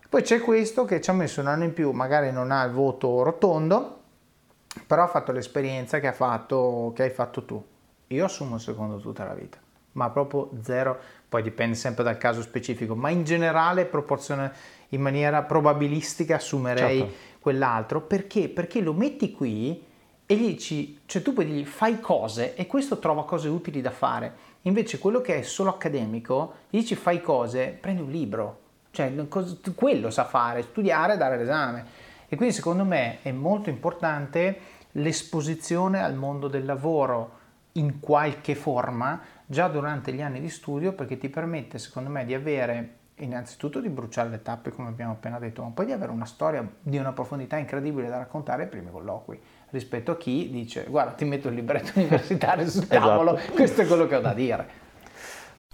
Poi 0.09 0.22
c'è 0.22 0.40
questo 0.40 0.85
che 0.85 1.01
ci 1.03 1.11
ha 1.11 1.12
messo 1.12 1.40
un 1.40 1.48
anno 1.48 1.64
in 1.64 1.74
più, 1.74 1.90
magari 1.90 2.33
non 2.33 2.51
ha 2.51 2.64
il 2.64 2.72
voto 2.72 3.22
rotondo, 3.22 3.96
però 4.87 5.03
ha 5.03 5.09
fatto 5.09 5.33
l'esperienza 5.33 6.01
che, 6.01 6.12
fatto, 6.12 6.92
che 6.94 7.03
hai 7.03 7.11
fatto 7.11 7.44
tu. 7.44 7.62
Io 8.07 8.24
assumo 8.24 8.57
secondo 8.57 8.98
tutta 9.01 9.24
la 9.24 9.35
vita 9.35 9.59
ma 9.99 10.11
proprio 10.11 10.51
zero, 10.63 10.97
poi 11.29 11.43
dipende 11.43 11.75
sempre 11.75 12.05
dal 12.05 12.17
caso 12.17 12.41
specifico, 12.41 12.95
ma 12.95 13.11
in 13.11 13.25
generale 13.25 13.85
proporzione 13.85 14.53
in 14.91 15.01
maniera 15.01 15.43
probabilistica 15.43 16.37
assumerei 16.37 17.01
certo. 17.01 17.15
quell'altro, 17.41 18.01
perché? 18.01 18.49
Perché 18.49 18.81
lo 18.81 18.95
metti 18.95 19.33
qui 19.33 19.85
e 20.25 20.37
gli 20.37 20.47
dici, 20.47 21.01
cioè 21.07 21.21
tu 21.21 21.33
puoi 21.33 21.47
dirgli 21.47 21.65
fai 21.65 22.01
cose 22.01 22.55
e 22.55 22.67
questo 22.67 22.99
trova 22.99 23.25
cose 23.25 23.49
utili 23.49 23.81
da 23.81 23.91
fare, 23.91 24.47
invece 24.63 24.99
quello 24.99 25.21
che 25.21 25.39
è 25.39 25.43
solo 25.43 25.71
accademico, 25.71 26.55
gli 26.71 26.79
dici 26.79 26.95
fai 26.95 27.21
cose, 27.21 27.77
prendi 27.79 28.03
un 28.03 28.11
libro, 28.11 28.61
cioè 28.91 29.13
quello 29.75 30.11
sa 30.11 30.25
fare, 30.25 30.63
studiare 30.63 31.15
e 31.15 31.17
dare 31.17 31.37
l'esame. 31.37 31.85
E 32.29 32.37
quindi 32.37 32.55
secondo 32.55 32.85
me 32.85 33.19
è 33.23 33.33
molto 33.33 33.69
importante 33.69 34.61
l'esposizione 34.93 36.03
al 36.03 36.15
mondo 36.15 36.49
del 36.49 36.65
lavoro 36.65 37.37
in 37.73 38.01
qualche 38.01 38.55
forma 38.55 39.21
già 39.51 39.67
durante 39.69 40.13
gli 40.13 40.21
anni 40.21 40.40
di 40.40 40.51
studio 40.51 40.92
perché 40.92 41.17
ti 41.17 41.31
permette 41.31 41.79
secondo 41.79 42.11
me 42.11 42.27
di 42.27 42.35
avere 42.35 42.96
innanzitutto 43.17 43.81
di 43.81 43.88
bruciare 43.88 44.29
le 44.29 44.42
tappe 44.42 44.71
come 44.71 44.88
abbiamo 44.88 45.13
appena 45.13 45.38
detto 45.38 45.63
ma 45.63 45.71
poi 45.71 45.87
di 45.87 45.92
avere 45.92 46.13
una 46.13 46.27
storia 46.27 46.67
di 46.83 46.99
una 46.99 47.13
profondità 47.13 47.57
incredibile 47.57 48.09
da 48.09 48.19
raccontare 48.19 48.65
ai 48.65 48.69
primi 48.69 48.90
colloqui 48.90 49.40
rispetto 49.71 50.11
a 50.11 50.17
chi 50.19 50.51
dice 50.51 50.85
guarda 50.87 51.13
ti 51.13 51.25
metto 51.25 51.49
il 51.49 51.55
libretto 51.55 51.92
universitario 51.99 52.69
sul 52.69 52.87
tavolo 52.87 53.38
esatto. 53.38 53.53
questo 53.55 53.81
è 53.81 53.87
quello 53.87 54.07
che 54.07 54.17
ho 54.17 54.21
da 54.21 54.35
dire 54.35 54.87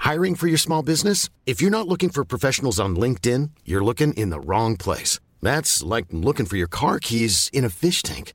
Hiring 0.07 0.37
for 0.37 0.49
your 0.49 0.59
small 0.59 0.83
business? 0.83 1.31
If 1.47 1.62
you're 1.62 1.70
not 1.70 1.87
looking 1.87 2.11
for 2.11 2.25
professionals 2.25 2.79
on 2.79 2.95
LinkedIn 2.95 3.51
you're 3.64 3.85
looking 3.85 4.12
in 4.14 4.31
the 4.31 4.39
wrong 4.39 4.77
place 4.77 5.18
that's 5.43 5.83
like 5.83 6.07
looking 6.12 6.47
for 6.47 6.57
your 6.57 6.68
car 6.68 7.01
keys 7.01 7.49
in 7.53 7.64
a 7.64 7.68
fish 7.68 8.03
tank 8.03 8.35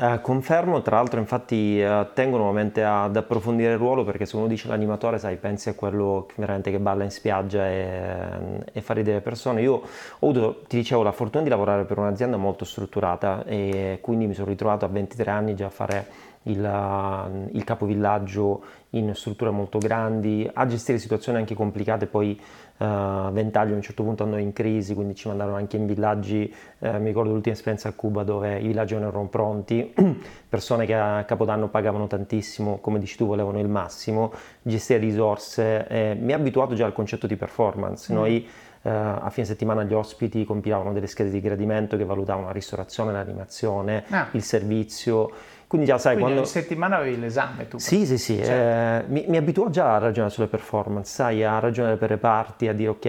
Eh, 0.00 0.20
confermo, 0.20 0.80
tra 0.80 0.94
l'altro 0.94 1.18
infatti 1.18 1.80
eh, 1.80 2.06
tengo 2.14 2.36
nuovamente 2.36 2.84
ad 2.84 3.16
approfondire 3.16 3.72
il 3.72 3.78
ruolo 3.78 4.04
perché 4.04 4.26
se 4.26 4.36
uno 4.36 4.46
dice 4.46 4.68
l'animatore, 4.68 5.18
sai, 5.18 5.36
pensi 5.38 5.70
a 5.70 5.74
quello 5.74 6.28
veramente 6.36 6.70
che 6.70 6.78
balla 6.78 7.02
in 7.02 7.10
spiaggia 7.10 7.66
e, 7.66 8.62
e 8.72 8.80
fa 8.80 8.94
ridere 8.94 9.16
le 9.16 9.22
persone. 9.22 9.60
Io 9.60 9.82
ho 10.20 10.28
avuto, 10.28 10.62
ti 10.68 10.76
dicevo, 10.76 11.02
la 11.02 11.10
fortuna 11.10 11.42
di 11.42 11.50
lavorare 11.50 11.84
per 11.84 11.98
un'azienda 11.98 12.36
molto 12.36 12.64
strutturata 12.64 13.44
e 13.44 13.98
quindi 14.00 14.28
mi 14.28 14.34
sono 14.34 14.46
ritrovato 14.46 14.84
a 14.84 14.88
23 14.88 15.30
anni 15.32 15.56
già 15.56 15.66
a 15.66 15.70
fare 15.70 16.06
il, 16.42 17.48
il 17.52 17.64
capovillaggio 17.64 18.62
in 18.90 19.14
strutture 19.14 19.50
molto 19.50 19.78
grandi, 19.78 20.48
a 20.52 20.64
gestire 20.66 20.98
situazioni 20.98 21.38
anche 21.38 21.54
complicate, 21.54 22.06
poi 22.06 22.40
uh, 22.78 23.30
Ventaglio 23.32 23.72
a 23.72 23.76
un 23.76 23.82
certo 23.82 24.02
punto 24.02 24.22
andò 24.22 24.36
in 24.36 24.52
crisi, 24.52 24.94
quindi 24.94 25.14
ci 25.14 25.28
mandarono 25.28 25.56
anche 25.56 25.76
in 25.76 25.86
villaggi, 25.86 26.52
uh, 26.78 26.98
mi 26.98 27.06
ricordo 27.06 27.30
l'ultima 27.32 27.54
esperienza 27.54 27.88
a 27.88 27.92
Cuba 27.92 28.22
dove 28.22 28.58
i 28.58 28.66
villaggi 28.66 28.94
non 28.94 29.04
erano 29.04 29.28
pronti, 29.28 29.92
persone 30.48 30.86
che 30.86 30.94
a 30.94 31.24
Capodanno 31.24 31.68
pagavano 31.68 32.06
tantissimo, 32.06 32.78
come 32.78 32.98
dici 32.98 33.16
tu 33.16 33.26
volevano 33.26 33.58
il 33.58 33.68
massimo, 33.68 34.32
gestire 34.62 34.98
risorse, 35.00 35.86
eh, 35.88 36.16
mi 36.18 36.32
ha 36.32 36.36
abituato 36.36 36.74
già 36.74 36.86
al 36.86 36.92
concetto 36.92 37.26
di 37.26 37.36
performance, 37.36 38.12
mm. 38.12 38.16
noi 38.16 38.48
Uh, 38.80 38.90
a 38.90 39.28
fine 39.30 39.44
settimana 39.44 39.82
gli 39.82 39.92
ospiti 39.92 40.44
compilavano 40.44 40.92
delle 40.92 41.08
schede 41.08 41.30
di 41.30 41.40
gradimento 41.40 41.96
che 41.96 42.04
valutavano 42.04 42.46
la 42.46 42.52
ristorazione, 42.52 43.10
l'animazione, 43.10 44.04
ah. 44.08 44.28
il 44.30 44.42
servizio 44.42 45.32
quindi 45.68 45.86
già 45.86 45.98
sai 45.98 46.14
Quindi 46.14 46.32
quando... 46.32 46.48
settimana 46.48 46.96
avevi 46.96 47.20
l'esame 47.20 47.68
tu? 47.68 47.76
Sì, 47.78 48.06
sì, 48.06 48.16
sì, 48.16 48.42
certo. 48.42 49.06
eh, 49.06 49.12
mi, 49.12 49.26
mi 49.28 49.36
abituo 49.36 49.68
già 49.68 49.96
a 49.96 49.98
ragionare 49.98 50.32
sulle 50.32 50.46
performance, 50.46 51.12
sai, 51.12 51.44
a 51.44 51.58
ragionare 51.58 51.96
per 51.96 52.08
reparti, 52.08 52.68
a 52.68 52.72
dire 52.72 52.88
ok, 52.88 53.04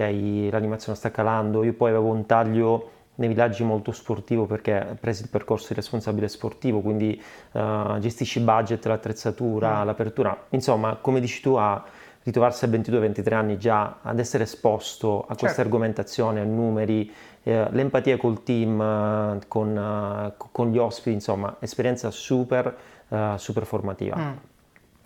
l'animazione 0.50 0.96
sta 0.96 1.10
calando, 1.10 1.64
io 1.64 1.72
poi 1.72 1.88
avevo 1.88 2.10
un 2.10 2.26
taglio 2.26 2.90
nei 3.14 3.28
villaggi 3.28 3.64
molto 3.64 3.92
sportivo 3.92 4.44
perché 4.44 4.96
presi 5.00 5.22
il 5.22 5.30
percorso 5.30 5.68
di 5.68 5.74
responsabile 5.74 6.28
sportivo, 6.28 6.80
quindi 6.80 7.20
uh, 7.52 7.98
gestisci 7.98 8.40
budget, 8.40 8.84
l'attrezzatura, 8.84 9.82
mm. 9.82 9.86
l'apertura, 9.86 10.46
insomma, 10.50 10.98
come 11.00 11.20
dici 11.20 11.40
tu, 11.40 11.54
a 11.54 11.82
ritrovarsi 12.22 12.66
a 12.66 12.68
22-23 12.68 13.32
anni 13.32 13.58
già 13.58 13.98
ad 14.02 14.18
essere 14.18 14.42
esposto 14.44 15.22
a 15.22 15.28
questa 15.28 15.46
certo. 15.46 15.60
argomentazione, 15.62 16.40
a 16.40 16.44
numeri, 16.44 17.10
eh, 17.42 17.68
l'empatia 17.70 18.16
col 18.16 18.42
team, 18.42 18.80
eh, 18.80 19.38
con, 19.48 19.76
eh, 19.76 20.34
con, 20.50 20.70
gli 20.70 20.78
ospiti, 20.78 21.12
insomma, 21.12 21.56
esperienza 21.60 22.10
super, 22.10 22.76
uh, 23.08 23.36
super 23.36 23.64
formativa. 23.64 24.16
Mm. 24.16 24.32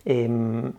E, 0.03 0.23
ehm, 0.23 0.73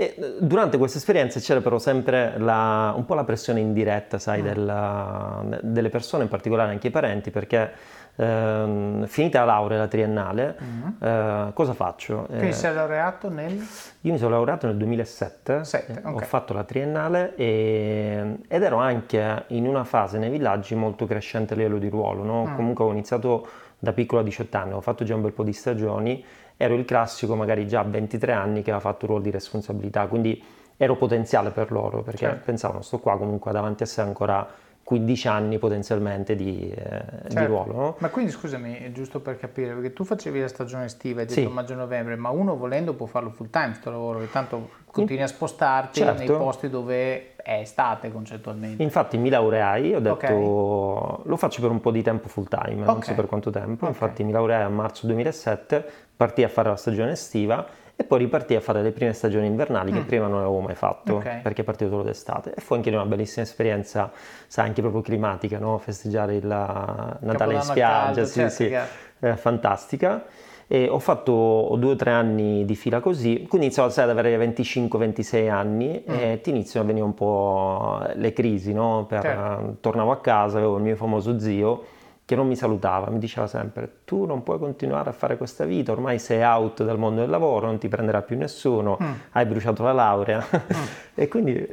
e, 0.00 0.36
durante 0.38 0.78
questa 0.78 0.98
esperienza 0.98 1.40
c'era 1.40 1.60
però 1.60 1.80
sempre 1.80 2.38
la, 2.38 2.94
un 2.96 3.04
po' 3.04 3.14
la 3.14 3.24
pressione 3.24 3.58
indiretta, 3.58 4.20
sai, 4.20 4.42
mm. 4.42 4.44
della, 4.44 5.44
delle 5.60 5.88
persone, 5.88 6.22
in 6.22 6.28
particolare 6.28 6.70
anche 6.70 6.86
i 6.86 6.90
parenti, 6.90 7.32
perché 7.32 7.96
Uh, 8.18 9.06
finita 9.06 9.38
la 9.38 9.44
laurea, 9.44 9.78
la 9.78 9.86
triennale, 9.86 10.56
uh-huh. 10.58 11.08
uh, 11.08 11.52
cosa 11.52 11.72
faccio? 11.72 12.24
Quindi 12.26 12.48
eh, 12.48 12.52
sei 12.52 12.74
laureato 12.74 13.30
nel? 13.30 13.52
Io 13.52 14.10
mi 14.10 14.18
sono 14.18 14.30
laureato 14.30 14.66
nel 14.66 14.76
2007, 14.76 15.62
Sette, 15.62 15.92
okay. 16.00 16.14
ho 16.14 16.18
fatto 16.18 16.52
la 16.52 16.64
triennale 16.64 17.36
e, 17.36 18.38
ed 18.48 18.62
ero 18.64 18.78
anche 18.78 19.44
in 19.46 19.68
una 19.68 19.84
fase 19.84 20.18
nei 20.18 20.30
villaggi 20.30 20.74
molto 20.74 21.06
crescente 21.06 21.54
a 21.54 21.56
livello 21.58 21.78
di 21.78 21.88
ruolo, 21.88 22.24
no? 22.24 22.42
uh 22.42 22.54
comunque 22.56 22.84
ho 22.84 22.90
iniziato 22.90 23.46
da 23.78 23.92
piccolo 23.92 24.22
a 24.22 24.24
18 24.24 24.56
anni, 24.56 24.72
ho 24.72 24.80
fatto 24.80 25.04
già 25.04 25.14
un 25.14 25.22
bel 25.22 25.32
po' 25.32 25.44
di 25.44 25.52
stagioni, 25.52 26.24
ero 26.58 26.74
il 26.74 26.84
classico 26.84 27.36
magari 27.36 27.66
già 27.68 27.80
a 27.80 27.84
23 27.84 28.32
anni 28.32 28.62
che 28.62 28.72
aveva 28.72 28.80
fatto 28.80 29.04
un 29.04 29.12
ruolo 29.12 29.22
di 29.22 29.30
responsabilità, 29.30 30.06
quindi 30.08 30.42
ero 30.76 30.96
potenziale 30.96 31.50
per 31.50 31.72
loro 31.72 32.02
perché 32.02 32.26
certo. 32.26 32.42
pensavano 32.44 32.82
sto 32.82 32.98
qua 32.98 33.16
comunque 33.16 33.52
davanti 33.52 33.84
a 33.84 33.86
sé 33.86 34.00
ancora 34.00 34.46
15 34.88 35.28
anni 35.28 35.58
potenzialmente 35.58 36.34
di, 36.34 36.70
eh, 36.70 36.78
certo. 36.78 37.38
di 37.38 37.44
ruolo. 37.44 37.72
No? 37.74 37.96
Ma 37.98 38.08
quindi 38.08 38.32
scusami, 38.32 38.90
giusto 38.92 39.20
per 39.20 39.38
capire, 39.38 39.74
perché 39.74 39.92
tu 39.92 40.02
facevi 40.02 40.40
la 40.40 40.48
stagione 40.48 40.86
estiva, 40.86 41.20
hai 41.20 41.26
detto 41.26 41.40
sì. 41.40 41.46
maggio-novembre, 41.46 42.16
ma 42.16 42.30
uno 42.30 42.56
volendo 42.56 42.94
può 42.94 43.04
farlo 43.04 43.28
full 43.28 43.50
time 43.50 43.66
questo 43.66 43.90
lavoro, 43.90 44.20
che 44.20 44.30
tanto 44.30 44.70
continui 44.90 45.22
a 45.22 45.26
spostarti 45.26 46.00
certo. 46.00 46.18
nei 46.18 46.26
posti 46.26 46.70
dove 46.70 47.34
è 47.48 47.60
estate 47.60 48.12
concettualmente. 48.12 48.82
Infatti 48.82 49.16
mi 49.16 49.30
laureai, 49.30 49.94
ho 49.94 50.00
detto 50.00 50.12
okay. 50.12 51.22
lo 51.24 51.36
faccio 51.38 51.62
per 51.62 51.70
un 51.70 51.80
po' 51.80 51.90
di 51.90 52.02
tempo 52.02 52.28
full 52.28 52.46
time, 52.46 52.82
okay. 52.82 52.84
non 52.84 53.02
so 53.02 53.14
per 53.14 53.24
quanto 53.24 53.48
tempo, 53.48 53.86
okay. 53.86 53.88
infatti 53.88 54.22
mi 54.22 54.32
laureai 54.32 54.64
a 54.64 54.68
marzo 54.68 55.06
2007, 55.06 55.82
partì 56.14 56.44
a 56.44 56.48
fare 56.48 56.68
la 56.68 56.76
stagione 56.76 57.12
estiva 57.12 57.66
e 57.96 58.04
poi 58.04 58.18
ripartì 58.18 58.54
a 58.54 58.60
fare 58.60 58.82
le 58.82 58.92
prime 58.92 59.14
stagioni 59.14 59.46
invernali 59.46 59.92
che 59.92 60.00
mm. 60.00 60.04
prima 60.04 60.26
non 60.26 60.40
avevo 60.40 60.60
mai 60.60 60.74
fatto 60.74 61.16
okay. 61.16 61.40
perché 61.40 61.62
è 61.62 61.64
partito 61.64 61.88
solo 61.88 62.02
d'estate 62.02 62.52
e 62.54 62.60
fu 62.60 62.74
anche 62.74 62.90
una 62.90 63.06
bellissima 63.06 63.46
esperienza, 63.46 64.12
sai, 64.46 64.66
anche 64.66 64.82
proprio 64.82 65.00
climatica, 65.00 65.58
no? 65.58 65.78
festeggiare 65.78 66.34
il 66.34 66.46
Natale 66.46 67.16
Capodanno 67.20 67.52
in 67.54 67.62
spiaggia, 67.62 68.04
caldo, 68.04 68.24
sì, 68.26 68.34
certo, 68.34 68.54
sì, 68.54 69.26
eh, 69.26 69.36
fantastica. 69.36 70.24
E 70.70 70.86
ho 70.86 70.98
fatto 70.98 71.74
due 71.78 71.92
o 71.92 71.96
tre 71.96 72.10
anni 72.10 72.66
di 72.66 72.76
fila 72.76 73.00
così, 73.00 73.46
quindi 73.48 73.68
iniziavo 73.68 73.88
ad 73.88 74.10
avere 74.10 74.36
25-26 74.36 75.48
anni 75.48 76.04
mm. 76.08 76.14
e 76.14 76.40
ti 76.42 76.50
iniziano 76.50 76.84
a 76.84 76.88
venire 76.88 77.06
un 77.06 77.14
po' 77.14 78.02
le 78.14 78.32
crisi, 78.34 78.74
no? 78.74 79.06
Per, 79.08 79.22
certo. 79.22 79.76
Tornavo 79.80 80.10
a 80.10 80.20
casa, 80.20 80.58
avevo 80.58 80.76
il 80.76 80.82
mio 80.82 80.94
famoso 80.94 81.38
zio 81.38 81.96
che 82.28 82.36
non 82.36 82.46
mi 82.46 82.56
salutava, 82.56 83.08
mi 83.08 83.18
diceva 83.18 83.46
sempre 83.46 84.00
tu 84.04 84.26
non 84.26 84.42
puoi 84.42 84.58
continuare 84.58 85.08
a 85.08 85.12
fare 85.14 85.38
questa 85.38 85.64
vita, 85.64 85.92
ormai 85.92 86.18
sei 86.18 86.42
out 86.42 86.84
dal 86.84 86.98
mondo 86.98 87.22
del 87.22 87.30
lavoro, 87.30 87.64
non 87.64 87.78
ti 87.78 87.88
prenderà 87.88 88.20
più 88.20 88.36
nessuno, 88.36 88.98
mm. 89.02 89.12
hai 89.30 89.46
bruciato 89.46 89.82
la 89.82 89.92
laurea 89.92 90.46
mm. 90.46 90.82
e 91.16 91.28
quindi... 91.28 91.66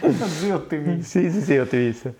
Così 0.00 0.48
ottimista. 0.48 1.02
sì, 1.20 1.30
sì, 1.30 1.42
sì, 1.42 1.58
ottimista. 1.58 2.10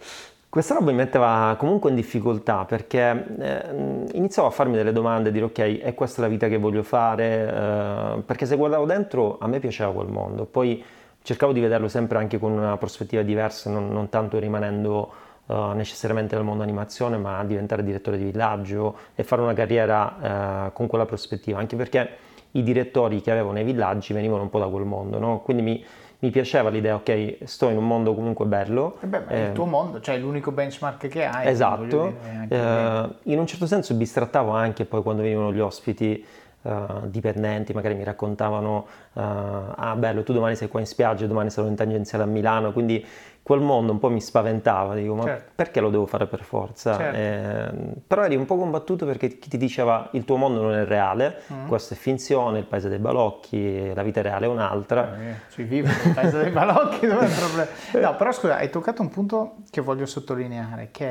Questa 0.54 0.74
roba 0.74 0.92
mi 0.92 0.98
metteva 0.98 1.56
comunque 1.58 1.90
in 1.90 1.96
difficoltà 1.96 2.64
perché 2.64 3.26
eh, 3.40 4.06
iniziavo 4.12 4.46
a 4.46 4.52
farmi 4.52 4.76
delle 4.76 4.92
domande, 4.92 5.32
dire 5.32 5.46
ok, 5.46 5.80
è 5.80 5.94
questa 5.94 6.20
la 6.20 6.28
vita 6.28 6.46
che 6.46 6.58
voglio 6.58 6.84
fare? 6.84 7.52
Eh, 7.52 8.20
perché 8.20 8.46
se 8.46 8.54
guardavo 8.54 8.84
dentro 8.84 9.36
a 9.40 9.48
me 9.48 9.58
piaceva 9.58 9.92
quel 9.92 10.06
mondo, 10.06 10.44
poi 10.44 10.80
cercavo 11.22 11.52
di 11.52 11.58
vederlo 11.58 11.88
sempre 11.88 12.18
anche 12.18 12.38
con 12.38 12.52
una 12.52 12.76
prospettiva 12.76 13.22
diversa, 13.22 13.68
non, 13.68 13.88
non 13.88 14.08
tanto 14.10 14.38
rimanendo 14.38 15.12
uh, 15.46 15.72
necessariamente 15.72 16.36
nel 16.36 16.44
mondo 16.44 16.62
animazione, 16.62 17.16
ma 17.16 17.42
diventare 17.42 17.82
direttore 17.82 18.16
di 18.16 18.22
villaggio 18.22 18.96
e 19.16 19.24
fare 19.24 19.42
una 19.42 19.54
carriera 19.54 20.68
uh, 20.68 20.72
con 20.72 20.86
quella 20.86 21.04
prospettiva, 21.04 21.58
anche 21.58 21.74
perché 21.74 22.10
i 22.52 22.62
direttori 22.62 23.20
che 23.20 23.32
avevo 23.32 23.50
nei 23.50 23.64
villaggi 23.64 24.12
venivano 24.12 24.42
un 24.42 24.50
po' 24.50 24.60
da 24.60 24.68
quel 24.68 24.84
mondo, 24.84 25.18
no? 25.18 25.40
quindi 25.40 25.62
mi, 25.64 25.84
mi 26.24 26.30
piaceva 26.30 26.70
l'idea, 26.70 26.94
ok, 26.94 27.36
sto 27.44 27.68
in 27.68 27.76
un 27.76 27.86
mondo 27.86 28.14
comunque 28.14 28.46
bello. 28.46 28.96
E 29.02 29.06
beh, 29.06 29.20
ma 29.20 29.26
è 29.26 29.34
il 29.34 29.42
ehm, 29.48 29.52
tuo 29.52 29.66
mondo, 29.66 30.00
cioè 30.00 30.16
l'unico 30.16 30.52
benchmark 30.52 31.08
che 31.08 31.26
hai. 31.26 31.46
Esatto, 31.46 32.14
eh, 32.48 33.08
in 33.24 33.38
un 33.38 33.46
certo 33.46 33.66
senso 33.66 33.94
bistrattavo 33.94 34.50
anche 34.50 34.86
poi 34.86 35.02
quando 35.02 35.20
venivano 35.20 35.52
gli 35.52 35.60
ospiti 35.60 36.24
Uh, 36.64 37.08
dipendenti 37.08 37.74
magari 37.74 37.94
mi 37.94 38.04
raccontavano 38.04 38.86
uh, 39.12 39.20
ah 39.20 39.94
bello 39.98 40.22
tu 40.22 40.32
domani 40.32 40.56
sei 40.56 40.68
qua 40.68 40.80
in 40.80 40.86
spiaggia 40.86 41.26
domani 41.26 41.50
sarò 41.50 41.68
in 41.68 41.74
tangenziale 41.74 42.24
a 42.24 42.26
Milano 42.26 42.72
quindi 42.72 43.04
quel 43.44 43.60
mondo 43.60 43.92
un 43.92 43.98
po' 43.98 44.08
mi 44.08 44.22
spaventava, 44.22 44.94
dico 44.94 45.14
ma 45.14 45.24
certo. 45.24 45.52
perché 45.54 45.80
lo 45.80 45.90
devo 45.90 46.06
fare 46.06 46.26
per 46.26 46.42
forza? 46.42 46.96
Certo. 46.96 47.16
Eh, 47.18 47.94
però 48.06 48.24
eri 48.24 48.36
un 48.36 48.46
po' 48.46 48.56
combattuto 48.56 49.04
perché 49.04 49.36
chi 49.38 49.50
ti 49.50 49.58
diceva 49.58 50.08
il 50.12 50.24
tuo 50.24 50.36
mondo 50.36 50.62
non 50.62 50.72
è 50.72 50.86
reale, 50.86 51.42
mm. 51.52 51.68
questo 51.68 51.92
è 51.92 51.96
finzione, 51.98 52.60
il 52.60 52.64
paese 52.64 52.88
dei 52.88 52.98
balocchi, 52.98 53.92
la 53.92 54.02
vita 54.02 54.22
reale 54.22 54.46
è 54.46 54.48
un'altra. 54.48 55.18
Eh, 55.18 55.34
ci 55.50 55.62
vivo 55.64 55.88
il 55.88 56.12
paese 56.14 56.38
dei 56.38 56.50
balocchi, 56.52 57.06
dove 57.06 57.26
è 57.26 57.28
il 57.28 57.34
problema? 57.34 58.08
No, 58.08 58.16
però 58.16 58.32
scusa, 58.32 58.56
hai 58.56 58.70
toccato 58.70 59.02
un 59.02 59.10
punto 59.10 59.56
che 59.68 59.82
voglio 59.82 60.06
sottolineare, 60.06 60.88
che 60.90 61.06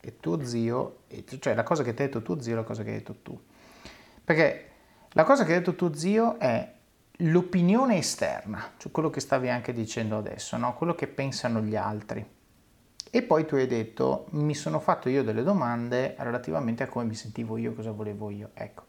è, 0.00 0.12
tuo 0.20 0.44
zio, 0.44 0.98
cioè 1.40 1.56
la 1.56 1.64
cosa 1.64 1.82
che 1.82 1.94
ti 1.94 2.02
ha 2.02 2.04
detto 2.04 2.22
tuo 2.22 2.40
zio 2.40 2.54
la 2.54 2.62
cosa 2.62 2.84
che 2.84 2.90
hai 2.90 2.96
detto 2.98 3.16
tu. 3.22 3.36
Perché 4.24 4.66
la 5.14 5.24
cosa 5.24 5.44
che 5.44 5.52
hai 5.52 5.58
detto 5.58 5.74
tuo 5.74 5.94
zio 5.94 6.38
è 6.38 6.72
l'opinione 7.16 7.98
esterna, 7.98 8.72
cioè 8.78 8.90
quello 8.90 9.10
che 9.10 9.20
stavi 9.20 9.50
anche 9.50 9.72
dicendo 9.72 10.16
adesso, 10.16 10.56
no? 10.56 10.74
quello 10.74 10.94
che 10.94 11.06
pensano 11.06 11.60
gli 11.60 11.76
altri. 11.76 12.24
E 13.10 13.22
poi 13.22 13.44
tu 13.44 13.56
hai 13.56 13.66
detto, 13.66 14.26
mi 14.30 14.54
sono 14.54 14.80
fatto 14.80 15.10
io 15.10 15.22
delle 15.22 15.42
domande 15.42 16.14
relativamente 16.18 16.82
a 16.82 16.88
come 16.88 17.04
mi 17.04 17.14
sentivo 17.14 17.58
io, 17.58 17.74
cosa 17.74 17.90
volevo 17.90 18.30
io. 18.30 18.50
Ecco, 18.54 18.84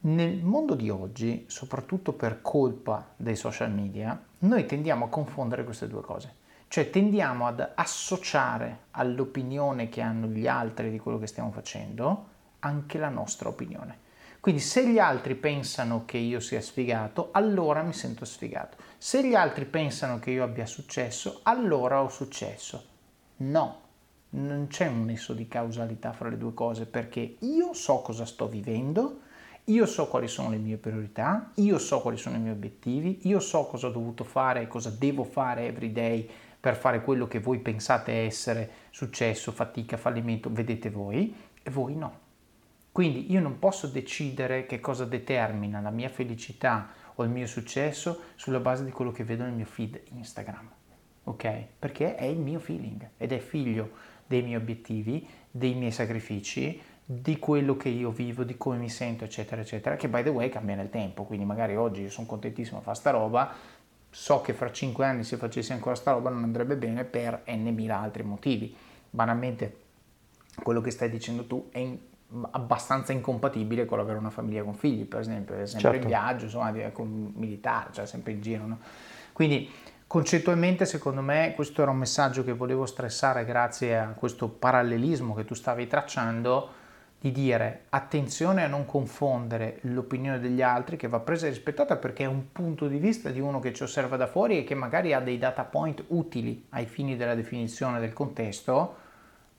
nel 0.00 0.40
mondo 0.44 0.76
di 0.76 0.88
oggi, 0.88 1.44
soprattutto 1.48 2.12
per 2.12 2.40
colpa 2.40 3.08
dei 3.16 3.34
social 3.34 3.72
media, 3.72 4.22
noi 4.40 4.66
tendiamo 4.66 5.06
a 5.06 5.08
confondere 5.08 5.64
queste 5.64 5.88
due 5.88 6.02
cose. 6.02 6.32
Cioè 6.68 6.90
tendiamo 6.90 7.48
ad 7.48 7.72
associare 7.74 8.82
all'opinione 8.92 9.88
che 9.88 10.00
hanno 10.00 10.28
gli 10.28 10.46
altri 10.46 10.92
di 10.92 11.00
quello 11.00 11.18
che 11.18 11.26
stiamo 11.26 11.50
facendo 11.50 12.26
anche 12.60 12.98
la 12.98 13.08
nostra 13.08 13.48
opinione. 13.48 14.06
Quindi 14.48 14.64
se 14.64 14.88
gli 14.88 14.98
altri 14.98 15.34
pensano 15.34 16.06
che 16.06 16.16
io 16.16 16.40
sia 16.40 16.62
sfigato, 16.62 17.28
allora 17.32 17.82
mi 17.82 17.92
sento 17.92 18.24
sfigato. 18.24 18.78
Se 18.96 19.22
gli 19.22 19.34
altri 19.34 19.66
pensano 19.66 20.18
che 20.18 20.30
io 20.30 20.42
abbia 20.42 20.64
successo, 20.64 21.40
allora 21.42 22.02
ho 22.02 22.08
successo. 22.08 22.82
No, 23.36 23.80
non 24.30 24.68
c'è 24.68 24.86
un 24.86 25.04
nesso 25.04 25.34
di 25.34 25.46
causalità 25.48 26.14
fra 26.14 26.30
le 26.30 26.38
due 26.38 26.54
cose 26.54 26.86
perché 26.86 27.36
io 27.40 27.74
so 27.74 28.00
cosa 28.00 28.24
sto 28.24 28.48
vivendo 28.48 29.20
io 29.64 29.84
so 29.84 30.08
quali 30.08 30.28
sono 30.28 30.48
le 30.48 30.56
mie 30.56 30.78
priorità, 30.78 31.50
io 31.56 31.76
so 31.76 32.00
quali 32.00 32.16
sono 32.16 32.36
i 32.36 32.40
miei 32.40 32.54
obiettivi, 32.54 33.28
io 33.28 33.40
so 33.40 33.66
cosa 33.66 33.88
ho 33.88 33.90
dovuto 33.90 34.24
fare 34.24 34.62
e 34.62 34.66
cosa 34.66 34.88
devo 34.88 35.24
fare 35.24 35.66
every 35.66 35.92
day 35.92 36.26
per 36.58 36.74
fare 36.74 37.02
quello 37.02 37.28
che 37.28 37.38
voi 37.38 37.58
pensate 37.58 38.12
essere 38.12 38.70
successo, 38.88 39.52
fatica, 39.52 39.98
fallimento, 39.98 40.50
vedete 40.50 40.88
voi, 40.88 41.34
e 41.62 41.70
voi 41.70 41.96
no. 41.96 42.27
Quindi 42.98 43.30
io 43.30 43.38
non 43.38 43.60
posso 43.60 43.86
decidere 43.86 44.66
che 44.66 44.80
cosa 44.80 45.04
determina 45.04 45.80
la 45.80 45.90
mia 45.90 46.08
felicità 46.08 46.88
o 47.14 47.22
il 47.22 47.30
mio 47.30 47.46
successo 47.46 48.22
sulla 48.34 48.58
base 48.58 48.84
di 48.84 48.90
quello 48.90 49.12
che 49.12 49.22
vedo 49.22 49.44
nel 49.44 49.52
mio 49.52 49.66
feed 49.66 50.02
Instagram, 50.14 50.68
ok? 51.22 51.66
Perché 51.78 52.16
è 52.16 52.24
il 52.24 52.40
mio 52.40 52.58
feeling 52.58 53.10
ed 53.16 53.30
è 53.30 53.38
figlio 53.38 53.90
dei 54.26 54.42
miei 54.42 54.56
obiettivi, 54.56 55.24
dei 55.48 55.74
miei 55.74 55.92
sacrifici, 55.92 56.82
di 57.04 57.38
quello 57.38 57.76
che 57.76 57.88
io 57.88 58.10
vivo, 58.10 58.42
di 58.42 58.56
come 58.56 58.78
mi 58.78 58.88
sento, 58.88 59.22
eccetera, 59.22 59.60
eccetera, 59.60 59.94
che 59.94 60.08
by 60.08 60.24
the 60.24 60.30
way 60.30 60.48
cambia 60.48 60.74
nel 60.74 60.90
tempo, 60.90 61.22
quindi 61.22 61.44
magari 61.44 61.76
oggi 61.76 62.02
io 62.02 62.10
sono 62.10 62.26
contentissimo 62.26 62.78
a 62.78 62.82
fare 62.82 62.96
sta 62.96 63.10
roba, 63.10 63.54
so 64.10 64.40
che 64.40 64.52
fra 64.54 64.72
cinque 64.72 65.06
anni 65.06 65.22
se 65.22 65.36
facessi 65.36 65.72
ancora 65.72 65.94
sta 65.94 66.10
roba 66.10 66.30
non 66.30 66.42
andrebbe 66.42 66.76
bene 66.76 67.04
per 67.04 67.44
n 67.46 67.72
mila 67.72 68.00
altri 68.00 68.24
motivi. 68.24 68.74
Banalmente 69.08 69.82
quello 70.60 70.80
che 70.80 70.90
stai 70.90 71.08
dicendo 71.08 71.46
tu 71.46 71.68
è 71.70 71.78
in, 71.78 71.96
abbastanza 72.50 73.12
incompatibile 73.12 73.86
con 73.86 73.98
avere 74.00 74.18
una 74.18 74.30
famiglia 74.30 74.62
con 74.62 74.74
figli, 74.74 75.04
per 75.04 75.20
esempio, 75.20 75.54
è 75.54 75.66
sempre 75.66 75.90
certo. 75.90 76.02
in 76.02 76.06
viaggio, 76.06 76.44
insomma, 76.44 76.72
con 76.92 77.32
militare, 77.36 77.90
cioè 77.92 78.06
sempre 78.06 78.32
in 78.32 78.40
giro. 78.40 78.66
No? 78.66 78.78
Quindi 79.32 79.70
concettualmente, 80.06 80.84
secondo 80.84 81.22
me, 81.22 81.52
questo 81.54 81.82
era 81.82 81.90
un 81.90 81.96
messaggio 81.96 82.44
che 82.44 82.52
volevo 82.52 82.86
stressare 82.86 83.44
grazie 83.44 83.98
a 83.98 84.08
questo 84.08 84.48
parallelismo 84.48 85.34
che 85.34 85.44
tu 85.44 85.54
stavi 85.54 85.86
tracciando 85.86 86.76
di 87.20 87.32
dire 87.32 87.86
attenzione 87.88 88.62
a 88.62 88.68
non 88.68 88.86
confondere 88.86 89.78
l'opinione 89.82 90.38
degli 90.38 90.62
altri 90.62 90.96
che 90.96 91.08
va 91.08 91.18
presa 91.18 91.46
e 91.46 91.50
rispettata 91.50 91.96
perché 91.96 92.22
è 92.22 92.26
un 92.28 92.52
punto 92.52 92.86
di 92.86 92.98
vista 92.98 93.30
di 93.30 93.40
uno 93.40 93.58
che 93.58 93.72
ci 93.72 93.82
osserva 93.82 94.16
da 94.16 94.28
fuori 94.28 94.58
e 94.58 94.64
che 94.64 94.76
magari 94.76 95.12
ha 95.12 95.20
dei 95.20 95.36
data 95.36 95.64
point 95.64 96.04
utili 96.08 96.66
ai 96.70 96.86
fini 96.86 97.16
della 97.16 97.34
definizione 97.34 97.98
del 97.98 98.12
contesto, 98.12 99.06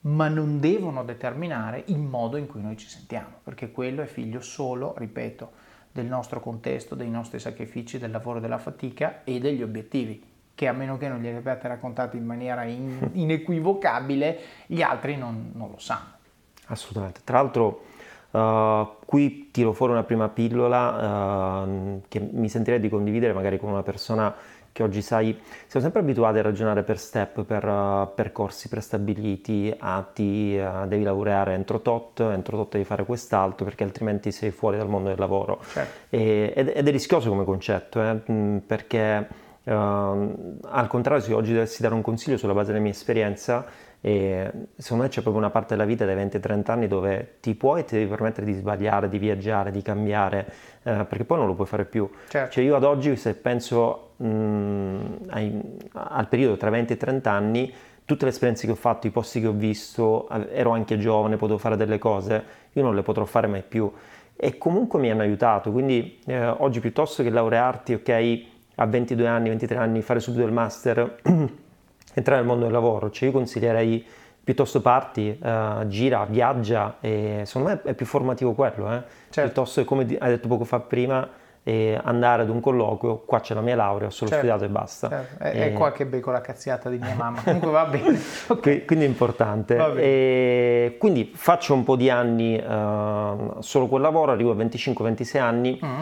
ma 0.02 0.28
non 0.28 0.60
devono 0.60 1.04
determinare 1.04 1.82
il 1.86 1.98
modo 1.98 2.36
in 2.36 2.46
cui 2.46 2.62
noi 2.62 2.76
ci 2.76 2.88
sentiamo, 2.88 3.40
perché 3.44 3.70
quello 3.70 4.02
è 4.02 4.06
figlio 4.06 4.40
solo, 4.40 4.94
ripeto, 4.96 5.68
del 5.92 6.06
nostro 6.06 6.40
contesto, 6.40 6.94
dei 6.94 7.10
nostri 7.10 7.38
sacrifici, 7.38 7.98
del 7.98 8.10
lavoro, 8.10 8.40
della 8.40 8.58
fatica 8.58 9.24
e 9.24 9.40
degli 9.40 9.62
obiettivi, 9.62 10.22
che 10.54 10.68
a 10.68 10.72
meno 10.72 10.96
che 10.96 11.08
non 11.08 11.20
li 11.20 11.28
abbiate 11.28 11.68
raccontati 11.68 12.16
in 12.16 12.24
maniera 12.24 12.64
in, 12.64 13.10
inequivocabile, 13.12 14.38
gli 14.66 14.82
altri 14.82 15.16
non, 15.16 15.50
non 15.54 15.70
lo 15.70 15.78
sanno. 15.78 16.18
Assolutamente. 16.66 17.20
Tra 17.24 17.38
l'altro, 17.38 17.82
uh, 18.30 19.04
qui 19.04 19.50
tiro 19.50 19.72
fuori 19.72 19.92
una 19.92 20.04
prima 20.04 20.28
pillola 20.28 21.64
uh, 21.64 22.02
che 22.08 22.20
mi 22.20 22.48
sentirei 22.48 22.80
di 22.80 22.88
condividere 22.88 23.32
magari 23.32 23.58
con 23.58 23.70
una 23.70 23.82
persona 23.82 24.32
che 24.72 24.82
oggi 24.82 25.02
sai, 25.02 25.38
siamo 25.66 25.84
sempre 25.84 26.00
abituati 26.00 26.38
a 26.38 26.42
ragionare 26.42 26.82
per 26.82 26.98
step, 26.98 27.42
per 27.44 27.64
uh, 27.64 28.08
percorsi 28.14 28.68
prestabiliti, 28.68 29.74
atti, 29.76 30.58
uh, 30.58 30.86
devi 30.86 31.02
lavorare 31.02 31.54
entro 31.54 31.80
tot, 31.80 32.20
entro 32.20 32.56
tot 32.56 32.72
devi 32.72 32.84
fare 32.84 33.04
quest'altro 33.04 33.64
perché 33.64 33.84
altrimenti 33.84 34.32
sei 34.32 34.50
fuori 34.50 34.76
dal 34.76 34.88
mondo 34.88 35.08
del 35.08 35.18
lavoro. 35.18 35.60
Certo. 35.66 36.16
E, 36.16 36.52
ed, 36.54 36.72
ed, 36.74 36.86
è 36.86 36.90
rischioso 36.90 37.28
come 37.28 37.44
concetto, 37.44 38.02
eh, 38.02 38.60
perché 38.66 39.28
uh, 39.64 39.70
al 39.72 40.86
contrario 40.88 41.22
se 41.22 41.32
oggi 41.32 41.52
dovessi 41.52 41.82
dare 41.82 41.94
un 41.94 42.02
consiglio 42.02 42.36
sulla 42.36 42.54
base 42.54 42.68
della 42.68 42.82
mia 42.82 42.92
esperienza, 42.92 43.66
e 44.02 44.50
secondo 44.76 45.04
me 45.04 45.10
c'è 45.10 45.20
proprio 45.20 45.42
una 45.42 45.50
parte 45.50 45.74
della 45.74 45.86
vita 45.86 46.06
dai 46.06 46.16
20-30 46.16 46.70
anni 46.70 46.86
dove 46.86 47.36
ti 47.40 47.54
puoi 47.54 47.80
e 47.80 47.84
ti 47.84 47.96
devi 47.96 48.08
permettere 48.08 48.46
di 48.46 48.54
sbagliare, 48.54 49.08
di 49.10 49.18
viaggiare, 49.18 49.70
di 49.70 49.82
cambiare, 49.82 50.46
eh, 50.82 51.04
perché 51.04 51.24
poi 51.24 51.38
non 51.38 51.46
lo 51.46 51.54
puoi 51.54 51.66
fare 51.66 51.84
più. 51.84 52.08
Certo. 52.28 52.50
Cioè 52.52 52.64
io 52.64 52.76
ad 52.76 52.84
oggi, 52.84 53.14
se 53.16 53.34
penso 53.34 54.12
mh, 54.16 54.26
mm, 54.26 55.04
ai, 55.28 55.60
al 55.92 56.28
periodo 56.28 56.56
tra 56.56 56.70
20 56.70 56.94
e 56.94 56.96
30 56.96 57.30
anni, 57.30 57.72
tutte 58.06 58.24
le 58.24 58.30
esperienze 58.30 58.64
che 58.64 58.72
ho 58.72 58.76
fatto, 58.76 59.06
i 59.06 59.10
posti 59.10 59.40
che 59.40 59.46
ho 59.46 59.52
visto, 59.52 60.28
ero 60.50 60.70
anche 60.70 60.98
giovane, 60.98 61.36
potevo 61.36 61.58
fare 61.58 61.76
delle 61.76 61.98
cose, 61.98 62.44
io 62.72 62.82
non 62.82 62.94
le 62.94 63.02
potrò 63.02 63.26
fare 63.26 63.46
mai 63.46 63.62
più. 63.62 63.90
E 64.34 64.56
comunque 64.56 64.98
mi 64.98 65.10
hanno 65.10 65.20
aiutato, 65.20 65.70
quindi 65.70 66.18
eh, 66.24 66.46
oggi 66.46 66.80
piuttosto 66.80 67.22
che 67.22 67.28
laurearti, 67.28 67.92
ok, 67.92 68.42
a 68.76 68.86
22 68.86 69.26
anni, 69.26 69.50
23 69.50 69.76
anni, 69.76 70.00
fare 70.00 70.20
subito 70.20 70.46
il 70.46 70.52
master 70.52 71.16
entrare 72.14 72.40
nel 72.40 72.48
mondo 72.48 72.64
del 72.64 72.72
lavoro, 72.72 73.10
cioè 73.10 73.28
io 73.28 73.34
consiglierei 73.34 74.04
piuttosto 74.42 74.80
parti, 74.80 75.38
uh, 75.40 75.86
gira, 75.86 76.24
viaggia 76.28 76.96
e 77.00 77.42
secondo 77.44 77.68
me 77.68 77.80
è 77.84 77.94
più 77.94 78.06
formativo 78.06 78.52
quello, 78.52 78.92
eh? 78.92 79.02
certo. 79.28 79.42
piuttosto 79.42 79.84
come 79.84 80.02
hai 80.18 80.30
detto 80.30 80.48
poco 80.48 80.64
fa 80.64 80.80
prima 80.80 81.28
e 81.62 82.00
andare 82.02 82.42
ad 82.42 82.48
un 82.48 82.58
colloquio, 82.58 83.18
qua 83.18 83.40
c'è 83.40 83.54
la 83.54 83.60
mia 83.60 83.76
laurea, 83.76 84.08
ho 84.08 84.10
solo 84.10 84.30
certo, 84.30 84.46
studiato 84.46 84.64
e 84.64 84.68
basta. 84.72 85.08
Certo. 85.08 85.42
È, 85.42 85.48
e... 85.48 85.64
è 85.66 85.72
qua 85.72 85.92
che 85.92 86.06
becco 86.06 86.30
la 86.30 86.40
cazziata 86.40 86.88
di 86.88 86.98
mia 86.98 87.14
mamma, 87.14 87.42
comunque 87.42 87.70
va 87.70 87.84
bene. 87.84 88.18
okay. 88.48 88.84
Quindi 88.84 89.04
è 89.04 89.08
importante. 89.08 89.76
E 89.96 90.96
quindi 90.98 91.30
faccio 91.34 91.74
un 91.74 91.84
po' 91.84 91.96
di 91.96 92.08
anni 92.08 92.56
uh, 92.56 93.60
solo 93.60 93.86
quel 93.88 94.00
lavoro, 94.00 94.32
arrivo 94.32 94.52
a 94.52 94.54
25-26 94.54 95.38
anni. 95.38 95.80
Mm 95.84 96.00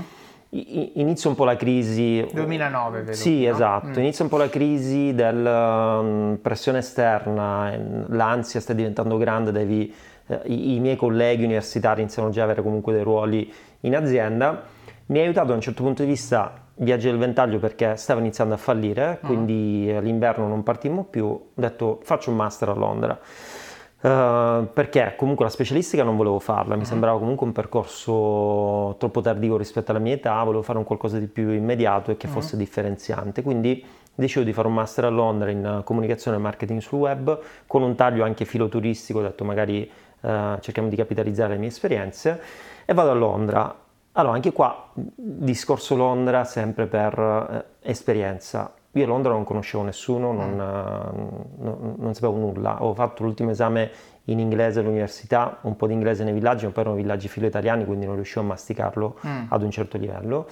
inizia 0.51 1.29
un 1.29 1.37
po' 1.37 1.45
la 1.45 1.57
crisi 1.57 2.27
2009 2.33 3.01
vedo 3.01 3.13
sì 3.13 3.45
no? 3.45 3.51
esatto 3.51 3.89
mm. 3.89 3.99
inizia 3.99 4.25
un 4.25 4.31
po' 4.31 4.39
la 4.39 4.49
crisi 4.49 5.15
della 5.15 5.99
um, 5.99 6.39
pressione 6.41 6.79
esterna 6.79 7.77
l'ansia 8.09 8.59
sta 8.61 8.73
diventando 8.73 9.19
grande 9.19 9.53
devi, 9.53 9.93
eh, 10.27 10.41
i, 10.47 10.77
i, 10.77 10.81
miei 10.81 10.97
colleghi 10.97 11.45
universitari 11.45 12.01
iniziano 12.01 12.31
già 12.31 12.45
ad 12.45 12.49
avere 12.49 12.63
comunque 12.63 12.95
dei 12.95 13.03
ruoli 13.03 13.53
in 13.81 13.95
azienda 13.95 14.63
mi 15.07 15.19
ha 15.19 15.23
aiutato 15.23 15.49
da 15.49 15.55
un 15.55 15.61
certo 15.61 15.83
punto 15.83 16.03
di 16.03 16.09
vista 16.09 16.65
viaggio 16.77 17.11
del 17.11 17.19
ventaglio 17.19 17.59
perché 17.59 17.97
stavo 17.97 18.21
iniziando 18.21 18.55
a 18.55 18.59
fallire 18.59 19.21
mm. 19.23 19.27
quindi 19.27 19.93
all'inverno 19.95 20.49
non 20.49 20.63
partimmo 20.63 21.05
più 21.05 21.27
ho 21.27 21.49
detto 21.53 22.01
faccio 22.03 22.31
un 22.31 22.37
master 22.37 22.71
a 22.71 22.75
Londra 22.75 23.19
Uh, 24.01 24.69
perché 24.73 25.15
comunque 25.17 25.45
la 25.45 25.51
specialistica 25.51 26.05
non 26.05 26.17
volevo 26.17 26.39
farla, 26.39 26.77
mi 26.77 26.83
uh-huh. 26.83 26.87
sembrava 26.87 27.19
comunque 27.19 27.45
un 27.45 27.53
percorso 27.53 28.95
troppo 28.97 29.21
tardivo 29.21 29.57
rispetto 29.57 29.91
alla 29.91 29.99
mia 29.99 30.15
età, 30.15 30.41
volevo 30.45 30.63
fare 30.63 30.79
un 30.79 30.85
qualcosa 30.85 31.19
di 31.19 31.27
più 31.27 31.51
immediato 31.51 32.13
e 32.13 32.17
che 32.17 32.29
uh-huh. 32.29 32.33
fosse 32.33 32.57
differenziante, 32.57 33.43
quindi 33.43 33.85
decido 34.15 34.45
di 34.45 34.53
fare 34.53 34.69
un 34.69 34.75
master 34.75 35.07
a 35.07 35.09
Londra 35.09 35.51
in 35.51 35.81
comunicazione 35.83 36.37
e 36.37 36.41
marketing 36.41 36.81
sul 36.81 37.01
web 37.01 37.41
con 37.67 37.83
un 37.83 37.97
taglio 37.97 38.23
anche 38.23 38.45
filoturistico, 38.45 39.19
ho 39.19 39.23
detto 39.23 39.43
magari 39.43 39.91
uh, 40.21 40.29
cerchiamo 40.61 40.89
di 40.89 40.95
capitalizzare 40.95 41.55
le 41.55 41.59
mie 41.59 41.69
esperienze 41.69 42.41
e 42.85 42.95
vado 42.95 43.11
a 43.11 43.15
Londra. 43.15 43.75
Allora 44.13 44.35
anche 44.35 44.53
qua 44.53 44.91
discorso 44.95 45.97
Londra 45.97 46.45
sempre 46.45 46.87
per 46.87 47.67
esperienza, 47.83 48.73
io 48.93 49.05
a 49.05 49.07
Londra 49.07 49.33
non 49.33 49.45
conoscevo 49.45 49.85
nessuno, 49.85 50.33
non, 50.33 50.53
mm. 50.53 51.63
non, 51.65 51.95
non, 51.99 52.15
sapevo 52.15 52.37
nulla. 52.37 52.83
Ho 52.83 52.95
fatto 52.95 53.23
l'ultimo 53.23 53.51
esame 53.51 53.91
in 54.25 54.39
inglese 54.39 54.81
all'università, 54.81 55.59
un 55.63 55.77
po' 55.77 55.87
di 55.87 55.93
inglese 55.93 56.25
nei 56.25 56.33
villaggi, 56.33 56.65
ma 56.65 56.73
poi 56.73 56.83
erano 56.83 56.99
villaggi 56.99 57.29
filo-italiani, 57.29 57.85
quindi 57.85 58.07
non 58.07 58.15
riuscivo 58.15 58.41
a 58.41 58.45
masticarlo 58.45 59.19
mm. 59.27 59.45
ad 59.49 59.63
un 59.63 59.71
certo 59.71 59.99
livello. 59.99 60.47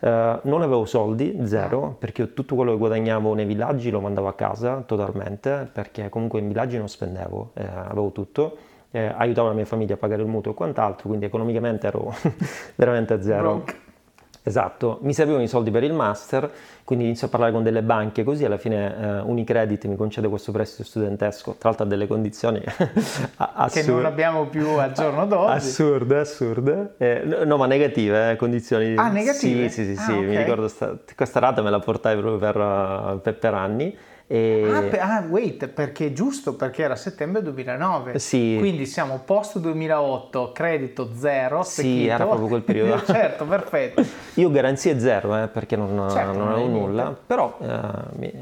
Uh, 0.00 0.38
non 0.42 0.62
avevo 0.62 0.84
soldi, 0.84 1.38
zero, 1.44 1.86
mm. 1.86 1.92
perché 1.98 2.22
io 2.22 2.32
tutto 2.34 2.54
quello 2.54 2.72
che 2.72 2.78
guadagnavo 2.78 3.34
nei 3.34 3.46
villaggi 3.46 3.90
lo 3.90 4.00
mandavo 4.00 4.28
a 4.28 4.34
casa 4.34 4.82
totalmente, 4.82 5.68
perché 5.72 6.10
comunque 6.10 6.40
in 6.40 6.48
villaggi 6.48 6.76
non 6.76 6.88
spendevo, 6.88 7.52
eh, 7.54 7.66
avevo 7.66 8.12
tutto. 8.12 8.56
Eh, 8.90 9.12
aiutavo 9.14 9.48
la 9.48 9.54
mia 9.54 9.66
famiglia 9.66 9.94
a 9.94 9.98
pagare 9.98 10.22
il 10.22 10.28
mutuo 10.28 10.52
e 10.52 10.54
quant'altro, 10.54 11.08
quindi 11.08 11.26
economicamente 11.26 11.86
ero 11.86 12.14
veramente 12.76 13.14
a 13.14 13.22
zero. 13.22 13.54
Broke. 13.54 13.87
Esatto, 14.48 14.98
mi 15.02 15.12
servivano 15.12 15.44
i 15.44 15.46
soldi 15.46 15.70
per 15.70 15.84
il 15.84 15.92
master, 15.92 16.50
quindi 16.82 17.04
inizio 17.04 17.26
a 17.26 17.30
parlare 17.30 17.52
con 17.52 17.62
delle 17.62 17.82
banche 17.82 18.24
così 18.24 18.46
alla 18.46 18.56
fine 18.56 18.96
eh, 18.98 19.20
Unicredit 19.20 19.84
mi 19.84 19.96
concede 19.96 20.26
questo 20.26 20.52
prestito 20.52 20.84
studentesco, 20.84 21.56
tra 21.58 21.68
l'altro 21.68 21.84
a 21.84 21.88
delle 21.88 22.06
condizioni 22.06 22.62
assurde. 23.36 23.84
Che 23.84 23.90
non 23.90 24.06
abbiamo 24.06 24.46
più 24.46 24.66
al 24.66 24.92
giorno 24.92 25.26
d'oggi. 25.26 25.52
Assurde, 25.52 26.18
assurde. 26.20 26.94
Eh, 26.96 27.44
no, 27.44 27.58
ma 27.58 27.66
negative, 27.66 28.30
eh, 28.30 28.36
condizioni. 28.36 28.96
Ah, 28.96 29.10
negative? 29.10 29.68
Sì, 29.68 29.84
sì, 29.84 29.94
sì, 29.94 30.00
ah, 30.00 30.04
sì 30.04 30.12
okay. 30.12 30.24
mi 30.24 30.36
ricordo 30.38 30.66
sta, 30.66 30.96
questa 31.14 31.40
rata 31.40 31.60
me 31.60 31.68
la 31.68 31.80
portai 31.80 32.16
proprio 32.16 32.38
per, 32.38 33.20
per, 33.20 33.34
per 33.34 33.52
anni 33.52 33.96
e... 34.30 34.70
Ah, 34.70 34.82
per, 34.82 35.00
ah, 35.00 35.24
wait, 35.26 35.68
perché 35.68 36.12
giusto, 36.12 36.54
perché 36.54 36.82
era 36.82 36.96
settembre 36.96 37.42
2009. 37.42 38.18
Sì. 38.18 38.56
Quindi 38.58 38.84
siamo 38.84 39.22
post 39.24 39.58
2008, 39.58 40.52
credito 40.52 41.12
zero. 41.14 41.62
Sì, 41.62 42.06
era 42.06 42.26
proprio 42.26 42.46
quel 42.46 42.60
periodo. 42.60 43.02
certo, 43.10 43.46
perfetto. 43.46 44.04
Io 44.34 44.50
garanzie 44.50 45.00
zero, 45.00 45.42
eh, 45.42 45.48
perché 45.48 45.76
non, 45.76 46.10
certo, 46.10 46.36
non 46.36 46.48
avevo 46.48 46.66
nulla, 46.66 47.02
niente. 47.04 47.20
però 47.26 47.56
eh, 47.58 47.80
mi, 48.16 48.32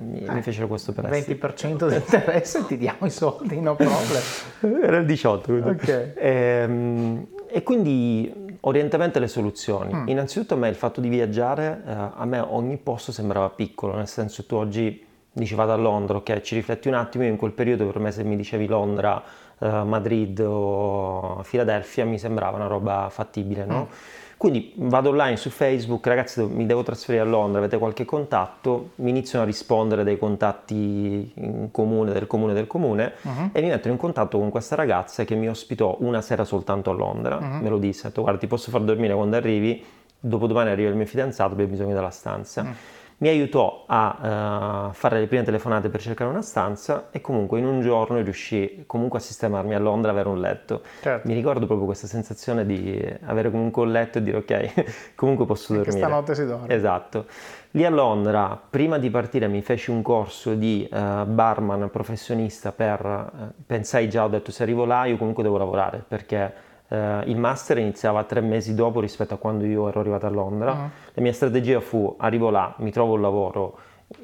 mi, 0.00 0.24
eh, 0.24 0.32
mi, 0.32 0.42
fecero 0.42 0.66
questo 0.66 0.92
prestito. 0.92 1.46
20% 1.46 1.88
di 1.88 1.94
interesse 1.94 2.66
ti 2.66 2.76
diamo 2.76 3.06
i 3.06 3.10
soldi, 3.10 3.60
no 3.60 3.76
problem. 3.76 4.82
era 4.82 4.96
il 4.96 5.06
18. 5.06 5.44
Quindi. 5.44 5.68
Ok. 5.68 5.88
E, 5.88 6.14
ehm, 6.16 7.26
e 7.46 7.62
quindi 7.62 8.58
orientamento 8.62 9.18
alle 9.18 9.28
soluzioni. 9.28 9.94
Mm. 9.94 10.08
Innanzitutto 10.08 10.54
a 10.54 10.56
me 10.56 10.68
il 10.68 10.74
fatto 10.74 11.00
di 11.00 11.08
viaggiare, 11.08 11.82
eh, 11.86 11.92
a 12.16 12.24
me 12.24 12.40
ogni 12.40 12.78
posto 12.78 13.12
sembrava 13.12 13.48
piccolo, 13.50 13.94
nel 13.94 14.08
senso 14.08 14.44
tu 14.44 14.56
oggi 14.56 15.05
dici 15.36 15.54
vado 15.54 15.72
a 15.72 15.76
Londra, 15.76 16.16
ok, 16.16 16.40
ci 16.40 16.54
rifletti 16.54 16.88
un 16.88 16.94
attimo, 16.94 17.24
io 17.24 17.30
in 17.30 17.36
quel 17.36 17.52
periodo 17.52 17.84
per 17.84 17.98
me 17.98 18.10
se 18.10 18.24
mi 18.24 18.36
dicevi 18.36 18.66
Londra 18.66 19.22
uh, 19.58 19.84
Madrid 19.84 20.40
o 20.40 21.42
Filadelfia 21.42 22.06
mi 22.06 22.18
sembrava 22.18 22.56
una 22.56 22.66
roba 22.66 23.08
fattibile, 23.10 23.66
no? 23.66 23.88
Mm. 23.90 23.94
Quindi 24.38 24.72
vado 24.76 25.10
online 25.10 25.36
su 25.36 25.50
Facebook, 25.50 26.06
ragazzi 26.06 26.42
mi 26.42 26.64
devo 26.66 26.82
trasferire 26.82 27.22
a 27.22 27.26
Londra, 27.26 27.58
avete 27.58 27.78
qualche 27.78 28.04
contatto? 28.04 28.90
Mi 28.96 29.10
iniziano 29.10 29.44
a 29.44 29.46
rispondere 29.46 30.04
dei 30.04 30.18
contatti 30.18 31.32
in 31.34 31.68
comune, 31.70 32.12
del 32.12 32.26
comune 32.26 32.52
del 32.52 32.66
comune 32.66 33.14
uh-huh. 33.22 33.50
e 33.52 33.60
mi 33.62 33.68
metto 33.68 33.88
in 33.88 33.96
contatto 33.96 34.38
con 34.38 34.50
questa 34.50 34.74
ragazza 34.74 35.24
che 35.24 35.34
mi 35.34 35.48
ospitò 35.48 35.96
una 36.00 36.20
sera 36.20 36.44
soltanto 36.44 36.90
a 36.90 36.92
Londra, 36.94 37.36
uh-huh. 37.36 37.62
me 37.62 37.68
lo 37.70 37.78
disse, 37.78 38.06
ha 38.06 38.08
detto 38.08 38.22
guarda 38.22 38.38
ti 38.38 38.46
posso 38.46 38.70
far 38.70 38.82
dormire 38.82 39.14
quando 39.14 39.36
arrivi, 39.36 39.82
dopodomani 40.18 40.70
arriva 40.70 40.90
il 40.90 40.96
mio 40.96 41.06
fidanzato, 41.06 41.52
abbiamo 41.52 41.70
bisogno 41.70 41.94
della 41.94 42.10
stanza. 42.10 42.60
Uh-huh 42.62 42.74
mi 43.18 43.28
aiutò 43.28 43.84
a 43.86 44.88
uh, 44.88 44.92
fare 44.92 45.20
le 45.20 45.26
prime 45.26 45.42
telefonate 45.42 45.88
per 45.88 46.02
cercare 46.02 46.28
una 46.28 46.42
stanza 46.42 47.08
e 47.10 47.22
comunque 47.22 47.58
in 47.58 47.64
un 47.64 47.80
giorno 47.80 48.20
riuscì 48.20 48.84
comunque 48.86 49.20
a 49.20 49.22
sistemarmi 49.22 49.74
a 49.74 49.78
Londra, 49.78 50.10
avere 50.10 50.28
un 50.28 50.38
letto. 50.38 50.82
Certo. 51.00 51.26
Mi 51.26 51.32
ricordo 51.32 51.64
proprio 51.64 51.86
questa 51.86 52.06
sensazione 52.06 52.66
di 52.66 53.02
avere 53.24 53.50
comunque 53.50 53.82
un 53.82 53.92
letto 53.92 54.18
e 54.18 54.22
dire 54.22 54.36
ok, 54.36 55.14
comunque 55.16 55.46
posso 55.46 55.72
dormire. 55.72 55.92
Che 55.92 55.98
stanotte 55.98 56.34
si 56.34 56.44
dorme. 56.44 56.74
Esatto. 56.74 57.26
Lì 57.70 57.86
a 57.86 57.90
Londra, 57.90 58.58
prima 58.68 58.98
di 58.98 59.08
partire, 59.08 59.48
mi 59.48 59.62
feci 59.62 59.90
un 59.90 60.02
corso 60.02 60.54
di 60.54 60.86
uh, 60.90 61.24
barman 61.24 61.88
professionista 61.90 62.72
per, 62.72 63.04
uh, 63.04 63.62
pensai 63.64 64.10
già, 64.10 64.24
ho 64.24 64.28
detto 64.28 64.50
se 64.50 64.62
arrivo 64.62 64.84
là 64.84 65.06
io 65.06 65.16
comunque 65.16 65.42
devo 65.42 65.56
lavorare 65.56 66.04
perché 66.06 66.65
Uh, 66.88 67.28
il 67.28 67.36
master 67.36 67.78
iniziava 67.78 68.22
tre 68.24 68.40
mesi 68.40 68.74
dopo 68.74 69.00
rispetto 69.00 69.34
a 69.34 69.38
quando 69.38 69.64
io 69.64 69.88
ero 69.88 70.00
arrivato 70.00 70.26
a 70.26 70.30
Londra. 70.30 70.72
Uh-huh. 70.72 70.90
La 71.14 71.22
mia 71.22 71.32
strategia 71.32 71.80
fu 71.80 72.14
arrivo 72.18 72.50
là, 72.50 72.74
mi 72.78 72.92
trovo 72.92 73.14
un 73.14 73.20
lavoro, 73.20 73.78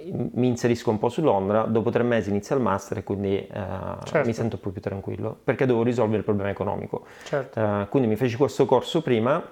mi 0.04 0.46
inserisco 0.46 0.90
un 0.90 0.98
po' 0.98 1.08
su 1.08 1.22
Londra, 1.22 1.62
dopo 1.64 1.90
tre 1.90 2.04
mesi 2.04 2.30
inizia 2.30 2.54
il 2.54 2.62
master 2.62 2.98
e 2.98 3.02
quindi 3.02 3.48
uh, 3.50 4.04
certo. 4.04 4.26
mi 4.26 4.32
sento 4.32 4.56
un 4.56 4.62
po' 4.62 4.70
più 4.70 4.80
tranquillo 4.80 5.36
perché 5.42 5.66
devo 5.66 5.82
risolvere 5.82 6.18
il 6.18 6.24
problema 6.24 6.50
economico. 6.50 7.04
Certo. 7.24 7.60
Uh, 7.60 7.88
quindi 7.88 8.08
mi 8.08 8.16
feci 8.16 8.36
questo 8.36 8.64
corso 8.64 9.02
prima 9.02 9.42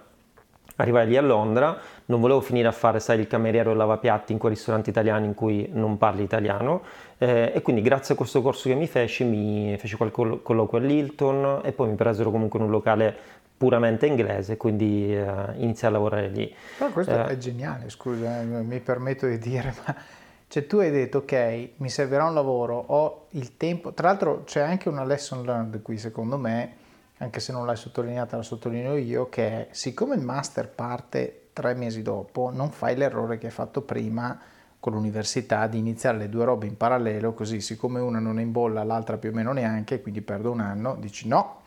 Arrivai 0.80 1.06
lì 1.06 1.16
a 1.16 1.22
Londra, 1.22 1.78
non 2.06 2.20
volevo 2.20 2.40
finire 2.40 2.68
a 2.68 2.72
fare, 2.72 3.00
sai, 3.00 3.20
il 3.20 3.26
cameriere 3.26 3.68
o 3.68 3.72
il 3.72 3.78
lavapiatti 3.78 4.32
in 4.32 4.38
quei 4.38 4.54
ristoranti 4.54 4.90
italiani 4.90 5.26
in 5.26 5.34
cui 5.34 5.68
non 5.72 5.98
parli 5.98 6.22
italiano 6.22 6.82
eh, 7.18 7.52
e 7.54 7.62
quindi 7.62 7.82
grazie 7.82 8.14
a 8.14 8.16
questo 8.16 8.40
corso 8.40 8.68
che 8.68 8.74
mi 8.74 8.86
feci, 8.86 9.24
mi 9.24 9.76
feci 9.78 9.96
qualche 9.96 10.40
colloquio 10.42 10.82
all'Hilton 10.82 11.60
e 11.64 11.72
poi 11.72 11.88
mi 11.88 11.94
presero 11.96 12.30
comunque 12.30 12.58
in 12.58 12.64
un 12.64 12.70
locale 12.70 13.14
puramente 13.60 14.06
inglese, 14.06 14.56
quindi 14.56 15.14
eh, 15.14 15.26
iniziai 15.56 15.90
a 15.90 15.92
lavorare 15.92 16.28
lì. 16.28 16.54
Però 16.78 16.90
questo 16.90 17.12
eh, 17.12 17.26
è 17.26 17.36
geniale, 17.36 17.90
scusa, 17.90 18.40
eh, 18.40 18.44
mi 18.44 18.80
permetto 18.80 19.26
di 19.26 19.36
dire, 19.36 19.74
ma 19.84 19.94
cioè 20.48 20.66
tu 20.66 20.78
hai 20.78 20.90
detto 20.90 21.18
ok, 21.18 21.68
mi 21.76 21.90
servirà 21.90 22.24
un 22.24 22.32
lavoro, 22.32 22.82
ho 22.86 23.26
il 23.32 23.58
tempo, 23.58 23.92
tra 23.92 24.08
l'altro 24.08 24.44
c'è 24.44 24.60
anche 24.60 24.88
una 24.88 25.04
lesson 25.04 25.44
learned 25.44 25.82
qui 25.82 25.98
secondo 25.98 26.38
me, 26.38 26.72
anche 27.22 27.40
se 27.40 27.52
non 27.52 27.66
l'hai 27.66 27.76
sottolineata, 27.76 28.36
la 28.36 28.42
sottolineo 28.42 28.96
io, 28.96 29.28
che 29.28 29.68
siccome 29.72 30.14
il 30.14 30.22
master 30.22 30.68
parte 30.68 31.48
tre 31.52 31.74
mesi 31.74 32.00
dopo, 32.00 32.50
non 32.50 32.70
fai 32.70 32.96
l'errore 32.96 33.36
che 33.36 33.46
hai 33.46 33.52
fatto 33.52 33.82
prima 33.82 34.38
con 34.80 34.94
l'università 34.94 35.66
di 35.66 35.76
iniziare 35.76 36.16
le 36.16 36.28
due 36.30 36.46
robe 36.46 36.66
in 36.66 36.78
parallelo, 36.78 37.34
così 37.34 37.60
siccome 37.60 38.00
una 38.00 38.18
non 38.18 38.38
è 38.38 38.42
in 38.42 38.52
bolla, 38.52 38.82
l'altra 38.84 39.18
più 39.18 39.28
o 39.28 39.32
meno 39.34 39.52
neanche, 39.52 40.00
quindi 40.00 40.22
perdo 40.22 40.50
un 40.50 40.60
anno, 40.60 40.96
dici 40.98 41.28
no, 41.28 41.60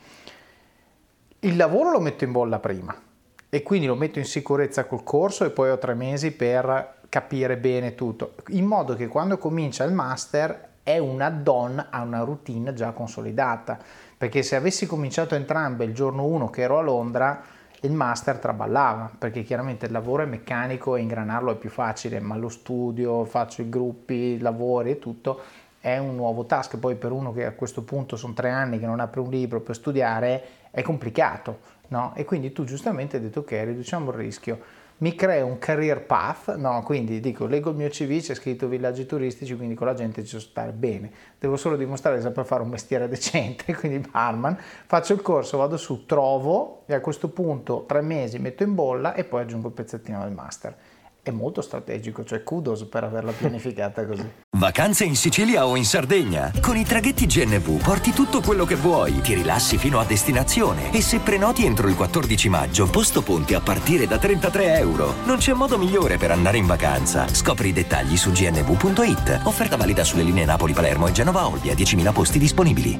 il 1.41 1.55
lavoro 1.55 1.91
lo 1.91 1.99
metto 1.99 2.23
in 2.23 2.31
bolla 2.31 2.57
prima 2.57 2.99
e 3.47 3.61
quindi 3.61 3.85
lo 3.85 3.95
metto 3.95 4.17
in 4.17 4.25
sicurezza 4.25 4.85
col 4.85 5.03
corso 5.03 5.45
e 5.45 5.51
poi 5.51 5.69
ho 5.69 5.77
tre 5.77 5.93
mesi 5.93 6.31
per 6.31 7.01
capire 7.09 7.57
bene 7.57 7.93
tutto, 7.93 8.33
in 8.47 8.65
modo 8.65 8.95
che 8.95 9.07
quando 9.07 9.37
comincia 9.37 9.83
il 9.83 9.93
master 9.93 10.69
è 10.81 10.97
un 10.97 11.21
add-on 11.21 11.87
a 11.91 12.01
una 12.01 12.23
routine 12.23 12.73
già 12.73 12.91
consolidata 12.91 13.77
perché 14.17 14.43
se 14.43 14.55
avessi 14.55 14.85
cominciato 14.85 15.35
entrambe 15.35 15.85
il 15.85 15.93
giorno 15.93 16.25
1 16.25 16.49
che 16.49 16.61
ero 16.61 16.77
a 16.77 16.81
Londra, 16.81 17.41
il 17.81 17.91
master 17.91 18.37
traballava, 18.37 19.11
perché 19.17 19.43
chiaramente 19.43 19.87
il 19.87 19.91
lavoro 19.91 20.23
è 20.23 20.25
meccanico 20.25 20.95
e 20.95 21.01
ingranarlo 21.01 21.51
è 21.51 21.55
più 21.55 21.69
facile, 21.69 22.19
ma 22.19 22.37
lo 22.37 22.49
studio, 22.49 23.25
faccio 23.25 23.61
i 23.61 23.69
gruppi, 23.69 24.39
lavori 24.39 24.91
e 24.91 24.99
tutto 24.99 25.41
è 25.81 25.97
un 25.97 26.15
nuovo 26.15 26.45
task. 26.45 26.77
Poi 26.77 26.95
per 26.95 27.11
uno 27.11 27.33
che 27.33 27.45
a 27.45 27.51
questo 27.51 27.83
punto 27.83 28.15
sono 28.15 28.33
tre 28.33 28.49
anni 28.49 28.79
che 28.79 28.85
non 28.85 29.01
apre 29.01 29.19
un 29.19 29.29
libro 29.29 29.59
per 29.59 29.75
studiare 29.75 30.43
è 30.71 30.81
complicato, 30.81 31.59
no? 31.89 32.13
E 32.15 32.23
quindi 32.23 32.53
tu 32.53 32.63
giustamente 32.63 33.17
hai 33.17 33.23
detto 33.23 33.41
ok, 33.41 33.51
riduciamo 33.51 34.11
il 34.11 34.17
rischio 34.17 34.59
mi 34.97 35.15
creo 35.15 35.45
un 35.45 35.57
career 35.57 36.05
path, 36.05 36.55
no, 36.55 36.81
quindi 36.83 37.19
dico, 37.19 37.45
leggo 37.45 37.71
il 37.71 37.75
mio 37.75 37.89
CV, 37.89 38.21
c'è 38.21 38.35
scritto 38.35 38.67
villaggi 38.67 39.05
turistici, 39.05 39.55
quindi 39.55 39.75
con 39.75 39.87
la 39.87 39.93
gente 39.93 40.23
ci 40.23 40.29
so 40.29 40.39
stare 40.39 40.71
bene, 40.71 41.11
devo 41.39 41.57
solo 41.57 41.75
dimostrare 41.75 42.17
di 42.17 42.21
saper 42.21 42.45
fare 42.45 42.61
un 42.61 42.69
mestiere 42.69 43.07
decente, 43.09 43.73
quindi 43.75 44.07
barman, 44.09 44.57
faccio 44.85 45.13
il 45.13 45.21
corso, 45.21 45.57
vado 45.57 45.77
su, 45.77 46.05
trovo 46.05 46.83
e 46.85 46.93
a 46.93 47.01
questo 47.01 47.29
punto 47.29 47.85
tre 47.87 48.01
mesi 48.01 48.39
metto 48.39 48.63
in 48.63 48.75
bolla 48.75 49.13
e 49.13 49.23
poi 49.23 49.41
aggiungo 49.41 49.67
il 49.67 49.73
pezzettino 49.73 50.21
del 50.21 50.31
master 50.31 50.75
è 51.23 51.31
molto 51.31 51.61
strategico, 51.61 52.25
cioè 52.25 52.43
kudos 52.43 52.83
per 52.83 53.05
averla 53.05 53.31
pianificata 53.31 54.05
così. 54.05 54.29
Vacanze 54.57 55.05
in 55.05 55.15
Sicilia 55.15 55.65
o 55.65 55.75
in 55.75 55.85
Sardegna? 55.85 56.51
Con 56.61 56.75
i 56.75 56.83
traghetti 56.83 57.25
GNV 57.25 57.81
porti 57.81 58.11
tutto 58.11 58.41
quello 58.41 58.65
che 58.65 58.75
vuoi, 58.75 59.21
ti 59.21 59.33
rilassi 59.33 59.77
fino 59.77 59.99
a 59.99 60.05
destinazione 60.05 60.91
e 60.93 61.01
se 61.01 61.19
prenoti 61.19 61.65
entro 61.65 61.87
il 61.87 61.95
14 61.95 62.49
maggio, 62.49 62.89
posto 62.89 63.21
ponti 63.21 63.53
a 63.53 63.61
partire 63.61 64.05
da 64.05 64.17
33 64.17 64.77
euro. 64.77 65.13
Non 65.25 65.37
c'è 65.37 65.53
modo 65.53 65.77
migliore 65.77 66.17
per 66.17 66.31
andare 66.31 66.57
in 66.57 66.65
vacanza. 66.65 67.27
Scopri 67.27 67.69
i 67.69 67.73
dettagli 67.73 68.17
su 68.17 68.31
gnv.it. 68.31 69.41
Offerta 69.45 69.77
valida 69.77 70.03
sulle 70.03 70.23
linee 70.23 70.45
Napoli-Palermo 70.45 71.07
e 71.07 71.11
Genova-Olbia, 71.13 71.73
10.000 71.73 72.13
posti 72.13 72.37
disponibili. 72.37 72.99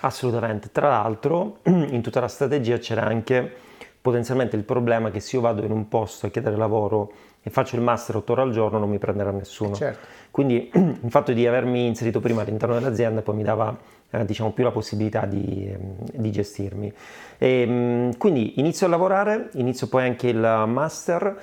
Assolutamente. 0.00 0.70
Tra 0.70 0.88
l'altro, 0.88 1.60
in 1.64 2.02
tutta 2.02 2.20
la 2.20 2.28
strategia 2.28 2.76
c'era 2.78 3.06
anche 3.06 3.56
potenzialmente 4.04 4.54
il 4.54 4.64
problema 4.64 5.08
è 5.08 5.10
che 5.10 5.18
se 5.18 5.36
io 5.36 5.40
vado 5.40 5.64
in 5.64 5.70
un 5.70 5.88
posto 5.88 6.26
a 6.26 6.28
chiedere 6.28 6.56
lavoro 6.56 7.10
e 7.42 7.48
faccio 7.48 7.76
il 7.76 7.80
master 7.80 8.16
8 8.16 8.32
ore 8.32 8.42
al 8.42 8.50
giorno 8.50 8.78
non 8.78 8.90
mi 8.90 8.98
prenderà 8.98 9.30
nessuno. 9.30 9.74
Certo. 9.74 10.06
Quindi 10.30 10.68
il 10.76 11.08
fatto 11.08 11.32
di 11.32 11.46
avermi 11.46 11.86
inserito 11.86 12.20
prima 12.20 12.42
all'interno 12.42 12.74
dell'azienda 12.74 13.22
poi 13.22 13.36
mi 13.36 13.42
dava 13.42 13.74
eh, 14.10 14.26
diciamo 14.26 14.52
più 14.52 14.62
la 14.62 14.72
possibilità 14.72 15.24
di, 15.24 15.70
ehm, 15.72 15.96
di 16.16 16.30
gestirmi. 16.30 16.92
E, 17.38 17.60
ehm, 17.62 18.18
quindi 18.18 18.60
inizio 18.60 18.86
a 18.88 18.90
lavorare, 18.90 19.48
inizio 19.54 19.86
poi 19.86 20.04
anche 20.04 20.28
il 20.28 20.64
master 20.66 21.36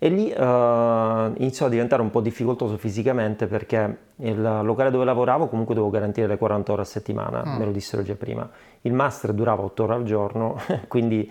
e 0.00 0.08
lì 0.08 0.32
uh, 0.32 1.32
iniziò 1.40 1.66
a 1.66 1.68
diventare 1.68 2.02
un 2.02 2.10
po' 2.10 2.20
difficoltoso 2.20 2.76
fisicamente 2.76 3.46
perché 3.46 3.98
il 4.16 4.40
locale 4.40 4.90
dove 4.90 5.04
lavoravo 5.04 5.48
comunque 5.48 5.74
dovevo 5.74 5.92
garantire 5.92 6.26
le 6.26 6.36
40 6.36 6.72
ore 6.72 6.82
a 6.82 6.84
settimana, 6.84 7.44
mm. 7.44 7.58
me 7.58 7.64
lo 7.64 7.70
dissero 7.72 8.02
già 8.02 8.14
prima. 8.14 8.48
Il 8.82 8.92
master 8.92 9.32
durava 9.32 9.62
8 9.62 9.82
ore 9.84 9.94
al 9.94 10.04
giorno, 10.04 10.56
quindi 10.88 11.30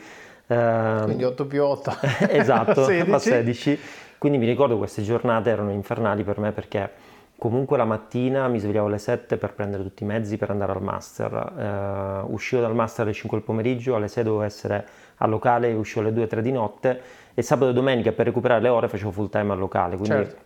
Quindi 1.03 1.23
8 1.23 1.45
più 1.45 1.63
8. 1.63 1.91
esatto, 2.29 2.85
16. 2.85 3.09
fa 3.09 3.19
16. 3.19 3.79
Quindi 4.17 4.37
mi 4.37 4.45
ricordo 4.45 4.77
queste 4.77 5.03
giornate 5.03 5.49
erano 5.49 5.71
infernali 5.71 6.23
per 6.23 6.39
me 6.39 6.51
perché 6.51 6.89
comunque 7.37 7.77
la 7.77 7.85
mattina 7.85 8.47
mi 8.47 8.59
svegliavo 8.59 8.87
alle 8.87 8.97
7 8.97 9.37
per 9.37 9.53
prendere 9.53 9.83
tutti 9.83 10.03
i 10.03 10.05
mezzi 10.05 10.37
per 10.37 10.49
andare 10.49 10.71
al 10.71 10.81
master. 10.81 12.23
Uh, 12.25 12.33
uscivo 12.33 12.61
dal 12.61 12.73
master 12.73 13.05
alle 13.05 13.13
5 13.13 13.37
del 13.37 13.45
pomeriggio, 13.45 13.95
alle 13.95 14.07
6 14.07 14.23
dovevo 14.23 14.43
essere 14.43 14.85
al 15.17 15.29
locale, 15.29 15.73
uscivo 15.73 16.07
alle 16.07 16.15
2-3 16.15 16.39
di 16.39 16.51
notte 16.51 17.01
e 17.33 17.41
sabato 17.41 17.71
e 17.71 17.73
domenica 17.73 18.11
per 18.11 18.25
recuperare 18.25 18.61
le 18.61 18.69
ore 18.69 18.87
facevo 18.87 19.11
full 19.11 19.29
time 19.29 19.51
al 19.51 19.59
locale. 19.59 19.97
Quindi 19.97 20.15
certo. 20.15 20.41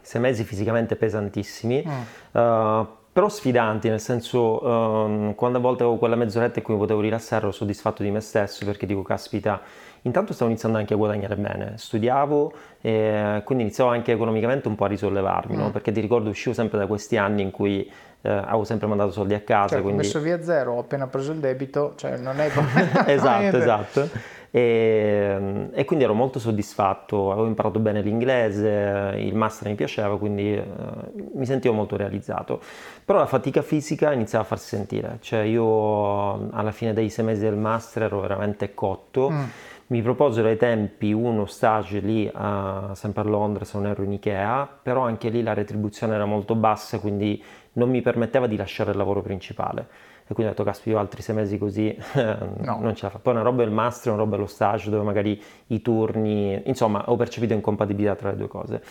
sei 0.00 0.20
mesi 0.20 0.44
fisicamente 0.44 0.94
pesantissimi. 0.94 1.84
Mm. 1.84 2.40
Uh, 2.40 2.86
però 3.12 3.28
sfidanti, 3.28 3.90
nel 3.90 4.00
senso 4.00 4.64
um, 4.66 5.34
quando 5.34 5.58
a 5.58 5.60
volte 5.60 5.82
avevo 5.82 5.98
quella 5.98 6.16
mezz'oretta 6.16 6.60
in 6.60 6.64
cui 6.64 6.76
potevo 6.76 7.00
rilassare 7.00 7.42
ero 7.42 7.52
soddisfatto 7.52 8.02
di 8.02 8.10
me 8.10 8.20
stesso 8.20 8.64
perché 8.64 8.86
dico 8.86 9.02
caspita, 9.02 9.60
intanto 10.02 10.32
stavo 10.32 10.50
iniziando 10.50 10.78
anche 10.78 10.94
a 10.94 10.96
guadagnare 10.96 11.36
bene, 11.36 11.74
studiavo 11.76 12.52
e 12.80 13.42
quindi 13.44 13.64
iniziavo 13.64 13.90
anche 13.90 14.12
economicamente 14.12 14.68
un 14.68 14.76
po' 14.76 14.84
a 14.84 14.88
risollevarmi, 14.88 15.56
mm. 15.56 15.58
no? 15.58 15.70
perché 15.70 15.92
ti 15.92 16.00
ricordo 16.00 16.30
uscivo 16.30 16.54
sempre 16.54 16.78
da 16.78 16.86
questi 16.86 17.18
anni 17.18 17.42
in 17.42 17.50
cui 17.50 17.90
eh, 18.22 18.30
avevo 18.30 18.64
sempre 18.64 18.86
mandato 18.86 19.10
soldi 19.10 19.34
a 19.34 19.40
casa. 19.40 19.74
Cioè, 19.74 19.82
quindi... 19.82 20.00
ho 20.00 20.04
messo 20.04 20.20
via 20.20 20.42
zero, 20.42 20.72
ho 20.72 20.78
appena 20.78 21.06
preso 21.06 21.32
il 21.32 21.38
debito, 21.38 21.92
cioè 21.96 22.16
non 22.16 22.40
è... 22.40 22.46
esatto, 23.06 23.56
esatto. 23.58 24.08
E, 24.54 25.70
e, 25.72 25.84
quindi 25.86 26.04
ero 26.04 26.12
molto 26.12 26.38
soddisfatto, 26.38 27.32
avevo 27.32 27.46
imparato 27.46 27.78
bene 27.78 28.02
l'inglese, 28.02 29.14
il 29.16 29.34
master 29.34 29.68
mi 29.68 29.74
piaceva, 29.74 30.18
quindi 30.18 30.54
eh, 30.54 30.64
mi 31.32 31.46
sentivo 31.46 31.72
molto 31.72 31.96
realizzato. 31.96 32.60
Però 33.02 33.18
la 33.18 33.24
fatica 33.24 33.62
fisica 33.62 34.12
iniziava 34.12 34.44
a 34.44 34.46
farsi 34.46 34.76
sentire, 34.76 35.16
cioè 35.20 35.40
io 35.40 36.50
alla 36.50 36.70
fine 36.70 36.92
dei 36.92 37.08
sei 37.08 37.24
mesi 37.24 37.40
del 37.40 37.56
master 37.56 38.02
ero 38.02 38.20
veramente 38.20 38.74
cotto. 38.74 39.30
Mm. 39.30 39.42
Mi 39.86 40.02
proposero 40.02 40.48
ai 40.48 40.58
tempi 40.58 41.12
uno 41.12 41.46
stage 41.46 42.00
lì 42.00 42.30
a, 42.32 42.90
sempre 42.92 43.22
a 43.22 43.24
Londra, 43.24 43.64
se 43.64 43.78
non 43.78 43.86
ero 43.86 44.02
in 44.02 44.12
Ikea, 44.12 44.68
però 44.82 45.00
anche 45.00 45.30
lì 45.30 45.42
la 45.42 45.54
retribuzione 45.54 46.14
era 46.14 46.26
molto 46.26 46.54
bassa, 46.54 46.98
quindi 46.98 47.42
non 47.72 47.88
mi 47.88 48.02
permetteva 48.02 48.46
di 48.46 48.56
lasciare 48.56 48.90
il 48.90 48.98
lavoro 48.98 49.22
principale 49.22 50.10
e 50.32 50.34
quindi 50.34 50.52
ho 50.52 50.54
detto 50.54 50.64
caspita 50.64 50.98
altri 50.98 51.22
sei 51.22 51.34
mesi 51.34 51.58
così 51.58 51.96
no. 52.14 52.78
non 52.80 52.94
ce 52.94 53.04
la 53.04 53.10
fa. 53.10 53.18
Poi 53.18 53.34
una 53.34 53.42
roba 53.42 53.62
è 53.62 53.66
il 53.66 53.70
master, 53.70 54.12
una 54.12 54.22
roba 54.22 54.36
è 54.36 54.38
lo 54.38 54.46
stage 54.46 54.90
dove 54.90 55.04
magari 55.04 55.40
i 55.68 55.80
turni, 55.80 56.60
insomma 56.64 57.04
ho 57.08 57.16
percepito 57.16 57.52
incompatibilità 57.52 58.14
tra 58.16 58.30
le 58.30 58.36
due 58.36 58.48
cose. 58.48 58.82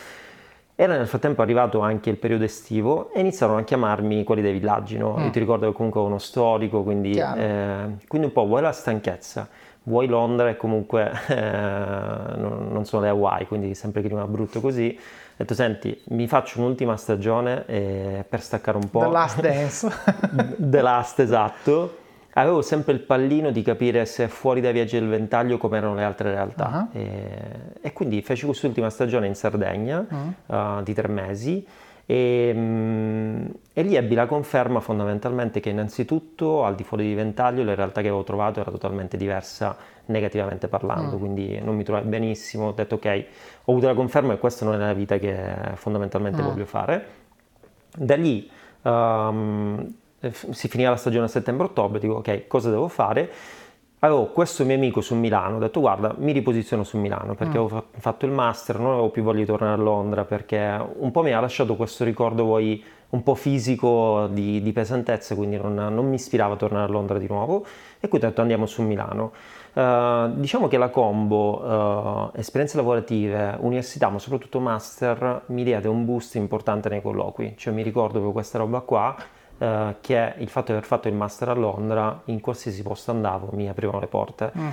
Era 0.75 0.97
nel 0.97 1.07
frattempo 1.07 1.41
arrivato 1.41 1.79
anche 1.79 2.09
il 2.09 2.17
periodo 2.17 2.43
estivo 2.43 3.11
e 3.11 3.19
iniziarono 3.19 3.59
a 3.59 3.63
chiamarmi 3.63 4.23
quelli 4.23 4.41
dei 4.41 4.53
villaggi, 4.53 4.97
no? 4.97 5.15
Mm. 5.17 5.23
Io 5.25 5.29
ti 5.29 5.39
ricordo 5.39 5.67
che 5.69 5.75
comunque 5.75 5.99
ho 5.99 6.05
uno 6.05 6.17
storico, 6.17 6.81
quindi, 6.81 7.11
eh, 7.11 7.97
quindi 8.07 8.27
un 8.27 8.33
po' 8.33 8.45
vuoi 8.45 8.61
la 8.61 8.71
stanchezza, 8.71 9.47
vuoi 9.83 10.07
Londra 10.07 10.49
e 10.49 10.57
comunque 10.57 11.11
eh, 11.27 11.35
non, 11.35 12.69
non, 12.71 12.85
sono 12.85 13.03
le 13.03 13.09
Hawaii, 13.09 13.45
quindi 13.45 13.73
sempre 13.75 14.01
clima 14.01 14.25
brutto 14.27 14.61
così. 14.61 14.97
Ho 14.97 15.33
detto, 15.37 15.53
senti, 15.53 15.99
mi 16.09 16.27
faccio 16.27 16.59
un'ultima 16.59 16.97
stagione 16.97 17.65
eh, 17.65 18.25
per 18.27 18.41
staccare 18.41 18.77
un 18.77 18.89
po'. 18.89 18.99
The 18.99 19.07
Last 19.07 19.41
Dance. 19.41 19.91
The 20.57 20.81
Last, 20.81 21.19
esatto 21.19 21.99
avevo 22.33 22.61
sempre 22.61 22.93
il 22.93 22.99
pallino 22.99 23.51
di 23.51 23.61
capire 23.61 24.05
se 24.05 24.27
fuori 24.27 24.61
dai 24.61 24.71
viaggi 24.71 24.97
del 24.97 25.09
ventaglio 25.09 25.57
come 25.57 25.77
erano 25.77 25.95
le 25.95 26.03
altre 26.03 26.31
realtà 26.31 26.87
uh-huh. 26.91 26.99
e, 26.99 27.25
e, 27.81 27.93
quindi 27.93 28.21
feci 28.21 28.45
quest'ultima 28.45 28.89
stagione 28.89 29.27
in 29.27 29.35
Sardegna 29.35 30.05
uh-huh. 30.07 30.55
uh, 30.55 30.83
di 30.83 30.93
tre 30.93 31.07
mesi 31.09 31.65
e, 32.11 32.51
um, 32.53 33.49
e, 33.71 33.83
lì 33.83 33.95
ebbi 33.95 34.15
la 34.15 34.25
conferma 34.25 34.81
fondamentalmente 34.81 35.61
che 35.61 35.69
innanzitutto 35.69 36.65
al 36.65 36.75
di 36.75 36.83
fuori 36.83 37.05
di 37.05 37.13
ventaglio 37.13 37.63
la 37.63 37.73
realtà 37.73 38.01
che 38.01 38.07
avevo 38.07 38.25
trovato 38.25 38.59
era 38.59 38.69
totalmente 38.69 39.15
diversa 39.15 39.77
negativamente 40.07 40.67
parlando, 40.67 41.13
uh-huh. 41.13 41.19
quindi 41.19 41.57
non 41.61 41.77
mi 41.77 41.85
trovai 41.85 42.03
benissimo, 42.03 42.67
ho 42.67 42.71
detto 42.73 42.95
ok, 42.95 43.25
ho 43.63 43.71
avuto 43.71 43.87
la 43.87 43.93
conferma 43.93 44.33
che 44.33 44.39
questa 44.39 44.65
non 44.65 44.73
è 44.73 44.77
la 44.77 44.91
vita 44.91 45.17
che 45.19 45.37
fondamentalmente 45.75 46.41
voglio 46.41 46.65
fare. 46.65 47.05
Da 47.95 48.17
lì 48.17 48.49
um, 48.81 49.93
si 50.49 50.67
finiva 50.67 50.89
la 50.89 50.97
stagione 50.97 51.25
a 51.25 51.29
settembre-ottobre, 51.29 51.97
dico 51.99 52.15
ok, 52.15 52.47
cosa 52.47 52.69
devo 52.69 52.89
fare? 52.89 53.31
Avevo 54.03 54.27
questo 54.27 54.65
mio 54.65 54.73
amico 54.73 54.99
su 54.99 55.13
Milano, 55.13 55.57
ho 55.57 55.59
detto 55.59 55.79
guarda, 55.79 56.15
mi 56.17 56.31
riposiziono 56.31 56.83
su 56.83 56.97
Milano 56.97 57.35
perché 57.35 57.59
mm. 57.59 57.61
avevo 57.61 57.85
fatto 57.99 58.25
il 58.25 58.31
master, 58.31 58.79
non 58.79 58.93
avevo 58.93 59.09
più 59.09 59.21
voglia 59.21 59.41
di 59.41 59.45
tornare 59.45 59.79
a 59.79 59.83
Londra 59.83 60.25
perché 60.25 60.83
un 60.97 61.11
po' 61.11 61.21
mi 61.21 61.31
ha 61.33 61.39
lasciato 61.39 61.75
questo 61.75 62.03
ricordo 62.03 62.43
poi 62.43 62.83
un 63.09 63.21
po' 63.21 63.35
fisico 63.35 64.27
di, 64.31 64.59
di 64.63 64.71
pesantezza, 64.71 65.35
quindi 65.35 65.57
non, 65.57 65.75
non, 65.75 66.07
mi 66.07 66.15
ispirava 66.15 66.55
a 66.55 66.57
tornare 66.57 66.85
a 66.85 66.91
Londra 66.91 67.19
di 67.19 67.27
nuovo 67.27 67.63
e 67.99 68.07
quindi 68.07 68.25
ho 68.25 68.29
detto 68.29 68.41
andiamo 68.41 68.65
su 68.65 68.81
Milano. 68.81 69.33
Uh, 69.73 70.33
diciamo 70.33 70.67
che 70.67 70.79
la 70.79 70.89
combo 70.89 71.61
uh, 71.61 72.31
esperienze 72.39 72.77
lavorative, 72.77 73.55
università, 73.59 74.09
ma 74.09 74.17
soprattutto 74.17 74.59
master, 74.59 75.43
mi 75.47 75.63
diede 75.63 75.87
un 75.87 76.05
boost 76.05 76.33
importante 76.35 76.89
nei 76.89 77.03
colloqui, 77.03 77.53
cioè 77.55 77.71
mi 77.71 77.83
ricordo 77.83 78.19
che 78.25 78.31
questa 78.31 78.57
roba 78.57 78.79
qua 78.79 79.15
eh, 79.61 79.95
che 80.01 80.33
il 80.39 80.49
fatto 80.49 80.71
di 80.71 80.71
aver 80.71 80.85
fatto 80.85 81.07
il 81.07 81.13
master 81.13 81.49
a 81.49 81.53
Londra, 81.53 82.19
in 82.25 82.41
qualsiasi 82.41 82.81
posto 82.81 83.11
andavo, 83.11 83.49
mi 83.53 83.69
aprivano 83.69 83.99
le 83.99 84.07
porte. 84.07 84.51
Mm. 84.57 84.67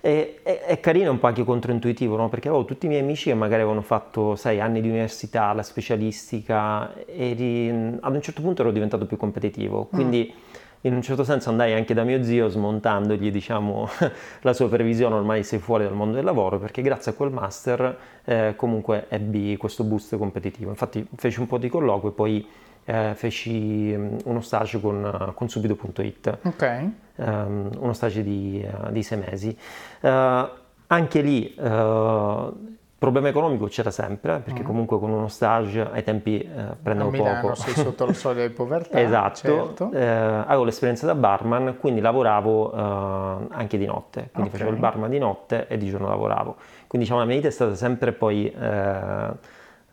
E, 0.00 0.40
è, 0.42 0.62
è 0.62 0.80
carino, 0.80 1.12
un 1.12 1.20
po' 1.20 1.28
anche 1.28 1.44
controintuitivo, 1.44 2.16
no? 2.16 2.28
perché 2.28 2.48
avevo 2.48 2.64
tutti 2.64 2.86
i 2.86 2.88
miei 2.88 3.02
amici 3.02 3.30
che 3.30 3.36
magari 3.36 3.62
avevano 3.62 3.82
fatto 3.82 4.34
sei 4.34 4.60
anni 4.60 4.80
di 4.80 4.88
università, 4.88 5.52
la 5.52 5.62
specialistica, 5.62 6.92
e 7.04 7.34
ri... 7.34 7.68
ad 8.00 8.12
un 8.12 8.20
certo 8.20 8.42
punto 8.42 8.62
ero 8.62 8.72
diventato 8.72 9.06
più 9.06 9.16
competitivo. 9.16 9.86
Mm. 9.86 9.94
Quindi 9.94 10.34
mm 10.34 10.40
in 10.84 10.94
un 10.94 11.02
certo 11.02 11.22
senso 11.22 11.48
andai 11.48 11.74
anche 11.74 11.94
da 11.94 12.02
mio 12.02 12.24
zio 12.24 12.48
smontandogli 12.48 13.30
diciamo, 13.30 13.88
la 14.42 14.52
sua 14.52 14.68
previsione 14.68 15.14
ormai 15.14 15.44
sei 15.44 15.60
fuori 15.60 15.84
dal 15.84 15.94
mondo 15.94 16.16
del 16.16 16.24
lavoro 16.24 16.58
perché 16.58 16.82
grazie 16.82 17.12
a 17.12 17.14
quel 17.14 17.30
master 17.30 17.98
eh, 18.24 18.54
comunque 18.56 19.06
ebbi 19.08 19.56
questo 19.56 19.84
boost 19.84 20.16
competitivo 20.16 20.70
infatti 20.70 21.06
feci 21.14 21.38
un 21.38 21.46
po' 21.46 21.58
di 21.58 21.68
colloquio 21.68 22.10
e 22.10 22.14
poi 22.14 22.48
eh, 22.84 23.12
feci 23.14 23.94
mm, 23.96 24.16
uno 24.24 24.40
stage 24.40 24.80
con, 24.80 25.32
con 25.34 25.48
subito.it, 25.48 26.38
okay. 26.42 26.94
um, 27.16 27.70
uno 27.78 27.92
stage 27.92 28.22
di, 28.22 28.66
uh, 28.66 28.90
di 28.90 29.02
sei 29.02 29.18
mesi. 29.18 29.56
Uh, 30.00 30.48
anche 30.86 31.20
lì 31.22 31.54
uh, 31.58 32.72
problema 33.02 33.26
economico 33.26 33.66
c'era 33.66 33.90
sempre, 33.90 34.38
perché 34.38 34.62
mm. 34.62 34.64
comunque 34.64 34.96
con 35.00 35.10
uno 35.10 35.26
stage 35.26 35.80
ai 35.80 36.04
tempi 36.04 36.38
eh, 36.38 36.76
prendevo 36.80 37.08
a 37.08 37.12
Milano 37.12 37.40
poco. 37.40 37.54
sei 37.56 37.74
sotto 37.74 38.06
la 38.06 38.12
soglia 38.12 38.46
di 38.46 38.52
povertà. 38.54 39.00
esatto, 39.00 39.34
certo. 39.34 39.90
eh, 39.92 40.06
avevo 40.06 40.62
l'esperienza 40.62 41.06
da 41.06 41.16
barman, 41.16 41.78
quindi 41.80 42.00
lavoravo 42.00 42.72
eh, 42.72 43.46
anche 43.50 43.76
di 43.76 43.86
notte, 43.86 44.28
quindi 44.30 44.50
okay. 44.50 44.60
facevo 44.60 44.70
il 44.70 44.76
barman 44.76 45.10
di 45.10 45.18
notte 45.18 45.66
e 45.66 45.78
di 45.78 45.88
giorno 45.88 46.06
lavoravo. 46.06 46.54
Quindi 46.86 47.08
diciamo 47.08 47.18
la 47.18 47.26
mia 47.26 47.34
vita 47.34 47.48
è 47.48 47.50
stata 47.50 47.74
sempre 47.74 48.12
poi 48.12 48.54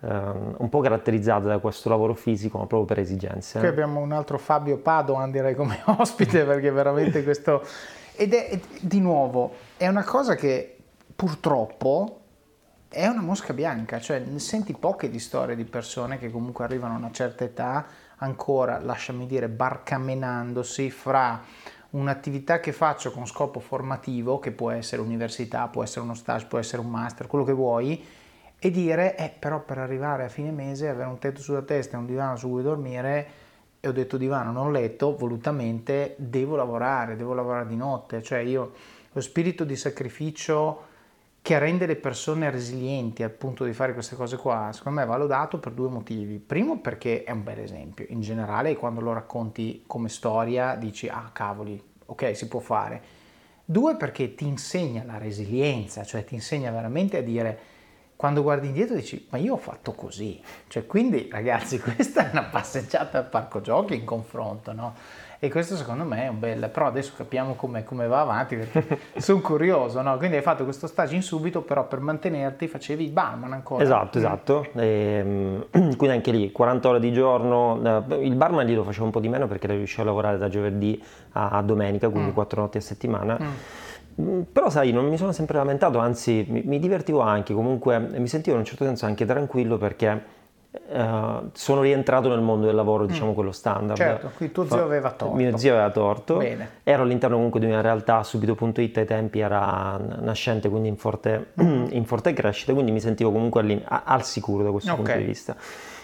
Um, 0.01 0.55
un 0.59 0.69
po' 0.69 0.79
caratterizzata 0.79 1.47
da 1.47 1.57
questo 1.57 1.89
lavoro 1.89 2.13
fisico, 2.13 2.57
ma 2.57 2.65
proprio 2.65 2.85
per 2.85 2.99
esigenze. 2.99 3.59
Qui 3.59 3.67
abbiamo 3.67 3.99
un 3.99 4.13
altro 4.13 4.37
Fabio 4.37 4.77
Padoan, 4.77 5.29
direi, 5.29 5.55
come 5.55 5.81
ospite, 5.97 6.45
perché 6.45 6.71
veramente 6.71 7.21
questo... 7.21 7.61
Ed 8.15 8.33
è, 8.33 8.57
di 8.79 9.01
nuovo, 9.01 9.55
è 9.75 9.87
una 9.87 10.05
cosa 10.05 10.35
che 10.35 10.77
purtroppo 11.13 12.19
è 12.87 13.05
una 13.07 13.21
mosca 13.21 13.53
bianca, 13.53 13.99
cioè 13.99 14.23
senti 14.37 14.73
poche 14.73 15.09
di 15.09 15.19
storie 15.19 15.55
di 15.55 15.65
persone 15.65 16.17
che 16.17 16.31
comunque 16.31 16.63
arrivano 16.63 16.95
a 16.95 16.97
una 16.97 17.11
certa 17.11 17.43
età, 17.43 17.85
ancora, 18.17 18.79
lasciami 18.79 19.27
dire, 19.27 19.49
barcamenandosi 19.49 20.89
fra 20.89 21.43
un'attività 21.91 22.59
che 22.59 22.71
faccio 22.71 23.11
con 23.11 23.27
scopo 23.27 23.59
formativo, 23.59 24.39
che 24.39 24.51
può 24.51 24.71
essere 24.71 25.01
università, 25.01 25.67
può 25.67 25.83
essere 25.83 26.01
uno 26.01 26.13
stage, 26.13 26.45
può 26.45 26.57
essere 26.57 26.81
un 26.81 26.89
master, 26.89 27.27
quello 27.27 27.45
che 27.45 27.53
vuoi, 27.53 28.03
e 28.59 28.71
dire, 28.71 29.15
eh, 29.15 29.31
però 29.37 29.61
per 29.61 29.77
arrivare 29.77 30.25
a 30.25 30.29
fine 30.29 30.51
mese, 30.51 30.89
avere 30.89 31.07
un 31.07 31.17
tetto 31.17 31.41
sulla 31.41 31.61
testa 31.61 31.95
e 31.95 31.99
un 31.99 32.05
divano 32.05 32.35
su 32.35 32.49
cui 32.49 32.61
dormire, 32.61 33.27
e 33.79 33.87
ho 33.87 33.93
detto 33.93 34.17
divano, 34.17 34.51
non 34.51 34.71
letto, 34.71 35.15
volutamente 35.15 36.15
devo 36.17 36.57
lavorare, 36.57 37.15
devo 37.15 37.33
lavorare 37.33 37.67
di 37.67 37.77
notte, 37.77 38.21
cioè 38.21 38.39
io 38.39 38.73
lo 39.11 39.21
spirito 39.21 39.63
di 39.63 39.77
sacrificio 39.77 40.87
che 41.41 41.57
rende 41.57 41.85
le 41.85 41.95
persone 41.95 42.51
resilienti 42.51 43.23
al 43.23 43.31
punto 43.31 43.63
di 43.63 43.71
fare 43.71 43.93
queste 43.93 44.17
cose 44.17 44.35
qua, 44.35 44.71
secondo 44.73 44.99
me 44.99 45.05
va 45.05 45.15
lodato 45.15 45.57
per 45.57 45.71
due 45.71 45.89
motivi. 45.89 46.37
Primo 46.37 46.79
perché 46.79 47.23
è 47.23 47.31
un 47.31 47.43
bel 47.43 47.59
esempio, 47.59 48.05
in 48.09 48.19
generale 48.19 48.75
quando 48.75 48.99
lo 48.99 49.13
racconti 49.13 49.83
come 49.87 50.09
storia 50.09 50.75
dici 50.75 51.07
ah 51.07 51.29
cavoli, 51.31 51.81
ok 52.07 52.35
si 52.35 52.47
può 52.49 52.59
fare. 52.59 53.01
Due 53.63 53.95
perché 53.95 54.35
ti 54.35 54.45
insegna 54.45 55.03
la 55.05 55.17
resilienza, 55.17 56.03
cioè 56.03 56.25
ti 56.25 56.33
insegna 56.33 56.71
veramente 56.71 57.17
a 57.17 57.21
dire 57.21 57.59
quando 58.19 58.43
guardi 58.43 58.67
indietro 58.67 58.95
dici 58.95 59.27
ma 59.29 59.37
io 59.37 59.53
ho 59.53 59.57
fatto 59.57 59.93
così, 59.93 60.41
cioè 60.67 60.85
quindi 60.85 61.29
ragazzi 61.31 61.79
questa 61.79 62.27
è 62.27 62.29
una 62.33 62.43
passeggiata 62.43 63.19
al 63.19 63.29
parco 63.29 63.61
giochi 63.61 63.95
in 63.95 64.03
confronto, 64.03 64.73
no? 64.73 64.93
E 65.39 65.49
questo 65.49 65.77
secondo 65.77 66.03
me 66.03 66.25
è 66.25 66.27
un 66.27 66.37
bel, 66.37 66.67
però 66.69 66.87
adesso 66.87 67.13
capiamo 67.15 67.53
come, 67.53 67.85
come 67.85 68.07
va 68.07 68.19
avanti 68.19 68.57
perché 68.57 68.99
sono 69.21 69.39
curioso, 69.39 70.01
no? 70.01 70.17
Quindi 70.17 70.35
hai 70.35 70.41
fatto 70.41 70.65
questo 70.65 70.85
stage 70.85 71.15
in 71.15 71.21
subito, 71.21 71.61
però 71.61 71.87
per 71.87 72.01
mantenerti 72.01 72.67
facevi 72.67 73.05
il 73.05 73.11
barman 73.11 73.53
ancora. 73.53 73.81
Esatto, 73.81 74.17
esatto, 74.17 74.67
e, 74.73 74.85
ehm, 74.85 75.67
quindi 75.95 76.09
anche 76.09 76.31
lì 76.31 76.51
40 76.51 76.89
ore 76.89 76.99
di 76.99 77.13
giorno, 77.13 78.03
eh, 78.09 78.15
il 78.25 78.35
barman 78.35 78.65
lì 78.65 78.75
lo 78.75 78.83
facevo 78.83 79.05
un 79.05 79.11
po' 79.11 79.21
di 79.21 79.29
meno 79.29 79.47
perché 79.47 79.67
riuscivo 79.67 80.01
a 80.01 80.05
lavorare 80.05 80.37
da 80.37 80.49
giovedì 80.49 81.01
a 81.31 81.61
domenica, 81.61 82.09
quindi 82.09 82.31
mm. 82.31 82.33
4 82.33 82.61
notti 82.61 82.77
a 82.77 82.81
settimana. 82.81 83.37
Mm 83.41 83.47
Mm, 83.49 83.88
però 84.51 84.69
sai, 84.69 84.91
non 84.91 85.07
mi 85.07 85.17
sono 85.17 85.31
sempre 85.31 85.57
lamentato, 85.57 85.99
anzi 85.99 86.45
mi, 86.49 86.61
mi 86.65 86.79
divertivo 86.79 87.21
anche, 87.21 87.53
comunque 87.53 87.99
mi 87.99 88.27
sentivo 88.27 88.55
in 88.55 88.61
un 88.61 88.67
certo 88.67 88.85
senso 88.85 89.05
anche 89.05 89.25
tranquillo 89.25 89.77
perché 89.77 90.37
Uh, 90.71 91.49
sono 91.53 91.81
rientrato 91.81 92.29
nel 92.29 92.41
mondo 92.41 92.67
del 92.67 92.75
lavoro, 92.75 93.07
diciamo 93.07 93.31
mm. 93.31 93.33
quello 93.33 93.51
standard. 93.51 93.97
Certo, 93.97 94.31
qui 94.37 94.51
tuo 94.51 94.67
zio 94.67 94.83
aveva 94.83 95.09
torto. 95.09 95.35
Mio 95.35 95.57
zio 95.57 95.73
aveva 95.73 95.89
torto. 95.89 96.37
Bene. 96.37 96.69
Ero 96.83 97.01
all'interno 97.01 97.37
comunque 97.37 97.59
di 97.59 97.65
una 97.65 97.81
realtà, 97.81 98.21
subito.it 98.21 98.97
ai 98.97 99.05
tempi 99.05 99.39
era 99.39 99.99
nascente, 100.19 100.69
quindi 100.69 100.89
in 100.89 100.97
forte, 100.97 101.53
mm. 101.59 101.87
in 101.93 102.05
forte 102.05 102.33
crescita, 102.33 102.73
quindi 102.73 102.91
mi 102.91 102.99
sentivo 102.99 103.31
comunque 103.31 103.81
al 103.83 104.23
sicuro 104.23 104.63
da 104.63 104.69
questo 104.69 104.91
okay. 104.91 105.03
punto 105.03 105.19
di 105.19 105.25
vista. 105.25 105.55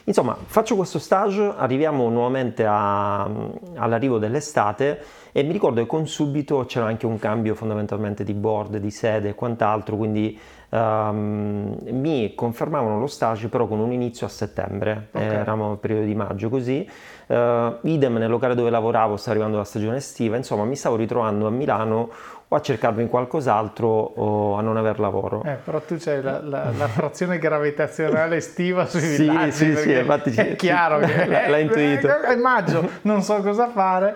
Insomma, 0.08 0.38
faccio 0.46 0.76
questo 0.76 1.00
stage, 1.00 1.54
arriviamo 1.58 2.08
nuovamente 2.10 2.64
a, 2.64 3.24
all'arrivo 3.24 4.20
dell'estate 4.20 5.02
e 5.32 5.42
mi 5.42 5.52
ricordo 5.52 5.82
che 5.82 5.88
con 5.88 6.08
subito 6.08 6.64
c'era 6.66 6.86
anche 6.86 7.08
un 7.08 7.18
cambio 7.18 7.56
fondamentalmente 7.56 8.24
di 8.24 8.34
board, 8.34 8.78
di 8.78 8.92
sede 8.92 9.30
e 9.30 9.36
quant'altro, 9.36 9.98
quindi 9.98 10.40
um, 10.70 11.76
mi 11.90 12.36
confermavano 12.36 13.00
lo 13.00 13.08
stage 13.08 13.48
però 13.48 13.66
con 13.66 13.80
un 13.80 13.92
inizio 13.92 14.28
a 14.28 14.30
settembre, 14.30 15.08
okay. 15.12 15.28
eravamo 15.28 15.70
nel 15.70 15.78
periodo 15.78 16.06
di 16.06 16.14
maggio 16.14 16.50
così, 16.50 16.88
uh, 17.26 17.36
idem 17.82 18.18
nel 18.18 18.30
locale 18.30 18.54
dove 18.54 18.70
lavoravo 18.70 19.18
sta 19.18 19.32
arrivando 19.32 19.58
la 19.58 19.64
stagione 19.64 19.98
estiva, 19.98 20.38
insomma 20.38 20.66
mi 20.66 20.76
stavo 20.76 20.98
ritrovando 20.98 21.48
a 21.48 21.50
Milano 21.50 22.12
o 22.48 22.56
a 22.56 22.62
cercarmi 22.62 23.08
qualcos'altro 23.08 23.88
o 23.88 24.56
a 24.56 24.62
non 24.62 24.78
aver 24.78 25.00
lavoro. 25.00 25.44
Eh, 25.44 25.58
però 25.64 25.82
tu 25.82 25.98
c'hai 25.98 26.22
la, 26.22 26.40
la, 26.42 26.72
l'attrazione 26.78 27.40
gravitazionale 27.40 28.38
estiva 28.38 28.86
sui 28.86 29.00
sì, 29.00 29.24
villaggi. 29.24 29.52
Sì, 29.52 29.76
sì, 29.76 29.92
infatti 29.94 30.30
è 30.32 30.56
chiaro 30.56 31.00
che 31.00 31.26
l'ha 31.26 31.58
intuito. 31.58 32.22
È 32.22 32.36
maggio, 32.36 32.88
non 33.02 33.22
so 33.24 33.42
cosa 33.42 33.68
fare. 33.70 34.16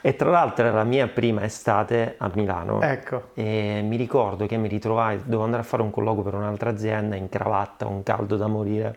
E 0.00 0.14
tra 0.14 0.30
l'altro 0.30 0.64
era 0.64 0.76
la 0.76 0.84
mia 0.84 1.08
prima 1.08 1.42
estate 1.42 2.14
a 2.18 2.30
Milano. 2.32 2.80
Ecco. 2.80 3.30
E 3.34 3.80
mi 3.82 3.96
ricordo 3.96 4.46
che 4.46 4.56
mi 4.56 4.68
ritrovai, 4.68 5.18
dovevo 5.24 5.42
andare 5.42 5.62
a 5.62 5.66
fare 5.66 5.82
un 5.82 5.90
colloquio 5.90 6.22
per 6.22 6.34
un'altra 6.34 6.70
azienda 6.70 7.16
in 7.16 7.28
cravatta, 7.28 7.86
un 7.86 8.04
caldo 8.04 8.36
da 8.36 8.46
morire. 8.46 8.96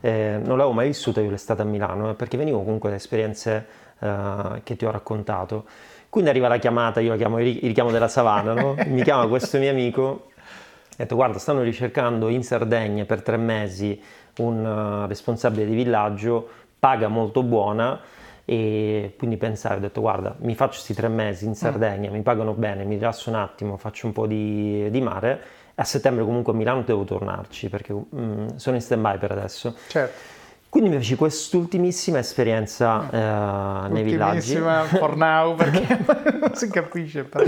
Eh, 0.00 0.40
non 0.42 0.56
l'avevo 0.56 0.72
mai 0.72 0.88
vissuta 0.88 1.20
io 1.20 1.30
l'estate 1.30 1.62
a 1.62 1.64
Milano, 1.64 2.10
eh, 2.10 2.14
perché 2.14 2.36
venivo 2.36 2.62
comunque 2.64 2.90
da 2.90 2.96
esperienze 2.96 3.66
eh, 4.00 4.60
che 4.64 4.74
ti 4.74 4.84
ho 4.84 4.90
raccontato. 4.90 5.66
Quindi 6.10 6.30
arriva 6.30 6.48
la 6.48 6.58
chiamata, 6.58 7.00
io 7.00 7.10
la 7.10 7.16
chiamo 7.16 7.38
il 7.38 7.60
richiamo 7.62 7.92
della 7.92 8.08
savana, 8.08 8.52
no? 8.52 8.74
mi 8.86 9.02
chiama 9.02 9.28
questo 9.28 9.58
mio 9.58 9.70
amico, 9.70 10.30
ha 10.34 10.94
detto 10.96 11.14
guarda 11.14 11.38
stanno 11.38 11.62
ricercando 11.62 12.28
in 12.28 12.42
Sardegna 12.42 13.04
per 13.04 13.22
tre 13.22 13.36
mesi 13.36 14.00
un 14.38 15.06
responsabile 15.06 15.66
di 15.66 15.74
villaggio, 15.74 16.48
paga 16.78 17.06
molto 17.06 17.44
buona 17.44 18.00
e 18.44 19.14
quindi 19.16 19.36
pensare, 19.36 19.76
ho 19.76 19.80
detto 19.80 20.00
guarda 20.00 20.34
mi 20.40 20.56
faccio 20.56 20.72
questi 20.72 20.94
tre 20.94 21.06
mesi 21.06 21.46
in 21.46 21.54
Sardegna, 21.54 22.10
mm. 22.10 22.12
mi 22.12 22.22
pagano 22.22 22.54
bene, 22.54 22.82
mi 22.84 22.96
rilasso 22.96 23.30
un 23.30 23.36
attimo, 23.36 23.76
faccio 23.76 24.06
un 24.06 24.12
po' 24.12 24.26
di, 24.26 24.90
di 24.90 25.00
mare 25.00 25.40
a 25.76 25.84
settembre 25.84 26.24
comunque 26.24 26.52
a 26.52 26.56
Milano 26.56 26.82
devo 26.82 27.04
tornarci 27.04 27.68
perché 27.68 27.94
mm, 27.94 28.56
sono 28.56 28.76
in 28.76 28.82
stand 28.82 29.00
by 29.00 29.18
per 29.18 29.30
adesso. 29.30 29.76
Certo. 29.86 30.38
Quindi 30.70 30.90
mi 30.90 30.98
feci 30.98 31.16
quest'ultimissima 31.16 32.18
esperienza 32.18 33.10
eh, 33.10 33.88
nei 33.88 34.04
villaggi. 34.04 34.54
Ultimissima 34.54 34.84
for 34.84 35.16
now 35.16 35.56
perché 35.58 35.98
non 36.38 36.54
si 36.54 36.70
capisce. 36.70 37.24
Però. 37.24 37.44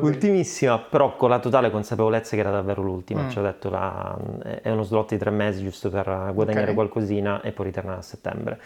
Ultimissima, 0.00 0.76
però 0.76 1.14
con 1.14 1.30
la 1.30 1.38
totale 1.38 1.70
consapevolezza 1.70 2.34
che 2.34 2.40
era 2.40 2.50
davvero 2.50 2.82
l'ultima. 2.82 3.22
Mm. 3.22 3.28
Cioè 3.28 3.42
ho 3.44 3.46
detto 3.46 3.70
la, 3.70 4.18
è 4.62 4.68
uno 4.68 4.82
slot 4.82 5.10
di 5.10 5.18
tre 5.18 5.30
mesi 5.30 5.62
giusto 5.62 5.90
per 5.90 6.06
guadagnare 6.34 6.62
okay. 6.62 6.74
qualcosina 6.74 7.40
e 7.40 7.52
poi 7.52 7.66
ritornare 7.66 7.98
a 7.98 8.02
settembre. 8.02 8.60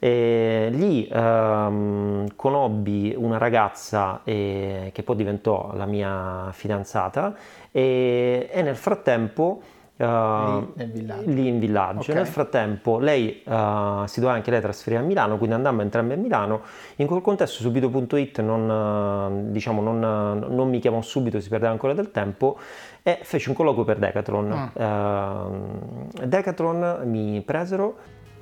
E 0.00 0.68
lì 0.70 1.08
ehm, 1.10 2.26
conobbi 2.36 3.14
una 3.16 3.38
ragazza 3.38 4.20
eh, 4.24 4.90
che 4.92 5.02
poi 5.02 5.16
diventò 5.16 5.72
la 5.74 5.86
mia 5.86 6.50
fidanzata 6.52 7.34
e, 7.72 8.50
e 8.52 8.60
nel 8.60 8.76
frattempo 8.76 9.62
Uh, 9.98 10.72
lì, 10.74 10.84
villaggio. 10.92 11.30
lì 11.30 11.48
in 11.48 11.58
villaggio. 11.58 12.00
Okay. 12.00 12.14
Nel 12.16 12.26
frattempo 12.26 12.98
lei 12.98 13.42
uh, 13.46 14.04
si 14.06 14.20
doveva 14.20 14.36
anche 14.36 14.50
lei 14.50 14.60
trasferire 14.60 15.02
a 15.02 15.04
Milano, 15.04 15.38
quindi 15.38 15.54
andammo 15.54 15.80
entrambi 15.80 16.12
a 16.12 16.16
Milano. 16.16 16.62
In 16.96 17.06
quel 17.06 17.22
contesto 17.22 17.62
subito.it 17.62 18.40
non, 18.40 18.68
uh, 18.68 19.50
diciamo, 19.50 19.80
non, 19.80 19.98
non, 19.98 20.68
mi 20.68 20.80
chiamò 20.80 21.00
subito, 21.00 21.40
si 21.40 21.48
perdeva 21.48 21.72
ancora 21.72 21.94
del 21.94 22.10
tempo 22.10 22.58
e 23.02 23.20
feci 23.22 23.48
un 23.48 23.54
colloquio 23.54 23.84
per 23.84 23.98
Decathlon. 23.98 24.72
Mm. 24.78 26.26
Decathlon 26.26 27.02
mi 27.04 27.40
presero. 27.40 27.96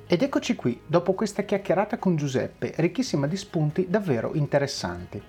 Ed 0.06 0.22
eccoci 0.22 0.56
qui, 0.56 0.80
dopo 0.84 1.12
questa 1.14 1.42
chiacchierata 1.44 1.98
con 1.98 2.16
Giuseppe, 2.16 2.72
ricchissima 2.76 3.26
di 3.26 3.36
spunti 3.36 3.86
davvero 3.88 4.32
interessanti. 4.34 5.22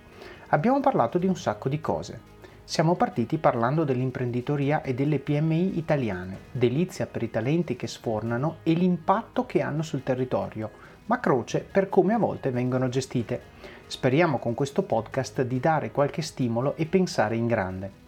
Abbiamo 0.49 0.80
parlato 0.80 1.17
di 1.17 1.28
un 1.28 1.36
sacco 1.36 1.69
di 1.69 1.80
cose 1.80 2.34
siamo 2.68 2.95
partiti 2.95 3.38
parlando 3.38 3.84
dell'imprenditoria 3.84 4.82
e 4.82 4.95
delle 4.95 5.20
PMI 5.20 5.78
italiane, 5.78 6.38
delizia 6.51 7.05
per 7.05 7.22
i 7.22 7.30
talenti 7.30 7.76
che 7.76 7.86
sfornano 7.86 8.57
e 8.63 8.74
l'impatto 8.74 9.45
che 9.45 9.61
hanno 9.61 9.84
sul 9.84 10.01
territorio, 10.01 10.72
ma 11.05 11.20
croce 11.20 11.59
per 11.59 11.89
come 11.89 12.16
a 12.16 12.18
volte 12.18 12.49
vengono 12.49 12.89
gestite. 12.89 13.39
Speriamo 13.86 14.39
con 14.39 14.55
questo 14.55 14.82
podcast 14.82 15.43
di 15.43 15.59
dare 15.59 15.91
qualche 15.91 16.24
stimolo 16.24 16.76
e 16.76 16.88
pensare 16.88 17.36
in 17.36 17.45
grande. 17.45 18.03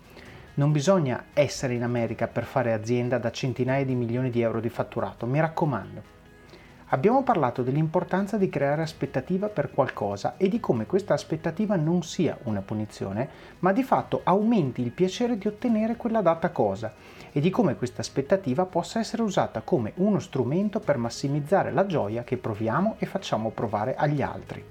Non 0.56 0.72
bisogna 0.72 1.26
essere 1.34 1.76
in 1.76 1.84
America 1.84 2.26
per 2.26 2.46
fare 2.46 2.74
azienda 2.74 3.20
da 3.20 3.30
centinaia 3.30 3.86
di 3.86 3.94
milioni 3.94 4.32
di 4.32 4.42
euro 4.42 4.60
di 4.60 4.70
fatturato, 4.70 5.28
mi 5.28 5.40
raccomando. 5.40 6.17
Abbiamo 6.92 7.22
parlato 7.22 7.64
dell'importanza 7.64 8.38
di 8.38 8.48
creare 8.48 8.82
aspettativa 8.82 9.50
per 9.50 9.72
qualcosa 9.72 10.38
e 10.38 10.48
di 10.48 10.62
come 10.62 10.86
questa 10.86 11.14
aspettativa 11.14 11.76
non 11.76 12.02
sia 12.02 12.38
una 12.44 12.62
punizione, 12.62 13.28
ma 13.60 13.74
di 13.74 13.84
fatto 13.84 14.22
aumenti 14.24 14.84
il 14.84 14.92
piacere 14.92 15.38
di 15.38 15.48
ottenere 15.48 15.98
quella 15.98 16.22
data 16.22 16.50
cosa 16.52 16.94
e 17.34 17.42
di 17.42 17.50
come 17.50 17.76
questa 17.76 18.00
aspettativa 18.00 18.66
possa 18.66 19.00
essere 19.00 19.22
usata 19.22 19.60
come 19.64 19.92
uno 19.96 20.20
strumento 20.20 20.80
per 20.80 20.96
massimizzare 20.96 21.74
la 21.74 21.86
gioia 21.86 22.24
che 22.24 22.38
proviamo 22.38 22.96
e 23.00 23.06
facciamo 23.06 23.50
provare 23.50 23.96
agli 23.96 24.22
altri. 24.22 24.64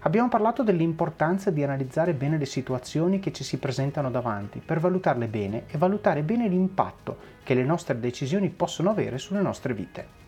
Abbiamo 0.00 0.28
parlato 0.28 0.62
dell'importanza 0.62 1.50
di 1.50 1.62
analizzare 1.62 2.12
bene 2.12 2.36
le 2.36 2.44
situazioni 2.44 3.18
che 3.18 3.32
ci 3.32 3.44
si 3.44 3.56
presentano 3.56 4.10
davanti 4.10 4.60
per 4.62 4.78
valutarle 4.78 5.28
bene 5.28 5.64
e 5.68 5.78
valutare 5.78 6.22
bene 6.22 6.48
l'impatto 6.48 7.16
che 7.42 7.54
le 7.54 7.64
nostre 7.64 7.98
decisioni 7.98 8.50
possono 8.50 8.90
avere 8.90 9.16
sulle 9.16 9.40
nostre 9.40 9.72
vite. 9.72 10.23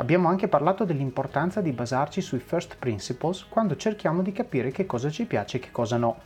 Abbiamo 0.00 0.28
anche 0.28 0.46
parlato 0.46 0.84
dell'importanza 0.84 1.60
di 1.60 1.72
basarci 1.72 2.20
sui 2.20 2.38
first 2.38 2.76
principles 2.78 3.44
quando 3.48 3.74
cerchiamo 3.74 4.22
di 4.22 4.30
capire 4.30 4.70
che 4.70 4.86
cosa 4.86 5.10
ci 5.10 5.24
piace 5.24 5.56
e 5.56 5.60
che 5.60 5.72
cosa 5.72 5.96
no, 5.96 6.18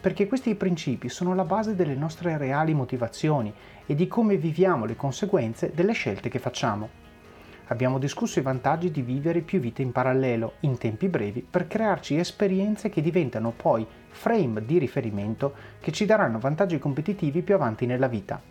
perché 0.00 0.26
questi 0.26 0.56
principi 0.56 1.08
sono 1.08 1.32
la 1.32 1.44
base 1.44 1.76
delle 1.76 1.94
nostre 1.94 2.36
reali 2.36 2.74
motivazioni 2.74 3.54
e 3.86 3.94
di 3.94 4.08
come 4.08 4.36
viviamo 4.36 4.84
le 4.84 4.96
conseguenze 4.96 5.70
delle 5.72 5.92
scelte 5.92 6.28
che 6.28 6.40
facciamo. 6.40 6.88
Abbiamo 7.66 7.98
discusso 7.98 8.40
i 8.40 8.42
vantaggi 8.42 8.90
di 8.90 9.00
vivere 9.00 9.42
più 9.42 9.60
vite 9.60 9.80
in 9.80 9.92
parallelo, 9.92 10.54
in 10.60 10.76
tempi 10.76 11.06
brevi, 11.06 11.46
per 11.48 11.68
crearci 11.68 12.16
esperienze 12.16 12.88
che 12.88 13.00
diventano 13.00 13.52
poi 13.52 13.86
frame 14.08 14.64
di 14.64 14.78
riferimento 14.78 15.54
che 15.78 15.92
ci 15.92 16.04
daranno 16.04 16.40
vantaggi 16.40 16.80
competitivi 16.80 17.42
più 17.42 17.54
avanti 17.54 17.86
nella 17.86 18.08
vita. 18.08 18.42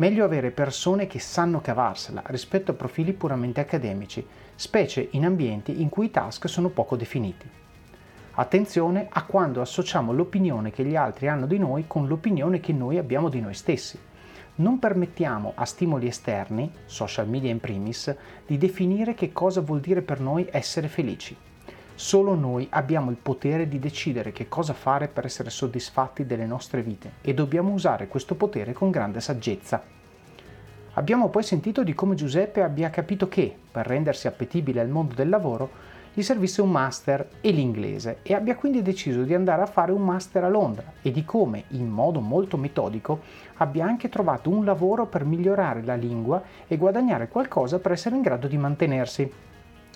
Meglio 0.00 0.24
avere 0.24 0.50
persone 0.50 1.06
che 1.06 1.18
sanno 1.18 1.60
cavarsela 1.60 2.22
rispetto 2.28 2.70
a 2.70 2.74
profili 2.74 3.12
puramente 3.12 3.60
accademici, 3.60 4.26
specie 4.54 5.08
in 5.10 5.26
ambienti 5.26 5.82
in 5.82 5.90
cui 5.90 6.06
i 6.06 6.10
task 6.10 6.48
sono 6.48 6.70
poco 6.70 6.96
definiti. 6.96 7.46
Attenzione 8.32 9.08
a 9.10 9.26
quando 9.26 9.60
associamo 9.60 10.14
l'opinione 10.14 10.70
che 10.70 10.86
gli 10.86 10.96
altri 10.96 11.28
hanno 11.28 11.44
di 11.44 11.58
noi 11.58 11.84
con 11.86 12.08
l'opinione 12.08 12.60
che 12.60 12.72
noi 12.72 12.96
abbiamo 12.96 13.28
di 13.28 13.42
noi 13.42 13.52
stessi. 13.52 13.98
Non 14.54 14.78
permettiamo 14.78 15.52
a 15.54 15.66
stimoli 15.66 16.06
esterni, 16.06 16.72
social 16.86 17.28
media 17.28 17.50
in 17.50 17.60
primis, 17.60 18.16
di 18.46 18.56
definire 18.56 19.12
che 19.12 19.32
cosa 19.32 19.60
vuol 19.60 19.80
dire 19.80 20.00
per 20.00 20.18
noi 20.18 20.48
essere 20.50 20.88
felici. 20.88 21.36
Solo 22.00 22.34
noi 22.34 22.66
abbiamo 22.70 23.10
il 23.10 23.18
potere 23.18 23.68
di 23.68 23.78
decidere 23.78 24.32
che 24.32 24.48
cosa 24.48 24.72
fare 24.72 25.06
per 25.06 25.26
essere 25.26 25.50
soddisfatti 25.50 26.24
delle 26.24 26.46
nostre 26.46 26.80
vite 26.80 27.12
e 27.20 27.34
dobbiamo 27.34 27.72
usare 27.72 28.08
questo 28.08 28.36
potere 28.36 28.72
con 28.72 28.90
grande 28.90 29.20
saggezza. 29.20 29.82
Abbiamo 30.94 31.28
poi 31.28 31.42
sentito 31.42 31.84
di 31.84 31.92
come 31.92 32.14
Giuseppe 32.14 32.62
abbia 32.62 32.88
capito 32.88 33.28
che, 33.28 33.54
per 33.70 33.86
rendersi 33.86 34.26
appetibile 34.26 34.80
al 34.80 34.88
mondo 34.88 35.12
del 35.12 35.28
lavoro, 35.28 35.68
gli 36.14 36.22
servisse 36.22 36.62
un 36.62 36.70
master 36.70 37.28
e 37.42 37.50
l'inglese 37.50 38.20
e 38.22 38.32
abbia 38.32 38.56
quindi 38.56 38.80
deciso 38.80 39.22
di 39.22 39.34
andare 39.34 39.60
a 39.60 39.66
fare 39.66 39.92
un 39.92 40.02
master 40.02 40.44
a 40.44 40.48
Londra 40.48 40.94
e 41.02 41.10
di 41.10 41.26
come, 41.26 41.64
in 41.68 41.86
modo 41.86 42.20
molto 42.20 42.56
metodico, 42.56 43.20
abbia 43.56 43.84
anche 43.84 44.08
trovato 44.08 44.48
un 44.48 44.64
lavoro 44.64 45.04
per 45.04 45.26
migliorare 45.26 45.82
la 45.82 45.96
lingua 45.96 46.42
e 46.66 46.78
guadagnare 46.78 47.28
qualcosa 47.28 47.78
per 47.78 47.92
essere 47.92 48.16
in 48.16 48.22
grado 48.22 48.46
di 48.46 48.56
mantenersi 48.56 49.30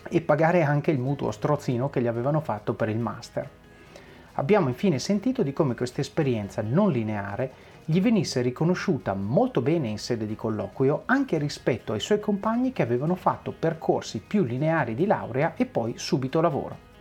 e 0.08 0.20
pagare 0.20 0.62
anche 0.62 0.90
il 0.90 0.98
mutuo 0.98 1.30
strozzino 1.30 1.90
che 1.90 2.00
gli 2.00 2.06
avevano 2.06 2.40
fatto 2.40 2.74
per 2.74 2.88
il 2.88 2.98
master. 2.98 3.48
Abbiamo 4.34 4.68
infine 4.68 4.98
sentito 4.98 5.42
di 5.42 5.52
come 5.52 5.74
questa 5.74 6.00
esperienza 6.00 6.62
non 6.62 6.90
lineare 6.90 7.72
gli 7.84 8.00
venisse 8.00 8.40
riconosciuta 8.40 9.14
molto 9.14 9.60
bene 9.60 9.88
in 9.88 9.98
sede 9.98 10.26
di 10.26 10.34
colloquio 10.34 11.02
anche 11.04 11.38
rispetto 11.38 11.92
ai 11.92 12.00
suoi 12.00 12.18
compagni 12.18 12.72
che 12.72 12.82
avevano 12.82 13.14
fatto 13.14 13.52
percorsi 13.52 14.20
più 14.20 14.42
lineari 14.42 14.94
di 14.94 15.06
laurea 15.06 15.54
e 15.56 15.66
poi 15.66 15.94
subito 15.96 16.40
lavoro. 16.40 16.93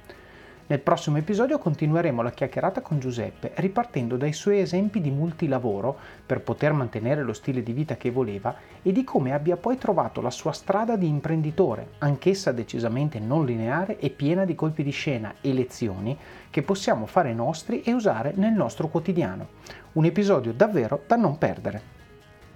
Nel 0.66 0.80
prossimo 0.80 1.18
episodio 1.18 1.58
continueremo 1.58 2.22
la 2.22 2.32
chiacchierata 2.32 2.80
con 2.80 2.98
Giuseppe 2.98 3.52
ripartendo 3.56 4.16
dai 4.16 4.32
suoi 4.32 4.60
esempi 4.60 5.02
di 5.02 5.12
multilavoro 5.12 5.98
per 6.26 6.40
poter 6.40 6.72
mantenere 6.72 7.22
lo 7.22 7.34
stile 7.34 7.62
di 7.62 7.74
vita 7.74 7.98
che 7.98 8.12
voleva 8.12 8.56
e 8.82 8.94
di 8.94 9.04
come 9.04 9.34
abbia 9.34 9.58
poi 9.58 9.78
trovato 9.78 10.22
la 10.22 10.30
sua 10.30 10.54
strada 10.54 10.96
di 10.96 11.06
imprenditore, 11.06 11.96
anch'essa 11.98 12.54
decisamente 12.54 13.20
non 13.20 13.46
lineare 13.46 14.00
e 14.00 14.10
piena 14.10 14.46
di 14.46 14.56
colpi 14.56 14.84
di 14.84 14.92
scena 14.92 15.36
e 15.42 15.52
lezioni 15.52 16.18
che 16.50 16.62
possiamo 16.62 17.08
fare 17.08 17.34
nostri 17.34 17.82
e 17.82 17.92
usare 17.92 18.32
nel 18.34 18.54
nostro 18.54 18.88
quotidiano. 18.88 19.48
Un 19.94 20.06
episodio 20.06 20.54
davvero 20.54 21.04
da 21.06 21.18
non 21.18 21.38
perdere. 21.38 21.93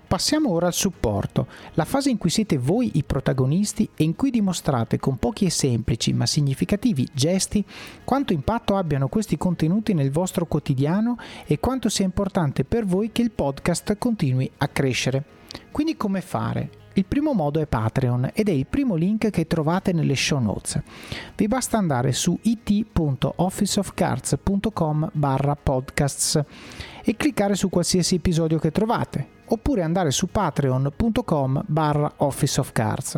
Passiamo 0.07 0.51
ora 0.51 0.67
al 0.67 0.73
supporto, 0.73 1.47
la 1.73 1.83
fase 1.83 2.09
in 2.09 2.17
cui 2.17 2.29
siete 2.29 2.57
voi 2.57 2.91
i 2.93 3.03
protagonisti 3.03 3.89
e 3.93 4.05
in 4.05 4.15
cui 4.15 4.29
dimostrate 4.29 4.99
con 4.99 5.17
pochi 5.17 5.43
e 5.43 5.49
semplici 5.49 6.13
ma 6.13 6.25
significativi 6.25 7.05
gesti 7.11 7.61
quanto 8.05 8.31
impatto 8.31 8.77
abbiano 8.77 9.09
questi 9.09 9.35
contenuti 9.35 9.93
nel 9.93 10.09
vostro 10.09 10.45
quotidiano 10.45 11.17
e 11.45 11.59
quanto 11.59 11.89
sia 11.89 12.05
importante 12.05 12.63
per 12.63 12.85
voi 12.85 13.11
che 13.11 13.21
il 13.21 13.31
podcast 13.31 13.97
continui 13.97 14.49
a 14.59 14.69
crescere. 14.69 15.25
Quindi 15.71 15.97
come 15.97 16.21
fare? 16.21 16.69
Il 16.93 17.03
primo 17.03 17.33
modo 17.33 17.59
è 17.59 17.67
Patreon 17.67 18.31
ed 18.33 18.47
è 18.47 18.53
il 18.53 18.65
primo 18.65 18.95
link 18.95 19.29
che 19.29 19.45
trovate 19.45 19.91
nelle 19.91 20.15
show 20.15 20.39
notes. 20.39 20.81
Vi 21.35 21.49
basta 21.49 21.77
andare 21.77 22.13
su 22.13 22.39
it.officeofcards.com 22.43 25.09
barra 25.11 25.57
podcasts 25.57 26.41
e 27.03 27.15
cliccare 27.17 27.55
su 27.55 27.69
qualsiasi 27.69 28.15
episodio 28.15 28.57
che 28.57 28.71
trovate 28.71 29.35
oppure 29.47 29.81
andare 29.81 30.11
su 30.11 30.27
patreon.com 30.27 31.63
barra 31.67 32.11
office 32.17 32.59
of 32.59 32.71
cards. 32.71 33.17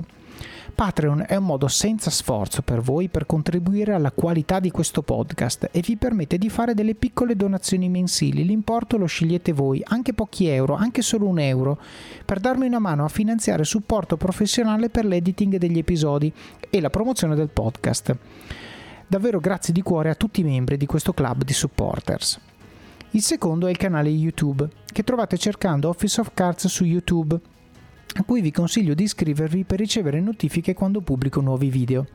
Patreon 0.80 1.26
è 1.28 1.36
un 1.36 1.44
modo 1.44 1.68
senza 1.68 2.10
sforzo 2.10 2.62
per 2.62 2.80
voi 2.80 3.10
per 3.10 3.26
contribuire 3.26 3.94
alla 3.94 4.12
qualità 4.12 4.62
di 4.62 4.72
questo 4.72 5.02
podcast 5.02 5.68
e 5.74 5.82
vi 5.82 5.98
permette 5.98 6.38
di 6.38 6.50
fare 6.50 6.74
delle 6.74 6.96
piccole 6.96 7.36
donazioni 7.36 7.90
mensili. 7.90 8.46
L'importo 8.46 8.96
lo 8.96 9.06
scegliete 9.06 9.52
voi, 9.52 9.82
anche 9.84 10.14
pochi 10.14 10.48
euro, 10.48 10.76
anche 10.76 11.02
solo 11.02 11.28
un 11.28 11.40
euro, 11.40 11.78
per 12.24 12.40
darmi 12.40 12.66
una 12.66 12.80
mano 12.80 13.04
a 13.04 13.10
finanziare 13.10 13.66
supporto 13.66 14.16
professionale 14.16 14.90
per 14.90 15.04
l'editing 15.04 15.58
degli 15.58 15.80
episodi 15.80 16.32
e 16.70 16.80
la 16.80 16.90
promozione 16.90 17.36
del 17.36 17.50
podcast. 17.50 18.16
Davvero 19.06 19.42
grazie 19.42 19.74
di 19.74 19.82
cuore 19.82 20.12
a 20.12 20.16
tutti 20.16 20.40
i 20.40 20.46
membri 20.46 20.78
di 20.78 20.86
questo 20.86 21.12
club 21.12 21.44
di 21.44 21.52
supporters. 21.52 22.40
Il 23.12 23.24
secondo 23.24 23.66
è 23.66 23.72
il 23.72 23.78
canale 23.78 24.10
YouTube, 24.10 24.70
che 24.86 25.04
trovate 25.04 25.36
cercando 25.36 25.90
Office 25.90 26.22
of 26.22 26.32
Cards 26.36 26.68
su 26.68 26.84
YouTube. 26.84 27.40
a 28.16 28.24
cui 28.24 28.42
vi 28.42 28.52
consiglio 28.52 28.94
di 28.96 29.04
iscrivervi 29.04 29.64
per 29.64 29.80
ricevere 29.80 30.20
notifiche 30.20 30.74
quando 30.74 31.02
pubblico 31.02 31.42
nuovi 31.42 31.70
video. 31.70 32.06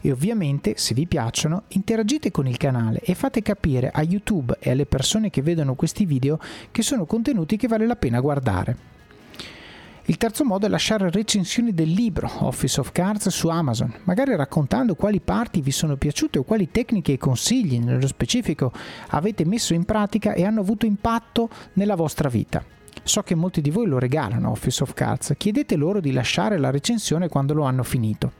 E 0.00 0.12
ovviamente, 0.12 0.74
se 0.76 0.94
vi 0.94 1.06
piacciono, 1.06 1.64
interagite 1.68 2.30
con 2.30 2.46
il 2.46 2.56
canale 2.56 3.00
e 3.00 3.14
fate 3.14 3.42
capire 3.42 3.90
a 3.90 4.02
YouTube 4.02 4.56
e 4.60 4.70
alle 4.70 4.86
persone 4.86 5.30
che 5.30 5.42
vedono 5.42 5.74
questi 5.74 6.04
video 6.04 6.38
che 6.70 6.82
sono 6.82 7.04
contenuti 7.04 7.56
che 7.56 7.68
vale 7.68 7.86
la 7.86 7.96
pena 7.96 8.20
guardare. 8.20 8.99
Il 10.10 10.16
terzo 10.16 10.44
modo 10.44 10.66
è 10.66 10.68
lasciare 10.68 11.08
recensioni 11.08 11.72
del 11.72 11.88
libro 11.88 12.28
Office 12.38 12.80
of 12.80 12.90
Cards 12.90 13.28
su 13.28 13.46
Amazon, 13.46 13.94
magari 14.06 14.34
raccontando 14.34 14.96
quali 14.96 15.20
parti 15.20 15.60
vi 15.60 15.70
sono 15.70 15.94
piaciute 15.94 16.40
o 16.40 16.42
quali 16.42 16.72
tecniche 16.72 17.12
e 17.12 17.16
consigli 17.16 17.78
nello 17.78 18.08
specifico 18.08 18.72
avete 19.10 19.44
messo 19.44 19.72
in 19.72 19.84
pratica 19.84 20.32
e 20.32 20.44
hanno 20.44 20.62
avuto 20.62 20.84
impatto 20.84 21.48
nella 21.74 21.94
vostra 21.94 22.28
vita. 22.28 22.60
So 23.04 23.22
che 23.22 23.36
molti 23.36 23.60
di 23.60 23.70
voi 23.70 23.86
lo 23.86 24.00
regalano 24.00 24.50
Office 24.50 24.82
of 24.82 24.94
Cards, 24.94 25.34
chiedete 25.36 25.76
loro 25.76 26.00
di 26.00 26.10
lasciare 26.10 26.58
la 26.58 26.70
recensione 26.70 27.28
quando 27.28 27.54
lo 27.54 27.62
hanno 27.62 27.84
finito. 27.84 28.32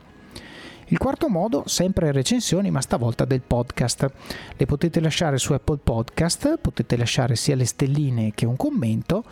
Il 0.87 0.97
quarto 0.97 1.29
modo, 1.29 1.63
sempre 1.67 2.11
recensioni, 2.11 2.69
ma 2.69 2.81
stavolta 2.81 3.23
del 3.23 3.39
podcast. 3.47 4.11
Le 4.57 4.65
potete 4.65 4.99
lasciare 4.99 5.37
su 5.37 5.53
Apple 5.53 5.79
Podcast, 5.81 6.57
potete 6.57 6.97
lasciare 6.97 7.37
sia 7.37 7.55
le 7.55 7.63
stelline 7.63 8.33
che 8.35 8.45
un 8.45 8.57
commento, 8.57 9.23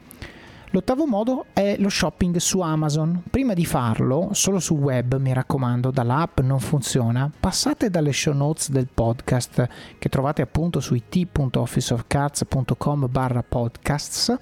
L'ottavo 0.73 1.05
modo 1.05 1.45
è 1.53 1.75
lo 1.77 1.87
shopping 1.87 2.37
su 2.37 2.59
Amazon. 2.59 3.21
Prima 3.29 3.53
di 3.53 3.63
farlo, 3.63 4.29
solo 4.31 4.59
sul 4.59 4.79
web, 4.79 5.19
mi 5.19 5.31
raccomando, 5.31 5.91
dall'app 5.91 6.39
non 6.39 6.59
funziona, 6.59 7.31
passate 7.39 7.91
dalle 7.91 8.11
show 8.11 8.33
notes 8.33 8.71
del 8.71 8.87
podcast 8.91 9.67
che 9.99 10.09
trovate 10.09 10.41
appunto 10.41 10.79
su 10.79 10.95
it.officeofcards.com 10.95 13.07
barra 13.07 13.43
podcasts 13.43 14.35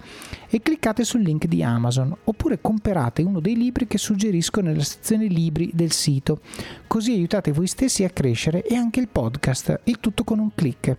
e 0.47 0.61
cliccate 0.61 1.03
sul 1.03 1.19
link 1.19 1.47
di 1.47 1.63
Amazon 1.63 2.15
oppure 2.23 2.61
comprate 2.61 3.23
uno 3.23 3.41
dei 3.41 3.57
libri 3.57 3.85
che 3.85 3.97
suggerisco 3.97 4.61
nella 4.61 4.83
sezione 4.83 5.25
libri 5.25 5.69
del 5.73 5.91
sito. 5.91 6.39
Così 6.87 7.11
aiutate 7.11 7.51
voi 7.51 7.67
stessi 7.67 8.05
a 8.05 8.09
crescere 8.09 8.65
e 8.65 8.75
anche 8.75 9.01
il 9.01 9.09
podcast, 9.09 9.81
il 9.83 9.99
tutto 9.99 10.23
con 10.23 10.39
un 10.39 10.55
clic. 10.55 10.95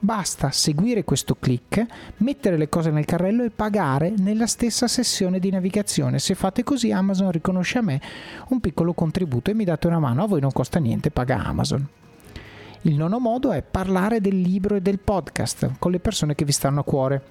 Basta 0.00 0.52
seguire 0.52 1.02
questo 1.02 1.34
clic, 1.34 1.84
mettere 2.18 2.56
le 2.56 2.68
cose 2.68 2.92
nel 2.92 3.04
carrello 3.04 3.42
e 3.42 3.50
pagare 3.50 4.14
nella 4.16 4.46
stessa 4.68 4.86
sessione 4.86 5.38
di 5.38 5.50
navigazione. 5.50 6.18
Se 6.18 6.34
fate 6.34 6.62
così 6.62 6.92
Amazon 6.92 7.30
riconosce 7.30 7.78
a 7.78 7.82
me 7.82 8.00
un 8.48 8.60
piccolo 8.60 8.92
contributo 8.92 9.50
e 9.50 9.54
mi 9.54 9.64
date 9.64 9.86
una 9.86 9.98
mano, 9.98 10.22
a 10.22 10.26
voi 10.26 10.40
non 10.40 10.52
costa 10.52 10.78
niente, 10.78 11.10
paga 11.10 11.42
Amazon. 11.42 11.86
Il 12.82 12.94
nono 12.94 13.18
modo 13.18 13.50
è 13.52 13.62
parlare 13.62 14.20
del 14.20 14.38
libro 14.38 14.76
e 14.76 14.82
del 14.82 14.98
podcast 14.98 15.72
con 15.78 15.90
le 15.90 16.00
persone 16.00 16.34
che 16.34 16.44
vi 16.44 16.52
stanno 16.52 16.80
a 16.80 16.84
cuore. 16.84 17.22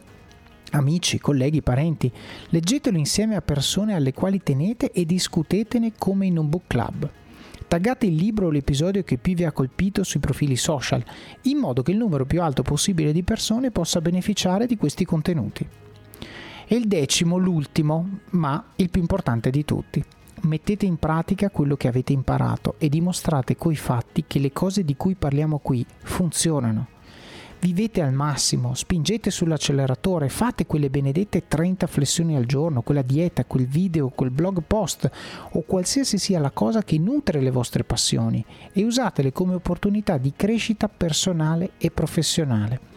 Amici, 0.71 1.19
colleghi, 1.19 1.61
parenti, 1.61 2.11
leggetelo 2.49 2.97
insieme 2.97 3.35
a 3.35 3.41
persone 3.41 3.93
alle 3.93 4.13
quali 4.13 4.41
tenete 4.41 4.91
e 4.91 5.05
discutetene 5.05 5.93
come 5.97 6.25
in 6.25 6.38
un 6.38 6.49
book 6.49 6.63
club. 6.65 7.09
Taggate 7.67 8.07
il 8.07 8.15
libro 8.15 8.47
o 8.47 8.49
l'episodio 8.49 9.03
che 9.03 9.17
più 9.17 9.35
vi 9.35 9.43
ha 9.43 9.51
colpito 9.51 10.03
sui 10.03 10.19
profili 10.19 10.55
social, 10.55 11.03
in 11.43 11.57
modo 11.57 11.83
che 11.83 11.91
il 11.91 11.97
numero 11.97 12.25
più 12.25 12.41
alto 12.41 12.63
possibile 12.63 13.11
di 13.11 13.23
persone 13.23 13.71
possa 13.71 14.01
beneficiare 14.01 14.65
di 14.65 14.75
questi 14.75 15.05
contenuti. 15.05 15.67
E 16.68 16.76
il 16.76 16.88
decimo, 16.88 17.38
l'ultimo, 17.38 18.20
ma 18.32 18.72
il 18.76 18.89
più 18.89 19.01
importante 19.01 19.49
di 19.49 19.63
tutti. 19.63 20.03
Mettete 20.41 20.86
in 20.86 20.97
pratica 20.97 21.49
quello 21.49 21.76
che 21.78 21.88
avete 21.88 22.13
imparato 22.13 22.76
e 22.78 22.89
dimostrate 22.89 23.55
coi 23.55 23.76
fatti 23.76 24.26
che 24.28 24.39
le 24.39 24.51
cose 24.51 24.84
di 24.84 24.95
cui 24.95 25.15
parliamo 25.15 25.59
qui 25.59 25.86
funzionano 26.03 26.95
vivete 27.59 28.01
al 28.01 28.13
massimo, 28.13 28.74
spingete 28.74 29.32
sull'acceleratore, 29.32 30.30
fate 30.30 30.65
quelle 30.65 30.89
benedette 30.89 31.47
30 31.47 31.88
flessioni 31.88 32.36
al 32.36 32.45
giorno, 32.45 32.82
quella 32.82 33.01
dieta, 33.01 33.45
quel 33.45 33.68
video, 33.68 34.09
quel 34.09 34.30
blog 34.30 34.61
post 34.65 35.09
o 35.51 35.61
qualsiasi 35.61 36.18
sia 36.18 36.39
la 36.39 36.51
cosa 36.51 36.84
che 36.84 36.97
nutre 36.99 37.41
le 37.41 37.51
vostre 37.51 37.84
passioni 37.84 38.43
e 38.72 38.84
usatele 38.84 39.32
come 39.32 39.55
opportunità 39.55 40.18
di 40.18 40.34
crescita 40.36 40.88
personale 40.88 41.72
e 41.78 41.91
professionale. 41.91 42.96